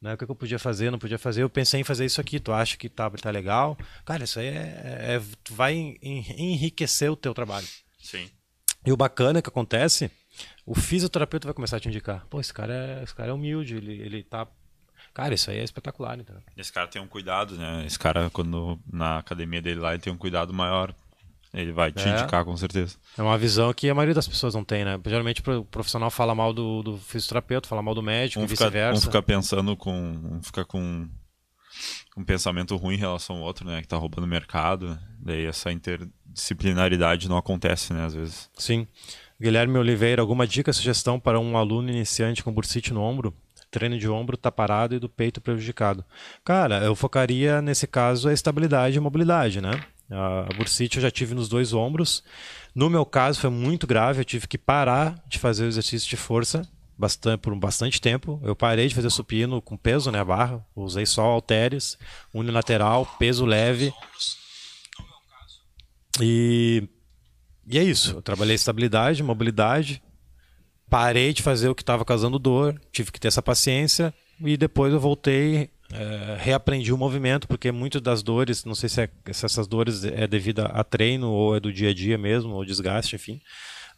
Né? 0.00 0.14
O 0.14 0.16
que, 0.16 0.24
que 0.24 0.30
eu 0.30 0.36
podia 0.36 0.60
fazer, 0.60 0.90
não 0.90 0.98
podia 0.98 1.18
fazer? 1.18 1.42
Eu 1.42 1.50
pensei 1.50 1.80
em 1.80 1.84
fazer 1.84 2.04
isso 2.04 2.20
aqui. 2.20 2.38
Tu 2.38 2.52
acha 2.52 2.76
que 2.76 2.88
tá, 2.88 3.10
tá 3.10 3.30
legal? 3.30 3.76
Cara, 4.04 4.24
isso 4.24 4.38
aí 4.38 4.46
é, 4.46 5.16
é 5.16 5.22
vai 5.50 5.74
enriquecer 6.00 7.10
o 7.10 7.16
teu 7.16 7.34
trabalho. 7.34 7.66
Sim. 8.00 8.30
E 8.86 8.92
o 8.92 8.96
bacana 8.96 9.42
que 9.42 9.48
acontece, 9.48 10.10
o 10.64 10.74
fisioterapeuta 10.74 11.48
vai 11.48 11.54
começar 11.54 11.78
a 11.78 11.80
te 11.80 11.88
indicar. 11.88 12.24
Pô, 12.30 12.40
esse 12.40 12.54
cara 12.54 12.72
é, 12.72 13.02
esse 13.02 13.14
cara 13.14 13.30
é 13.30 13.32
humilde, 13.32 13.76
ele, 13.76 14.00
ele 14.00 14.22
tá 14.22 14.46
Cara, 15.12 15.34
isso 15.34 15.50
aí 15.50 15.58
é 15.58 15.64
espetacular, 15.64 16.18
então. 16.18 16.36
Esse 16.56 16.72
cara 16.72 16.86
tem 16.86 17.02
um 17.02 17.06
cuidado, 17.06 17.56
né? 17.56 17.84
Esse 17.86 17.98
cara, 17.98 18.30
quando 18.30 18.78
na 18.90 19.18
academia 19.18 19.60
dele 19.60 19.80
lá, 19.80 19.92
ele 19.92 20.02
tem 20.02 20.12
um 20.12 20.16
cuidado 20.16 20.52
maior. 20.52 20.94
Ele 21.52 21.72
vai 21.72 21.90
te 21.90 22.08
é. 22.08 22.12
indicar, 22.12 22.44
com 22.44 22.56
certeza. 22.56 22.96
É 23.18 23.22
uma 23.22 23.36
visão 23.36 23.72
que 23.74 23.90
a 23.90 23.94
maioria 23.94 24.14
das 24.14 24.28
pessoas 24.28 24.54
não 24.54 24.62
tem, 24.62 24.84
né? 24.84 24.98
Geralmente 25.04 25.42
o 25.50 25.64
profissional 25.64 26.08
fala 26.08 26.32
mal 26.32 26.52
do, 26.52 26.82
do 26.82 26.96
fisioterapeuta, 26.96 27.68
fala 27.68 27.82
mal 27.82 27.94
do 27.94 28.02
médico 28.02 28.40
um 28.40 28.46
vice-versa. 28.46 28.98
Um 28.98 29.02
fica 29.02 29.20
pensando 29.20 29.76
com. 29.76 29.92
Um 29.92 30.42
fica 30.42 30.64
com 30.64 31.08
um 32.16 32.24
pensamento 32.24 32.76
ruim 32.76 32.94
em 32.94 32.98
relação 32.98 33.36
ao 33.36 33.42
outro, 33.42 33.66
né? 33.66 33.80
Que 33.80 33.88
tá 33.88 33.96
roubando 33.96 34.24
o 34.24 34.28
mercado. 34.28 34.96
Daí 35.18 35.46
essa 35.46 35.72
interdisciplinaridade 35.72 37.28
não 37.28 37.36
acontece, 37.36 37.92
né? 37.92 38.04
Às 38.04 38.14
vezes. 38.14 38.50
Sim. 38.56 38.86
Guilherme 39.40 39.78
Oliveira, 39.78 40.20
alguma 40.20 40.46
dica, 40.46 40.72
sugestão 40.72 41.18
para 41.18 41.40
um 41.40 41.56
aluno 41.56 41.88
iniciante 41.88 42.44
com 42.44 42.52
bursite 42.52 42.92
no 42.92 43.00
ombro? 43.00 43.34
Treino 43.70 43.98
de 43.98 44.08
ombro 44.08 44.36
tá 44.36 44.50
parado 44.50 44.94
e 44.94 44.98
do 44.98 45.08
peito 45.08 45.40
prejudicado. 45.40 46.04
Cara, 46.44 46.82
eu 46.82 46.94
focaria 46.94 47.62
nesse 47.62 47.86
caso 47.86 48.28
a 48.28 48.32
estabilidade 48.32 48.96
e 48.96 49.00
mobilidade, 49.00 49.60
né? 49.60 49.72
A 50.10 50.48
bursite 50.56 50.96
eu 50.96 51.02
já 51.02 51.10
tive 51.10 51.34
nos 51.34 51.48
dois 51.48 51.72
ombros. 51.72 52.24
No 52.74 52.90
meu 52.90 53.06
caso 53.06 53.40
foi 53.40 53.50
muito 53.50 53.86
grave, 53.86 54.20
eu 54.20 54.24
tive 54.24 54.48
que 54.48 54.58
parar 54.58 55.22
de 55.28 55.38
fazer 55.38 55.64
o 55.64 55.68
exercício 55.68 56.08
de 56.08 56.16
força 56.16 56.68
bastante, 56.98 57.40
por 57.40 57.54
bastante 57.54 58.00
tempo. 58.00 58.40
Eu 58.44 58.54
parei 58.54 58.88
de 58.88 58.94
fazer 58.94 59.10
supino 59.10 59.62
com 59.62 59.76
peso, 59.76 60.10
né, 60.10 60.20
a 60.20 60.24
barra. 60.24 60.64
Usei 60.76 61.06
só 61.06 61.22
halteres, 61.22 61.96
unilateral, 62.34 63.06
peso 63.18 63.46
leve. 63.46 63.92
E, 66.20 66.88
e 67.66 67.78
é 67.78 67.82
isso. 67.82 68.16
Eu 68.16 68.22
trabalhei 68.22 68.54
estabilidade, 68.54 69.22
mobilidade, 69.22 70.02
parei 70.90 71.32
de 71.32 71.40
fazer 71.42 71.68
o 71.68 71.74
que 71.74 71.82
estava 71.82 72.04
causando 72.04 72.38
dor, 72.38 72.78
tive 72.90 73.12
que 73.12 73.20
ter 73.20 73.28
essa 73.28 73.40
paciência 73.40 74.12
e 74.40 74.56
depois 74.56 74.92
eu 74.92 74.98
voltei, 74.98 75.70
é, 75.92 76.36
reaprendi 76.38 76.92
o 76.92 76.98
movimento, 76.98 77.46
porque 77.46 77.70
muitas 77.70 78.02
das 78.02 78.22
dores, 78.22 78.64
não 78.64 78.74
sei 78.74 78.88
se, 78.88 79.02
é, 79.02 79.08
se, 79.32 79.46
essas 79.46 79.66
dores 79.68 80.04
é 80.04 80.26
devido 80.26 80.60
a 80.60 80.82
treino 80.82 81.30
ou 81.30 81.56
é 81.56 81.60
do 81.60 81.72
dia 81.72 81.90
a 81.90 81.94
dia 81.94 82.18
mesmo, 82.18 82.54
ou 82.54 82.64
desgaste, 82.64 83.14
enfim, 83.14 83.40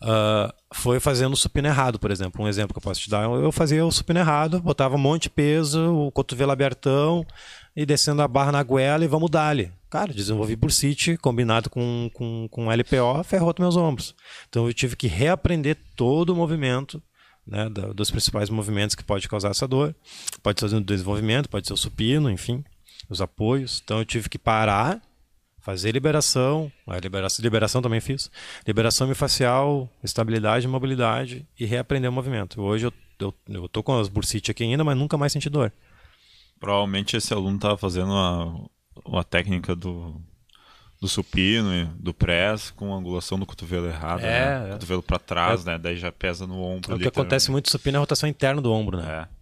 uh, 0.03 0.53
foi 0.74 1.00
fazendo 1.00 1.32
o 1.32 1.36
supino 1.36 1.68
errado, 1.68 1.98
por 1.98 2.11
exemplo. 2.11 2.44
Um 2.44 2.48
exemplo 2.48 2.74
que 2.74 2.78
eu 2.78 2.82
posso 2.82 3.00
te 3.00 3.11
dar, 3.11 3.24
eu 3.24 3.53
fazia 3.53 3.84
o 3.84 3.92
supino 3.92 4.18
errado, 4.18 4.61
botava 4.61 4.96
um 4.96 4.98
monte 4.98 5.24
de 5.24 5.30
peso, 5.30 5.94
o 5.94 6.11
cotovelo 6.11 6.53
abertão, 6.53 7.24
e 7.76 7.86
descendo 7.86 8.22
a 8.22 8.28
barra 8.28 8.53
na 8.53 8.62
goela 8.62 9.05
e 9.05 9.09
vamos 9.09 9.30
dar-lhe. 9.30 9.72
Cara, 9.90 10.12
desenvolvi 10.12 10.57
bursite 10.57 11.16
combinado 11.16 11.68
com, 11.68 12.11
com, 12.14 12.48
com 12.50 12.70
LPO, 12.70 13.22
ferrou 13.24 13.55
meus 13.59 13.76
ombros. 13.76 14.14
Então 14.48 14.66
eu 14.66 14.74
tive 14.74 14.96
que 14.96 15.07
reaprender 15.07 15.76
todo 15.96 16.30
o 16.30 16.36
movimento, 16.36 17.03
né, 17.46 17.68
dos 17.94 18.11
principais 18.11 18.48
movimentos 18.48 18.94
que 18.96 19.05
pode 19.05 19.28
causar 19.28 19.50
essa 19.50 19.68
dor. 19.68 19.94
Pode 20.42 20.61
ser 20.61 20.74
o 20.74 20.80
desenvolvimento, 20.80 21.48
pode 21.48 21.66
ser 21.66 21.74
o 21.74 21.76
supino, 21.76 22.30
enfim, 22.30 22.64
os 23.09 23.20
apoios. 23.20 23.82
Então 23.84 23.98
eu 23.98 24.05
tive 24.05 24.28
que 24.28 24.38
parar, 24.38 25.00
fazer 25.62 25.92
liberação, 25.92 26.70
a 26.86 26.98
liberação, 26.98 27.42
liberação 27.42 27.80
também 27.80 28.00
fiz, 28.00 28.30
liberação 28.66 29.06
miofascial, 29.06 29.88
estabilidade 30.02 30.66
e 30.66 30.68
mobilidade 30.68 31.46
e 31.58 31.64
reaprender 31.64 32.10
o 32.10 32.12
movimento. 32.12 32.60
Hoje 32.60 32.86
eu, 32.86 32.92
eu, 33.18 33.34
eu 33.48 33.68
tô 33.68 33.82
com 33.82 33.98
as 33.98 34.08
bursites 34.08 34.50
aqui 34.50 34.64
ainda, 34.64 34.82
mas 34.82 34.98
nunca 34.98 35.16
mais 35.16 35.32
senti 35.32 35.48
dor. 35.48 35.72
Provavelmente 36.58 37.16
esse 37.16 37.32
aluno 37.32 37.56
estava 37.56 37.76
fazendo 37.76 38.12
uma, 39.06 39.24
técnica 39.24 39.74
do, 39.74 40.20
do 41.00 41.08
supino, 41.08 41.86
do 41.96 42.12
press, 42.12 42.72
com 42.72 42.92
a 42.92 42.96
angulação 42.96 43.38
do 43.38 43.46
cotovelo 43.46 43.86
errado, 43.86 44.20
é, 44.20 44.24
né? 44.24 44.68
é. 44.68 44.72
cotovelo 44.72 45.02
para 45.02 45.18
trás, 45.20 45.64
é. 45.64 45.70
né? 45.70 45.78
Daí 45.78 45.96
já 45.96 46.10
pesa 46.10 46.44
no 46.44 46.60
ombro. 46.60 46.96
O 46.96 46.98
que 46.98 47.08
acontece 47.08 47.52
muito 47.52 47.66
no 47.66 47.70
supino 47.70 47.96
é 47.96 47.98
a 47.98 48.00
rotação 48.00 48.28
interna 48.28 48.60
do 48.60 48.72
ombro, 48.72 48.98
né? 48.98 49.28
É. 49.28 49.41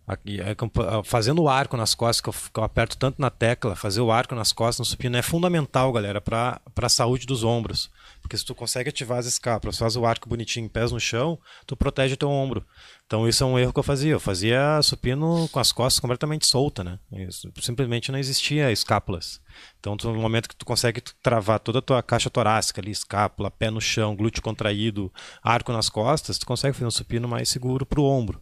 Fazendo 1.05 1.43
o 1.43 1.49
arco 1.49 1.77
nas 1.77 1.95
costas, 1.95 2.21
que 2.21 2.29
eu, 2.29 2.51
que 2.53 2.61
eu, 2.61 2.65
aperto 2.65 2.97
tanto 2.97 3.21
na 3.21 3.31
tecla, 3.31 3.77
fazer 3.77 4.01
o 4.01 4.11
arco 4.11 4.35
nas 4.35 4.53
costas 4.53 4.79
no 4.79 4.85
supino 4.85 5.17
é 5.17 5.23
fundamental, 5.23 5.93
galera, 5.93 6.21
para 6.21 6.61
a 6.77 6.89
saúde 6.89 7.27
dos 7.27 7.45
ombros. 7.45 7.91
Porque 8.21 8.37
se 8.37 8.45
tu 8.45 8.55
consegue 8.55 8.91
ativar 8.91 9.19
as 9.19 9.27
escápulas, 9.27 9.79
faz 9.79 9.97
o 9.97 10.05
arco 10.05 10.29
bonitinho, 10.29 10.69
pés 10.69 10.93
no 10.93 11.01
chão, 11.01 11.39
tu 11.67 11.77
protege 11.77 12.17
teu 12.17 12.31
ombro. 12.31 12.65
Então 13.07 13.27
isso 13.27 13.43
é 13.43 13.47
um 13.47 13.59
erro 13.59 13.73
que 13.73 13.79
eu 13.79 13.83
fazia. 13.83 14.13
Eu 14.13 14.21
fazia 14.21 14.81
supino 14.83 15.49
com 15.51 15.59
as 15.59 15.73
costas 15.73 15.99
completamente 15.99 16.47
solta, 16.47 16.85
né? 16.85 16.99
Isso, 17.13 17.51
simplesmente 17.61 18.13
não 18.13 18.19
existia 18.19 18.71
escápulas. 18.71 19.41
Então 19.81 19.97
tu, 19.97 20.13
no 20.13 20.21
momento 20.21 20.49
que 20.49 20.55
tu 20.55 20.65
consegue 20.65 21.03
travar 21.23 21.59
toda 21.59 21.81
a 21.81 21.83
tua 21.83 22.03
caixa 22.03 22.31
torácica 22.31 22.81
ali, 22.81 22.93
escápula, 22.93 23.51
pé 23.51 23.71
no 23.71 23.81
chão, 23.81 24.15
glúteo 24.15 24.43
contraído, 24.43 25.13
arco 25.43 25.73
nas 25.73 25.89
costas, 25.89 26.39
tu 26.39 26.47
consegue 26.47 26.75
fazer 26.75 26.87
um 26.87 26.91
supino 26.91 27.27
mais 27.27 27.49
seguro 27.49 27.85
pro 27.85 28.05
ombro. 28.05 28.41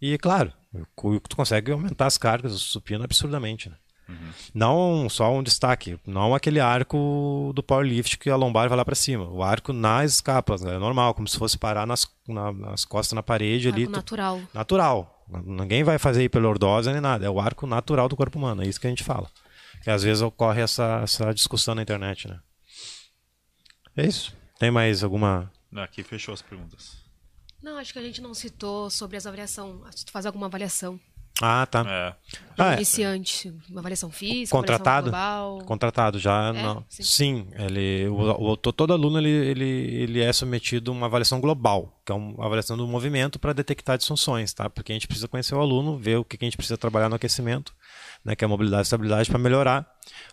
E 0.00 0.16
claro, 0.18 0.52
tu 1.28 1.36
consegue 1.36 1.72
aumentar 1.72 2.06
as 2.06 2.18
cargas 2.18 2.52
do 2.52 2.58
supino 2.58 3.04
absurdamente, 3.04 3.68
né? 3.68 3.76
Uhum. 4.08 4.30
Não 4.54 5.08
só 5.08 5.32
um 5.32 5.42
destaque, 5.42 5.98
não 6.06 6.34
aquele 6.34 6.60
arco 6.60 7.52
do 7.54 7.62
powerlift 7.62 8.18
que 8.18 8.30
a 8.30 8.36
lombar 8.36 8.68
vai 8.68 8.78
lá 8.78 8.84
para 8.84 8.94
cima. 8.94 9.28
O 9.28 9.42
arco 9.42 9.72
nas 9.72 10.14
escapas, 10.14 10.64
é 10.64 10.78
normal, 10.78 11.12
como 11.14 11.26
se 11.26 11.36
fosse 11.36 11.58
parar 11.58 11.86
nas, 11.86 12.06
na, 12.28 12.52
nas 12.52 12.84
costas 12.84 13.14
na 13.14 13.22
parede 13.22 13.68
arco 13.68 13.78
ali. 13.78 13.88
natural. 13.88 14.40
Tu, 14.40 14.56
natural. 14.56 15.24
Ninguém 15.44 15.82
vai 15.82 15.98
fazer 15.98 16.22
hiperlordose 16.22 16.92
nem 16.92 17.00
nada. 17.00 17.26
É 17.26 17.30
o 17.30 17.40
arco 17.40 17.66
natural 17.66 18.08
do 18.08 18.16
corpo 18.16 18.38
humano. 18.38 18.62
É 18.62 18.66
isso 18.66 18.80
que 18.80 18.86
a 18.86 18.90
gente 18.90 19.02
fala. 19.02 19.28
Que 19.82 19.90
às 19.90 20.04
vezes 20.04 20.22
ocorre 20.22 20.62
essa, 20.62 21.00
essa 21.02 21.34
discussão 21.34 21.74
na 21.74 21.82
internet, 21.82 22.28
né? 22.28 22.38
É 23.96 24.06
isso. 24.06 24.36
Tem 24.58 24.70
mais 24.70 25.02
alguma. 25.02 25.50
Aqui 25.74 26.02
fechou 26.04 26.32
as 26.32 26.42
perguntas. 26.42 27.05
Não, 27.62 27.78
acho 27.78 27.92
que 27.92 27.98
a 27.98 28.02
gente 28.02 28.20
não 28.20 28.34
citou 28.34 28.90
sobre 28.90 29.16
as 29.16 29.26
avaliação. 29.26 29.82
Se 29.94 30.04
tu 30.06 30.12
faz 30.12 30.26
alguma 30.26 30.46
avaliação 30.46 31.00
ah, 31.42 31.66
tá. 31.66 31.84
É. 31.86 32.14
Ah, 32.56 32.72
é. 32.72 32.76
Iniciante, 32.76 33.52
uma 33.68 33.80
avaliação 33.80 34.10
física, 34.10 34.56
contratado, 34.56 35.08
avaliação 35.10 35.48
global. 35.50 35.66
contratado 35.66 36.18
já 36.18 36.48
É? 36.48 36.62
não. 36.62 36.84
Sim. 36.88 37.02
Sim, 37.02 37.46
ele, 37.58 38.08
o, 38.08 38.52
o- 38.52 38.56
todo 38.56 38.94
aluno 38.94 39.18
ele, 39.18 39.28
ele, 39.28 39.64
ele 39.64 40.20
é 40.22 40.32
submetido 40.32 40.90
a 40.90 40.94
uma 40.94 41.06
avaliação 41.06 41.38
global, 41.38 42.00
que 42.06 42.10
é 42.10 42.14
uma 42.14 42.46
avaliação 42.46 42.74
do 42.74 42.86
movimento 42.88 43.38
para 43.38 43.52
detectar 43.52 43.98
disfunções, 43.98 44.54
tá? 44.54 44.70
Porque 44.70 44.92
a 44.92 44.94
gente 44.94 45.06
precisa 45.06 45.28
conhecer 45.28 45.54
o 45.54 45.60
aluno, 45.60 45.98
ver 45.98 46.16
o 46.16 46.24
que 46.24 46.38
que 46.38 46.44
a 46.46 46.48
gente 46.48 46.56
precisa 46.56 46.78
trabalhar 46.78 47.10
no 47.10 47.16
aquecimento, 47.16 47.74
né, 48.24 48.34
que 48.34 48.42
é 48.42 48.46
a 48.46 48.48
mobilidade 48.48 48.82
e 48.82 48.84
estabilidade 48.84 49.28
para 49.28 49.38
melhorar 49.38 49.86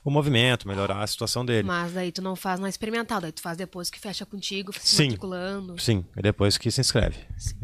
o 0.03 0.11
movimento, 0.11 0.67
melhorar 0.67 1.01
a 1.01 1.07
situação 1.07 1.45
dele. 1.45 1.67
Mas 1.67 1.93
daí 1.93 2.11
tu 2.11 2.21
não 2.21 2.35
faz 2.35 2.59
na 2.59 2.67
experimental, 2.67 3.21
daí 3.21 3.31
tu 3.31 3.41
faz 3.41 3.57
depois 3.57 3.89
que 3.89 3.99
fecha 3.99 4.25
contigo, 4.25 4.73
se 4.73 4.95
Sim. 4.95 5.03
matriculando. 5.03 5.79
Sim, 5.79 6.05
é 6.15 6.21
depois 6.21 6.57
que 6.57 6.69
se 6.69 6.81
inscreve. 6.81 7.17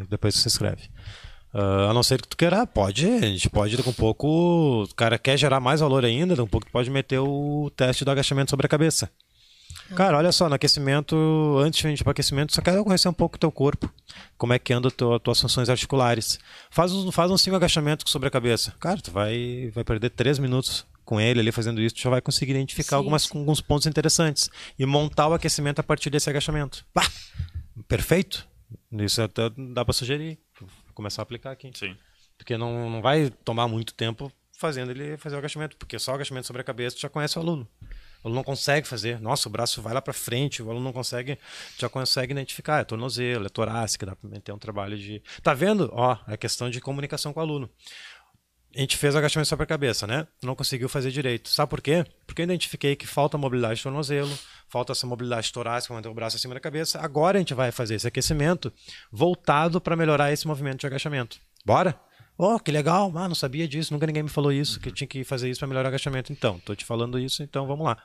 Depois 0.09 0.35
que 0.35 0.41
se 0.41 0.47
inscreve. 0.47 0.89
Ah, 1.53 1.89
a 1.89 1.93
não 1.93 2.03
ser 2.03 2.21
que 2.21 2.27
tu 2.27 2.37
queira, 2.37 2.65
pode, 2.65 3.07
a 3.07 3.21
gente 3.21 3.49
pode 3.49 3.75
daqui 3.75 3.89
a 3.89 3.91
um 3.91 3.95
pouco, 3.95 4.83
o 4.83 4.95
cara 4.95 5.17
quer 5.17 5.37
gerar 5.37 5.59
mais 5.59 5.81
valor 5.81 6.05
ainda, 6.05 6.35
daqui 6.35 6.41
um 6.41 6.47
pouco 6.47 6.67
tu 6.67 6.71
pode 6.71 6.89
meter 6.89 7.19
o 7.19 7.71
teste 7.75 8.05
do 8.05 8.11
agachamento 8.11 8.51
sobre 8.51 8.65
a 8.65 8.69
cabeça. 8.69 9.11
Cara, 9.95 10.17
olha 10.17 10.31
só, 10.31 10.47
no 10.47 10.53
aquecimento, 10.53 11.15
antes 11.59 11.79
de 11.79 11.87
a 11.87 11.89
gente 11.89 12.01
ir 12.01 12.03
para 12.03 12.11
aquecimento, 12.11 12.53
só 12.53 12.61
quero 12.61 12.83
conhecer 12.83 13.09
um 13.09 13.13
pouco 13.13 13.37
o 13.37 13.39
teu 13.39 13.51
corpo, 13.51 13.91
como 14.37 14.53
é 14.53 14.59
que 14.59 14.71
anda 14.71 14.87
as 14.87 14.93
tuas 14.93 15.41
funções 15.41 15.67
articulares. 15.67 16.37
Faz 16.69 16.91
um, 16.91 17.11
faz 17.11 17.31
um 17.31 17.37
cinco 17.37 17.55
agachamentos 17.55 18.11
sobre 18.11 18.27
a 18.27 18.31
cabeça. 18.31 18.73
Cara, 18.79 19.01
tu 19.01 19.09
vai, 19.09 19.71
vai 19.73 19.83
perder 19.83 20.11
três 20.11 20.37
minutos 20.37 20.85
com 21.09 21.19
ele 21.19 21.39
ali 21.39 21.51
fazendo 21.51 21.81
isso, 21.81 21.95
tu 21.95 22.01
já 22.01 22.09
vai 22.11 22.21
conseguir 22.21 22.51
identificar 22.51 22.89
Sim, 22.89 22.95
algumas, 22.97 23.23
sim. 23.23 23.39
alguns 23.39 23.59
pontos 23.59 23.87
interessantes 23.87 24.47
e 24.77 24.85
montar 24.85 25.27
o 25.27 25.33
aquecimento 25.33 25.79
a 25.79 25.83
partir 25.83 26.11
desse 26.11 26.29
agachamento. 26.29 26.85
Pá! 26.93 27.01
Perfeito? 27.87 28.47
Isso 28.91 29.19
até 29.19 29.49
dá 29.73 29.83
para 29.83 29.91
sugerir, 29.91 30.37
começar 30.93 31.23
a 31.23 31.23
aplicar 31.23 31.49
aqui. 31.49 31.71
Sim. 31.73 31.97
Porque 32.37 32.55
não, 32.59 32.91
não 32.91 33.01
vai 33.01 33.31
tomar 33.43 33.67
muito 33.67 33.91
tempo 33.95 34.31
fazendo 34.55 34.91
ele 34.91 35.17
fazer 35.17 35.35
o 35.35 35.39
agachamento, 35.39 35.75
porque 35.77 35.97
só 35.97 36.11
o 36.11 36.13
agachamento 36.13 36.45
sobre 36.45 36.61
a 36.61 36.63
cabeça 36.63 36.95
tu 36.95 37.01
já 37.01 37.09
conhece 37.09 37.39
o 37.39 37.41
aluno. 37.41 37.67
O 38.23 38.27
aluno 38.27 38.35
não 38.35 38.43
consegue 38.43 38.87
fazer. 38.87 39.19
Nossa, 39.19 39.49
o 39.49 39.51
braço 39.51 39.81
vai 39.81 39.95
lá 39.95 40.03
para 40.03 40.13
frente, 40.13 40.61
o 40.61 40.69
aluno 40.69 40.85
não 40.85 40.93
consegue, 40.93 41.39
já 41.75 41.89
consegue 41.89 42.33
identificar, 42.33 42.81
é 42.81 42.83
tornozelo, 42.83 43.47
é 43.47 43.49
torácica, 43.49 44.05
dá 44.05 44.15
para 44.15 44.29
meter 44.29 44.51
um 44.51 44.59
trabalho 44.59 44.95
de. 44.95 45.23
Tá 45.41 45.55
vendo? 45.55 45.89
Ó, 45.91 46.15
é 46.27 46.37
questão 46.37 46.69
de 46.69 46.79
comunicação 46.79 47.33
com 47.33 47.39
o 47.39 47.43
aluno. 47.43 47.67
A 48.75 48.79
gente 48.79 48.97
fez 48.97 49.15
o 49.15 49.17
agachamento 49.17 49.47
sobre 49.47 49.63
a 49.63 49.67
cabeça, 49.67 50.05
né? 50.05 50.27
Não 50.43 50.55
conseguiu 50.55 50.87
fazer 50.87 51.09
direito. 51.09 51.49
Sabe 51.49 51.69
por 51.69 51.81
quê? 51.81 52.05
Porque 52.27 52.41
eu 52.41 52.43
identifiquei 52.43 52.95
que 52.95 53.07
falta 53.07 53.37
mobilidade 53.37 53.77
de 53.77 53.83
tornozelo, 53.83 54.31
falta 54.67 54.91
essa 54.91 55.07
mobilidade 55.07 55.51
torácica, 55.51 55.93
manter 55.93 56.07
o 56.07 56.13
braço 56.13 56.37
acima 56.37 56.53
da 56.53 56.59
cabeça. 56.59 56.99
Agora 56.99 57.37
a 57.37 57.41
gente 57.41 57.53
vai 57.53 57.71
fazer 57.71 57.95
esse 57.95 58.07
aquecimento 58.07 58.71
voltado 59.11 59.81
para 59.81 59.95
melhorar 59.95 60.31
esse 60.31 60.47
movimento 60.47 60.81
de 60.81 60.87
agachamento. 60.87 61.39
Bora? 61.65 61.99
Oh, 62.37 62.59
que 62.59 62.71
legal. 62.71 63.11
Ah, 63.15 63.27
não 63.27 63.35
sabia 63.35 63.67
disso, 63.67 63.91
nunca 63.91 64.05
ninguém 64.05 64.23
me 64.23 64.29
falou 64.29 64.51
isso, 64.51 64.79
que 64.79 64.89
eu 64.89 64.93
tinha 64.93 65.07
que 65.07 65.23
fazer 65.23 65.49
isso 65.49 65.59
para 65.59 65.67
melhorar 65.67 65.87
o 65.87 65.89
agachamento. 65.89 66.31
Então, 66.31 66.59
tô 66.59 66.75
te 66.75 66.85
falando 66.85 67.19
isso, 67.19 67.43
então 67.43 67.67
vamos 67.67 67.85
lá. 67.85 67.97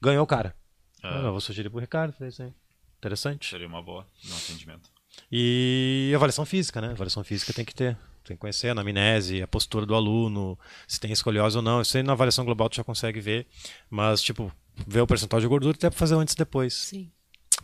Ganhou 0.00 0.22
o 0.22 0.26
cara. 0.26 0.54
É. 1.02 1.08
Ah, 1.08 1.22
eu 1.24 1.32
vou 1.32 1.40
sugerir 1.40 1.68
pro 1.68 1.80
Ricardo, 1.80 2.14
aí. 2.20 2.52
Interessante. 2.98 3.50
Seria 3.50 3.66
uma 3.66 3.82
boa 3.82 4.06
no 4.24 4.36
atendimento. 4.36 4.88
E 5.30 6.12
avaliação 6.14 6.46
física, 6.46 6.80
né? 6.80 6.92
Avaliação 6.92 7.22
física 7.22 7.52
tem 7.52 7.64
que 7.64 7.74
ter. 7.74 7.96
Tem 8.28 8.36
que 8.36 8.40
conhecer 8.42 8.68
a 8.68 8.72
anamnese, 8.72 9.40
a 9.42 9.48
postura 9.48 9.86
do 9.86 9.94
aluno, 9.94 10.58
se 10.86 11.00
tem 11.00 11.10
escoliose 11.10 11.56
ou 11.56 11.62
não. 11.62 11.80
Isso 11.80 11.96
aí 11.96 12.02
na 12.02 12.12
avaliação 12.12 12.44
global 12.44 12.68
tu 12.68 12.76
já 12.76 12.84
consegue 12.84 13.20
ver. 13.20 13.46
Mas, 13.88 14.20
tipo, 14.20 14.52
ver 14.86 15.00
o 15.00 15.06
percentual 15.06 15.40
de 15.40 15.46
gordura 15.48 15.74
até 15.74 15.88
para 15.88 15.98
fazer 15.98 16.14
antes 16.14 16.34
e 16.34 16.36
depois. 16.36 16.74
Sim. 16.74 17.10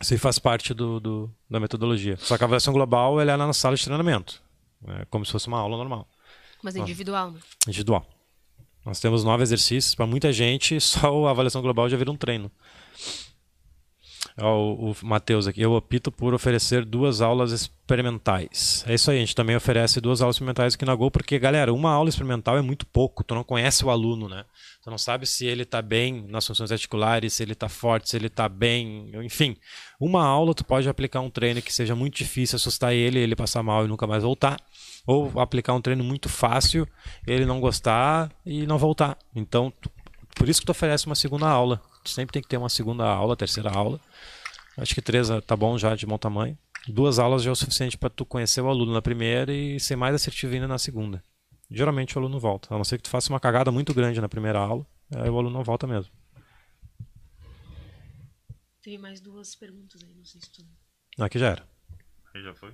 Isso 0.01 0.13
aí 0.13 0.17
faz 0.17 0.39
parte 0.39 0.73
do, 0.73 0.99
do- 0.99 1.31
da 1.47 1.59
metodologia. 1.59 2.17
Só 2.17 2.35
que 2.35 2.43
a 2.43 2.47
avaliação 2.47 2.73
global 2.73 3.21
ela 3.21 3.31
é 3.31 3.35
lá 3.35 3.45
na 3.45 3.53
sala 3.53 3.75
de 3.75 3.83
treinamento. 3.85 4.41
É 4.87 5.05
como 5.05 5.23
se 5.25 5.31
fosse 5.31 5.47
uma 5.47 5.59
aula 5.59 5.77
normal, 5.77 6.07
Mas 6.63 6.75
individual, 6.75 7.31
né? 7.31 7.39
individual. 7.67 8.05
Nós 8.83 8.99
temos 8.99 9.23
nove 9.23 9.43
exercícios. 9.43 9.93
Para 9.95 10.05
muita 10.07 10.33
gente, 10.33 10.81
só 10.81 11.27
a 11.27 11.31
avaliação 11.31 11.61
global 11.61 11.87
já 11.87 11.95
vira 11.95 12.11
um 12.11 12.17
treino. 12.17 12.51
Ó, 14.37 14.73
o, 14.73 14.95
Matheus 15.01 15.47
aqui, 15.47 15.61
eu 15.61 15.71
opto 15.71 16.11
por 16.11 16.33
oferecer 16.33 16.83
duas 16.83 17.21
aulas 17.21 17.51
experimentais. 17.53 18.83
É 18.85 18.93
isso 18.93 19.09
aí, 19.09 19.17
a 19.17 19.19
gente 19.21 19.33
também 19.33 19.55
oferece 19.55 20.01
duas 20.01 20.21
aulas 20.21 20.35
experimentais 20.35 20.75
aqui 20.75 20.83
na 20.83 20.93
Gol, 20.93 21.09
porque, 21.09 21.39
galera, 21.39 21.73
uma 21.73 21.91
aula 21.91 22.09
experimental 22.09 22.57
é 22.57 22.61
muito 22.61 22.85
pouco, 22.85 23.23
tu 23.23 23.33
não 23.33 23.45
conhece 23.45 23.85
o 23.85 23.89
aluno, 23.89 24.27
né? 24.27 24.43
Tu 24.83 24.89
não 24.91 24.97
sabe 24.97 25.25
se 25.25 25.45
ele 25.45 25.63
tá 25.63 25.81
bem 25.81 26.25
nas 26.27 26.45
funções 26.45 26.69
articulares, 26.69 27.33
se 27.33 27.43
ele 27.43 27.55
tá 27.55 27.69
forte, 27.69 28.09
se 28.09 28.17
ele 28.17 28.27
tá 28.29 28.49
bem, 28.49 29.09
enfim. 29.23 29.55
Uma 29.97 30.25
aula 30.25 30.53
tu 30.53 30.65
pode 30.65 30.89
aplicar 30.89 31.21
um 31.21 31.29
treino 31.29 31.61
que 31.61 31.73
seja 31.73 31.95
muito 31.95 32.17
difícil, 32.17 32.57
assustar 32.57 32.93
ele, 32.93 33.19
ele 33.19 33.37
passar 33.37 33.63
mal 33.63 33.85
e 33.85 33.87
nunca 33.87 34.05
mais 34.05 34.23
voltar. 34.23 34.59
Ou 35.07 35.39
aplicar 35.39 35.73
um 35.73 35.81
treino 35.81 36.03
muito 36.03 36.27
fácil, 36.27 36.85
ele 37.25 37.45
não 37.45 37.61
gostar 37.61 38.29
e 38.45 38.67
não 38.67 38.77
voltar. 38.77 39.17
Então, 39.33 39.71
por 40.35 40.49
isso 40.49 40.59
que 40.59 40.65
tu 40.65 40.71
oferece 40.71 41.05
uma 41.05 41.15
segunda 41.15 41.47
aula. 41.47 41.81
Tu 42.05 42.11
sempre 42.11 42.33
tem 42.33 42.41
que 42.41 42.47
ter 42.47 42.57
uma 42.57 42.69
segunda 42.69 43.03
aula, 43.03 43.35
terceira 43.35 43.71
aula. 43.71 43.99
Acho 44.77 44.93
que 44.93 45.01
três 45.01 45.31
ah, 45.31 45.41
tá 45.41 45.55
bom 45.55 45.75
já 45.75 45.95
de 45.95 46.05
bom 46.05 46.19
tamanho. 46.19 46.55
Duas 46.87 47.17
aulas 47.17 47.41
já 47.41 47.49
é 47.49 47.53
o 47.53 47.55
suficiente 47.55 47.97
para 47.97 48.11
tu 48.11 48.23
conhecer 48.23 48.61
o 48.61 48.69
aluno 48.69 48.93
na 48.93 49.01
primeira 49.01 49.51
e 49.51 49.79
ser 49.79 49.95
mais 49.95 50.13
assertivo 50.13 50.53
ainda 50.53 50.67
na 50.67 50.77
segunda. 50.77 51.23
Geralmente 51.69 52.15
o 52.15 52.19
aluno 52.19 52.39
volta, 52.39 52.71
a 52.71 52.77
não 52.77 52.83
ser 52.83 52.97
que 52.97 53.03
tu 53.03 53.09
faça 53.09 53.33
uma 53.33 53.39
cagada 53.39 53.71
muito 53.71 53.91
grande 53.91 54.21
na 54.21 54.29
primeira 54.29 54.59
aula, 54.59 54.85
aí 55.15 55.27
o 55.27 55.37
aluno 55.39 55.49
não 55.49 55.63
volta 55.63 55.87
mesmo. 55.87 56.11
Teve 58.83 58.99
mais 58.99 59.19
duas 59.19 59.55
perguntas 59.55 60.03
aí, 60.03 60.13
não 60.13 60.25
sei 60.25 60.39
se 60.41 60.51
tu. 60.51 60.63
Aqui 61.17 61.39
já 61.39 61.47
era. 61.47 61.67
Aí 62.35 62.43
já 62.43 62.53
foi? 62.53 62.71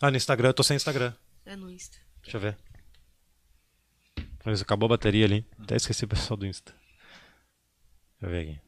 Ah, 0.00 0.10
no 0.10 0.16
Instagram, 0.16 0.48
eu 0.48 0.54
tô 0.54 0.62
sem 0.62 0.76
Instagram. 0.76 1.12
É 1.44 1.54
no 1.54 1.70
Insta. 1.70 1.98
Deixa 2.22 2.38
eu 2.38 2.40
ver. 2.40 2.56
Mas 4.42 4.62
acabou 4.62 4.86
a 4.86 4.96
bateria 4.96 5.26
ali. 5.26 5.46
Até 5.58 5.76
esqueci 5.76 6.06
o 6.06 6.08
pessoal 6.08 6.38
do 6.38 6.46
Insta. 6.46 6.77
Deixa 8.20 8.26
eu 8.26 8.30
ver 8.30 8.50
aqui. 8.50 8.60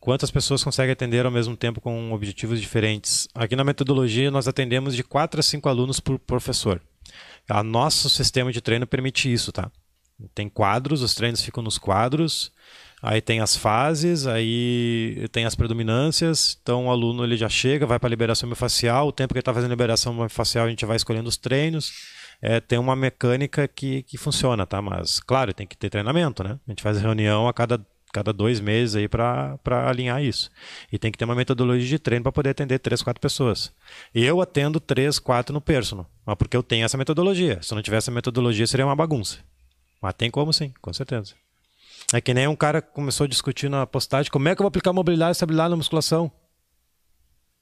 Quantas 0.00 0.30
pessoas 0.30 0.64
conseguem 0.64 0.92
atender 0.92 1.26
ao 1.26 1.30
mesmo 1.30 1.54
tempo 1.54 1.78
com 1.80 2.12
objetivos 2.12 2.58
diferentes? 2.58 3.28
Aqui 3.34 3.54
na 3.54 3.62
metodologia 3.62 4.30
nós 4.30 4.48
atendemos 4.48 4.96
de 4.96 5.04
4 5.04 5.40
a 5.40 5.42
5 5.42 5.68
alunos 5.68 6.00
por 6.00 6.18
professor. 6.18 6.80
A 7.46 7.62
nosso 7.62 8.08
sistema 8.08 8.50
de 8.50 8.62
treino 8.62 8.86
permite 8.86 9.30
isso, 9.30 9.52
tá? 9.52 9.70
Tem 10.34 10.48
quadros, 10.48 11.02
os 11.02 11.14
treinos 11.14 11.42
ficam 11.42 11.62
nos 11.62 11.76
quadros, 11.76 12.52
aí 13.02 13.20
tem 13.20 13.40
as 13.40 13.56
fases, 13.56 14.26
aí 14.26 15.28
tem 15.32 15.44
as 15.44 15.54
predominâncias, 15.54 16.58
então 16.62 16.86
o 16.86 16.90
aluno 16.90 17.24
ele 17.24 17.36
já 17.36 17.48
chega, 17.48 17.86
vai 17.86 17.98
para 17.98 18.08
a 18.08 18.10
liberação 18.10 18.46
miofascial, 18.46 19.08
o 19.08 19.12
tempo 19.12 19.34
que 19.34 19.38
ele 19.38 19.42
está 19.42 19.52
fazendo 19.52 19.70
liberação 19.70 20.14
miofascial 20.14 20.66
a 20.66 20.70
gente 20.70 20.84
vai 20.84 20.96
escolhendo 20.96 21.28
os 21.28 21.36
treinos, 21.36 21.92
é, 22.42 22.60
tem 22.60 22.78
uma 22.78 22.96
mecânica 22.96 23.68
que, 23.68 24.02
que 24.02 24.16
funciona, 24.16 24.66
tá? 24.66 24.80
Mas, 24.80 25.20
claro, 25.20 25.52
tem 25.52 25.66
que 25.66 25.76
ter 25.76 25.90
treinamento, 25.90 26.42
né? 26.42 26.58
A 26.66 26.70
gente 26.70 26.82
faz 26.82 27.00
reunião 27.00 27.46
a 27.46 27.52
cada, 27.52 27.84
cada 28.12 28.32
dois 28.32 28.60
meses 28.60 28.96
aí 28.96 29.08
para 29.08 29.58
alinhar 29.86 30.22
isso. 30.22 30.50
E 30.90 30.98
tem 30.98 31.12
que 31.12 31.18
ter 31.18 31.26
uma 31.26 31.34
metodologia 31.34 31.86
de 31.86 31.98
treino 31.98 32.22
para 32.22 32.32
poder 32.32 32.50
atender 32.50 32.78
três, 32.78 33.02
quatro 33.02 33.20
pessoas. 33.20 33.72
Eu 34.14 34.40
atendo 34.40 34.80
três, 34.80 35.18
quatro 35.18 35.52
no 35.52 35.60
personal, 35.60 36.06
mas 36.24 36.36
porque 36.36 36.56
eu 36.56 36.62
tenho 36.62 36.84
essa 36.84 36.96
metodologia. 36.96 37.60
Se 37.62 37.72
eu 37.72 37.76
não 37.76 37.82
tivesse 37.82 38.04
essa 38.04 38.14
metodologia, 38.14 38.66
seria 38.66 38.86
uma 38.86 38.96
bagunça. 38.96 39.38
Mas 40.00 40.14
tem 40.14 40.30
como 40.30 40.52
sim, 40.52 40.72
com 40.80 40.92
certeza. 40.94 41.34
É 42.12 42.20
que 42.20 42.32
nem 42.32 42.48
um 42.48 42.56
cara 42.56 42.80
começou 42.80 43.24
a 43.24 43.28
discutir 43.28 43.68
na 43.68 43.86
postagem 43.86 44.32
como 44.32 44.48
é 44.48 44.54
que 44.54 44.60
eu 44.60 44.64
vou 44.64 44.68
aplicar 44.68 44.92
mobilidade 44.92 45.30
e 45.30 45.32
estabilidade 45.32 45.70
na 45.70 45.76
musculação. 45.76 46.32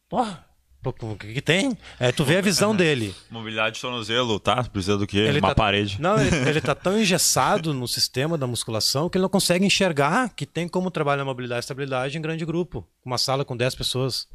Porra, 0.08 0.47
O 0.88 1.16
que, 1.16 1.40
tem? 1.40 1.76
É, 1.98 2.10
tu 2.12 2.24
vê 2.24 2.36
a 2.38 2.40
visão 2.40 2.74
dele. 2.76 3.14
Mobilidade 3.30 3.76
de 3.76 3.80
tornozelo, 3.80 4.38
tá? 4.40 4.62
Precisa 4.64 4.96
do 4.96 5.06
quê? 5.06 5.18
Ele 5.18 5.38
Uma 5.38 5.48
tá- 5.48 5.54
parede. 5.54 6.00
Não, 6.00 6.18
ele, 6.20 6.34
ele 6.48 6.60
tá 6.60 6.74
tão 6.74 6.98
engessado 6.98 7.72
no 7.74 7.86
sistema 7.88 8.36
da 8.38 8.46
musculação 8.46 9.08
que 9.08 9.16
ele 9.18 9.22
não 9.22 9.28
consegue 9.28 9.64
enxergar 9.64 10.30
que 10.34 10.46
tem 10.46 10.68
como 10.68 10.90
trabalhar 10.90 11.24
mobilidade 11.24 11.58
e 11.58 11.64
estabilidade 11.64 12.16
em 12.18 12.20
grande 12.20 12.44
grupo. 12.44 12.86
Uma 13.04 13.18
sala 13.18 13.44
com 13.44 13.56
10 13.56 13.74
pessoas 13.74 14.26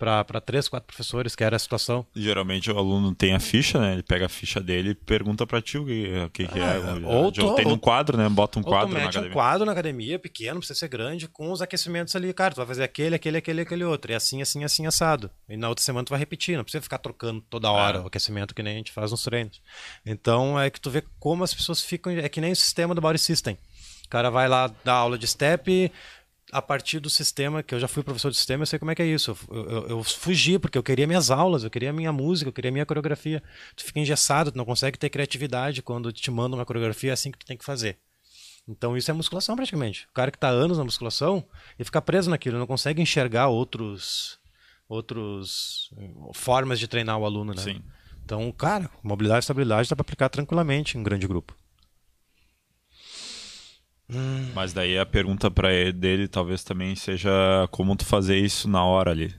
para 0.00 0.40
três, 0.40 0.66
quatro 0.68 0.86
professores, 0.86 1.36
que 1.36 1.44
era 1.44 1.54
a 1.54 1.58
situação. 1.58 2.06
Geralmente 2.16 2.70
o 2.72 2.76
aluno 2.78 3.14
tem 3.14 3.34
a 3.34 3.38
ficha, 3.38 3.78
né? 3.78 3.92
Ele 3.92 4.02
pega 4.02 4.26
a 4.26 4.28
ficha 4.28 4.58
dele 4.60 4.90
e 4.90 4.94
pergunta 4.94 5.46
pra 5.46 5.60
ti 5.60 5.76
o 5.78 5.84
que, 5.84 6.08
o 6.26 6.30
que, 6.30 6.48
que 6.48 6.58
é. 6.58 6.62
Ah, 6.62 6.98
ou 7.06 7.30
tu- 7.30 7.54
tem 7.54 7.66
ou- 7.66 7.74
um 7.74 7.78
quadro, 7.78 8.16
né? 8.16 8.28
Bota 8.28 8.58
um 8.58 8.62
quadro 8.62 8.88
na 8.94 9.00
mete 9.00 9.06
um 9.06 9.08
academia. 9.10 9.32
quadro 9.34 9.66
na 9.66 9.72
academia, 9.72 10.18
pequeno, 10.18 10.58
precisa 10.58 10.78
ser 10.78 10.88
grande, 10.88 11.28
com 11.28 11.52
os 11.52 11.60
aquecimentos 11.60 12.16
ali. 12.16 12.32
Cara, 12.32 12.54
tu 12.54 12.56
vai 12.56 12.66
fazer 12.66 12.82
aquele, 12.82 13.14
aquele, 13.14 13.36
aquele, 13.36 13.60
aquele 13.60 13.84
outro. 13.84 14.10
E 14.10 14.14
assim, 14.14 14.40
assim, 14.40 14.64
assim, 14.64 14.86
assado. 14.86 15.30
E 15.48 15.56
na 15.56 15.68
outra 15.68 15.84
semana 15.84 16.04
tu 16.06 16.10
vai 16.10 16.18
repetir, 16.18 16.56
não 16.56 16.64
precisa 16.64 16.80
ficar 16.82 16.98
trocando 16.98 17.42
toda 17.42 17.70
hora 17.70 17.98
É. 17.98 18.00
o 18.00 18.06
aquecimento 18.06 18.54
que 18.54 18.62
nem 18.62 18.74
a 18.74 18.76
gente 18.78 18.92
faz 18.92 19.10
nos 19.10 19.22
treinos. 19.22 19.60
Então 20.06 20.58
é 20.58 20.70
que 20.70 20.80
tu 20.80 20.90
vê 20.90 21.04
como 21.18 21.44
as 21.44 21.52
pessoas 21.52 21.82
ficam. 21.82 22.10
É 22.12 22.28
que 22.28 22.40
nem 22.40 22.52
o 22.52 22.56
sistema 22.56 22.94
do 22.94 23.00
Body 23.02 23.18
System. 23.18 23.58
O 24.06 24.08
cara 24.10 24.30
vai 24.30 24.48
lá 24.48 24.68
dar 24.84 24.94
aula 24.94 25.16
de 25.18 25.26
step. 25.26 25.92
A 26.52 26.60
partir 26.60 26.98
do 26.98 27.08
sistema, 27.08 27.62
que 27.62 27.74
eu 27.74 27.80
já 27.80 27.86
fui 27.86 28.02
professor 28.02 28.30
de 28.30 28.36
sistema, 28.36 28.62
eu 28.62 28.66
sei 28.66 28.78
como 28.78 28.90
é 28.90 28.94
que 28.94 29.02
é 29.02 29.06
isso. 29.06 29.36
Eu, 29.48 29.64
eu, 29.68 29.88
eu 29.88 30.04
fugi, 30.04 30.58
porque 30.58 30.76
eu 30.76 30.82
queria 30.82 31.06
minhas 31.06 31.30
aulas, 31.30 31.62
eu 31.62 31.70
queria 31.70 31.92
minha 31.92 32.12
música, 32.12 32.48
eu 32.48 32.52
queria 32.52 32.72
minha 32.72 32.86
coreografia. 32.86 33.42
Tu 33.76 33.84
fica 33.84 34.00
engessado, 34.00 34.50
tu 34.50 34.58
não 34.58 34.64
consegue 34.64 34.98
ter 34.98 35.10
criatividade 35.10 35.82
quando 35.82 36.12
te 36.12 36.30
manda 36.30 36.56
uma 36.56 36.66
coreografia 36.66 37.10
é 37.10 37.12
assim 37.12 37.30
que 37.30 37.38
tu 37.38 37.46
tem 37.46 37.56
que 37.56 37.64
fazer. 37.64 37.98
Então 38.66 38.96
isso 38.96 39.10
é 39.10 39.14
musculação 39.14 39.56
praticamente. 39.56 40.06
O 40.10 40.12
cara 40.12 40.30
que 40.30 40.36
está 40.36 40.48
anos 40.48 40.78
na 40.78 40.84
musculação 40.84 41.44
e 41.78 41.84
fica 41.84 42.00
preso 42.00 42.30
naquilo, 42.30 42.58
não 42.58 42.66
consegue 42.66 43.02
enxergar 43.02 43.48
outros 43.48 44.38
outros 44.88 45.90
eh, 45.96 46.10
formas 46.34 46.80
de 46.80 46.88
treinar 46.88 47.16
o 47.18 47.24
aluno, 47.24 47.54
né? 47.54 47.62
Sim. 47.62 47.82
Então, 48.24 48.50
cara, 48.52 48.90
mobilidade 49.02 49.38
e 49.38 49.44
estabilidade 49.44 49.88
dá 49.88 49.96
para 49.96 50.02
aplicar 50.02 50.28
tranquilamente 50.28 50.96
em 50.96 51.00
um 51.00 51.04
grande 51.04 51.26
grupo. 51.26 51.56
Mas 54.54 54.72
daí 54.72 54.98
a 54.98 55.06
pergunta 55.06 55.50
ele, 55.72 55.92
dele 55.92 56.28
talvez 56.28 56.62
também 56.64 56.94
seja 56.96 57.30
como 57.70 57.94
tu 57.96 58.04
fazer 58.04 58.36
isso 58.38 58.68
na 58.68 58.84
hora 58.84 59.10
ali. 59.10 59.34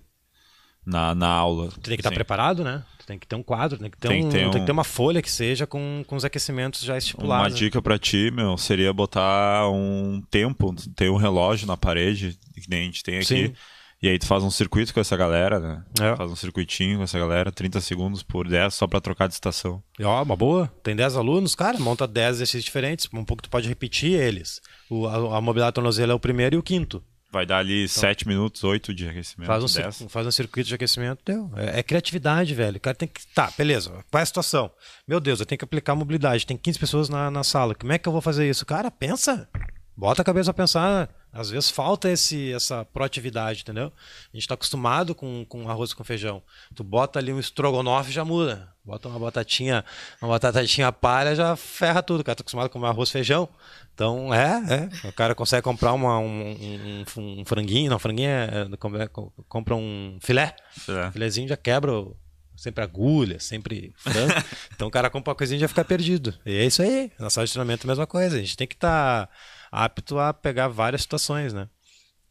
Na, 0.86 1.14
na 1.14 1.28
aula. 1.28 1.70
Tu 1.70 1.80
tem 1.82 1.96
que 1.96 2.02
estar 2.02 2.10
Sim. 2.10 2.16
preparado, 2.16 2.64
né? 2.64 2.84
Tu 2.98 3.06
tem 3.06 3.20
que 3.20 3.28
ter 3.28 3.36
um 3.36 3.44
quadro, 3.44 3.78
tem 3.78 3.90
que 3.92 3.98
ter, 4.00 4.08
Tem 4.08 4.26
um, 4.26 4.30
ter 4.30 4.38
tem 4.40 4.48
um- 4.48 4.52
que 4.52 4.66
ter 4.66 4.72
uma 4.72 4.84
folha 4.84 5.22
que 5.22 5.30
seja 5.30 5.68
com, 5.68 6.04
com 6.08 6.16
os 6.16 6.26
aquecimentos 6.26 6.82
já 6.82 6.94
Uma 6.94 6.98
estipulados. 6.98 7.54
né? 7.54 7.60
dica 7.60 7.80
pra 7.82 8.00
ti, 8.00 8.32
meu, 8.32 8.58
seria 8.58 8.92
botar 8.92 9.70
um 9.70 10.24
tempo, 10.32 10.74
ter 10.96 11.12
um 11.12 11.18
relógio 11.18 11.68
na 11.68 11.78
parede, 11.78 12.36
que 12.56 12.68
nem 12.68 12.82
a 12.82 12.86
gente 12.86 13.04
tem 13.04 13.18
aqui. 13.18 13.26
Sim. 13.26 13.54
E 14.02 14.10
aí 14.10 14.18
tu 14.18 14.26
faz 14.26 14.44
um 14.44 14.50
circuito 14.50 14.94
com 14.94 15.00
essa 15.00 15.16
galera, 15.16 15.60
né? 15.60 15.84
É. 16.02 16.16
Faz 16.16 16.32
um 16.32 16.36
circuitinho 16.36 16.98
com 16.98 17.04
essa 17.04 17.20
galera, 17.20 17.52
30 17.52 17.80
segundos 17.82 18.24
por 18.24 18.48
10, 18.48 18.74
só 18.74 18.88
pra 18.88 19.00
trocar 19.00 19.28
de 19.28 19.36
estação. 19.36 19.84
Ó, 20.02 20.24
uma 20.24 20.36
boa. 20.36 20.74
Tem 20.82 20.96
10 20.96 21.16
alunos, 21.18 21.54
cara, 21.54 21.78
monta 21.78 22.08
10 22.08 22.38
exercícios 22.38 22.64
diferentes. 22.64 23.08
Um 23.14 23.24
pouco 23.24 23.44
tu 23.44 23.50
pode 23.50 23.68
repetir 23.70 24.14
eles. 24.20 24.60
O, 24.90 25.06
a, 25.06 25.38
a 25.38 25.42
mobilidade 25.42 25.76
tornozelo 25.76 26.12
é 26.12 26.16
o 26.16 26.20
primeiro 26.20 26.56
e 26.56 26.58
o 26.58 26.64
quinto. 26.64 27.04
Vai 27.32 27.46
dar 27.46 27.60
ali 27.60 27.88
7 27.88 28.28
minutos, 28.28 28.62
8 28.64 28.94
de 28.94 29.08
aquecimento, 29.08 29.48
Faz 29.48 29.64
um, 29.64 29.68
10. 29.82 29.96
cir- 29.96 30.10
faz 30.10 30.28
um 30.28 30.32
circuito 30.32 30.68
de 30.68 30.76
aquecimento, 30.76 31.20
deu. 31.24 31.50
É, 31.56 31.80
é 31.80 31.84
criatividade, 31.84 32.54
velho. 32.56 32.76
O 32.78 32.80
cara 32.82 32.96
tem 32.96 33.08
que. 33.08 33.22
Tá, 33.36 33.54
beleza. 33.58 33.92
Qual 34.10 34.20
é 34.20 34.24
a 34.24 34.26
situação? 34.26 34.70
Meu 35.08 35.20
Deus, 35.20 35.40
eu 35.40 35.46
tenho 35.46 35.60
que 35.60 35.64
aplicar 35.64 35.94
mobilidade. 35.96 36.46
Tem 36.46 36.58
15 36.58 36.78
pessoas 36.80 37.08
na, 37.08 37.30
na 37.32 37.44
sala. 37.44 37.74
Como 37.76 37.94
é 37.94 37.98
que 38.00 38.10
eu 38.10 38.12
vou 38.12 38.20
fazer 38.22 38.50
isso? 38.50 38.66
Cara, 38.66 38.90
pensa. 38.92 39.48
Bota 39.96 40.24
a 40.24 40.26
cabeça 40.26 40.52
pra 40.54 40.64
pensar. 40.64 41.10
Às 41.34 41.50
vezes 41.50 41.70
falta 41.70 42.10
esse, 42.10 42.52
essa 42.52 42.84
proatividade, 42.84 43.62
entendeu? 43.62 43.92
A 44.34 44.36
gente 44.38 44.48
tá 44.48 44.54
acostumado 44.54 45.16
com, 45.16 45.46
com 45.46 45.70
arroz 45.70 45.94
com 45.94 46.04
feijão. 46.04 46.44
Tu 46.76 46.84
bota 46.84 47.20
ali 47.20 47.32
um 47.32 47.40
estrogonofe 47.40 48.12
já 48.12 48.26
muda. 48.26 48.70
Bota 48.84 49.08
uma 49.08 49.18
batatinha, 49.20 49.86
uma 50.22 50.30
batatinha 50.38 50.92
palha 50.92 51.34
já 51.36 51.56
ferra 51.56 52.02
tudo. 52.04 52.20
O 52.20 52.24
cara 52.24 52.36
tá 52.36 52.42
acostumado 52.42 52.70
com 52.70 52.84
arroz 52.86 53.10
e 53.10 53.12
feijão. 53.14 53.48
Então, 53.94 54.34
é, 54.34 54.90
é. 55.04 55.08
O 55.08 55.14
cara 55.14 55.34
consegue 55.34 55.62
comprar 55.62 55.94
uma, 55.94 56.18
um, 56.20 56.52
um, 56.52 57.40
um- 57.42 57.46
franguinho, 57.46 57.90
não, 57.92 58.00
franguinho 58.00 58.30
é, 58.30 58.68
é, 59.02 59.08
com- 59.08 59.30
com- 59.30 59.44
compra 59.48 59.76
um 59.76 60.18
filé. 60.22 60.54
É. 60.90 61.12
Filézinho 61.12 61.48
já 61.48 61.56
quebra 61.56 61.94
o- 61.94 62.18
sempre 62.58 62.84
agulha, 62.84 63.40
sempre 63.40 63.94
frango. 63.98 64.34
então 64.76 64.88
o 64.88 64.92
cara 64.92 65.10
compra 65.10 65.32
uma 65.32 65.36
coisinha 65.38 65.58
e 65.58 65.62
já 65.62 65.68
fica 65.68 65.86
perdido. 65.86 66.34
E 66.46 66.58
é 66.58 66.66
isso 66.66 66.82
aí. 66.82 67.12
Na 67.20 67.30
sala 67.30 67.46
de 67.48 67.54
treinamento 67.54 67.86
é 67.86 67.88
a 67.88 67.92
mesma 67.92 68.08
coisa. 68.08 68.36
A 68.36 68.40
gente 68.40 68.58
tem 68.58 68.68
que 68.68 68.76
estar 68.76 69.30
apto 69.72 70.20
a 70.20 70.34
pegar 70.34 70.68
várias 70.68 71.04
situações, 71.04 71.54
né? 71.54 71.70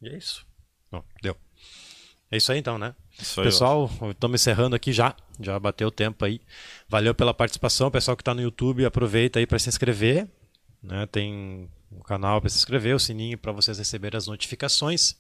E 0.02 0.08
é 0.08 0.16
isso. 0.16 0.46
Bom, 0.90 1.02
deu. 1.22 1.36
É 2.30 2.36
isso 2.36 2.52
aí 2.52 2.58
então, 2.58 2.78
né? 2.78 2.94
Isso 3.18 3.40
aí, 3.40 3.46
Pessoal, 3.46 3.90
estamos 4.10 4.40
encerrando 4.40 4.76
aqui 4.76 4.92
já. 4.92 5.16
Já 5.40 5.58
bateu 5.58 5.88
o 5.88 5.92
tempo 5.92 6.24
aí. 6.24 6.40
Valeu 6.88 7.14
pela 7.14 7.34
participação. 7.34 7.90
Pessoal 7.90 8.16
que 8.16 8.22
está 8.22 8.34
no 8.34 8.40
YouTube, 8.40 8.84
aproveita 8.84 9.38
aí 9.38 9.46
para 9.46 9.58
se 9.58 9.68
inscrever. 9.68 10.28
Né? 10.82 11.06
Tem 11.06 11.68
o 11.90 12.02
canal 12.04 12.40
para 12.40 12.48
se 12.48 12.56
inscrever, 12.56 12.94
o 12.94 13.00
sininho 13.00 13.36
para 13.36 13.52
vocês 13.52 13.78
receberem 13.78 14.16
as 14.16 14.26
notificações. 14.26 15.19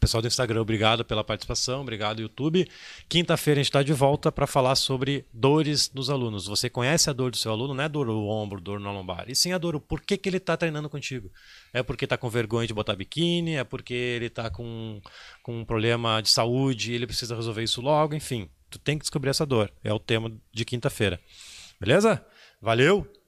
Pessoal 0.00 0.22
do 0.22 0.28
Instagram, 0.28 0.62
obrigado 0.62 1.04
pela 1.04 1.22
participação, 1.22 1.82
obrigado 1.82 2.22
YouTube. 2.22 2.66
Quinta-feira 3.06 3.60
a 3.60 3.62
gente 3.62 3.68
está 3.68 3.82
de 3.82 3.92
volta 3.92 4.32
para 4.32 4.46
falar 4.46 4.74
sobre 4.74 5.26
dores 5.30 5.88
dos 5.88 6.08
alunos. 6.08 6.46
Você 6.46 6.70
conhece 6.70 7.10
a 7.10 7.12
dor 7.12 7.30
do 7.30 7.36
seu 7.36 7.52
aluno? 7.52 7.74
Não 7.74 7.84
é 7.84 7.88
dor 7.88 8.06
no 8.06 8.26
ombro, 8.26 8.62
dor 8.62 8.80
na 8.80 8.90
lombar. 8.90 9.26
E 9.28 9.34
sim 9.36 9.52
a 9.52 9.58
dor, 9.58 9.76
o 9.76 9.80
porquê 9.80 10.16
que 10.16 10.26
ele 10.26 10.38
está 10.38 10.56
treinando 10.56 10.88
contigo. 10.88 11.30
É 11.70 11.82
porque 11.82 12.06
está 12.06 12.16
com 12.16 12.30
vergonha 12.30 12.66
de 12.66 12.72
botar 12.72 12.96
biquíni, 12.96 13.56
é 13.56 13.64
porque 13.64 13.92
ele 13.92 14.26
está 14.26 14.48
com, 14.48 15.02
com 15.42 15.60
um 15.60 15.64
problema 15.66 16.22
de 16.22 16.30
saúde 16.30 16.94
ele 16.94 17.06
precisa 17.06 17.36
resolver 17.36 17.62
isso 17.62 17.82
logo, 17.82 18.14
enfim. 18.14 18.48
Tu 18.70 18.78
tem 18.78 18.96
que 18.96 19.02
descobrir 19.02 19.30
essa 19.30 19.44
dor. 19.44 19.70
É 19.84 19.92
o 19.92 19.98
tema 19.98 20.32
de 20.50 20.64
quinta-feira. 20.64 21.20
Beleza? 21.78 22.24
Valeu! 22.60 23.19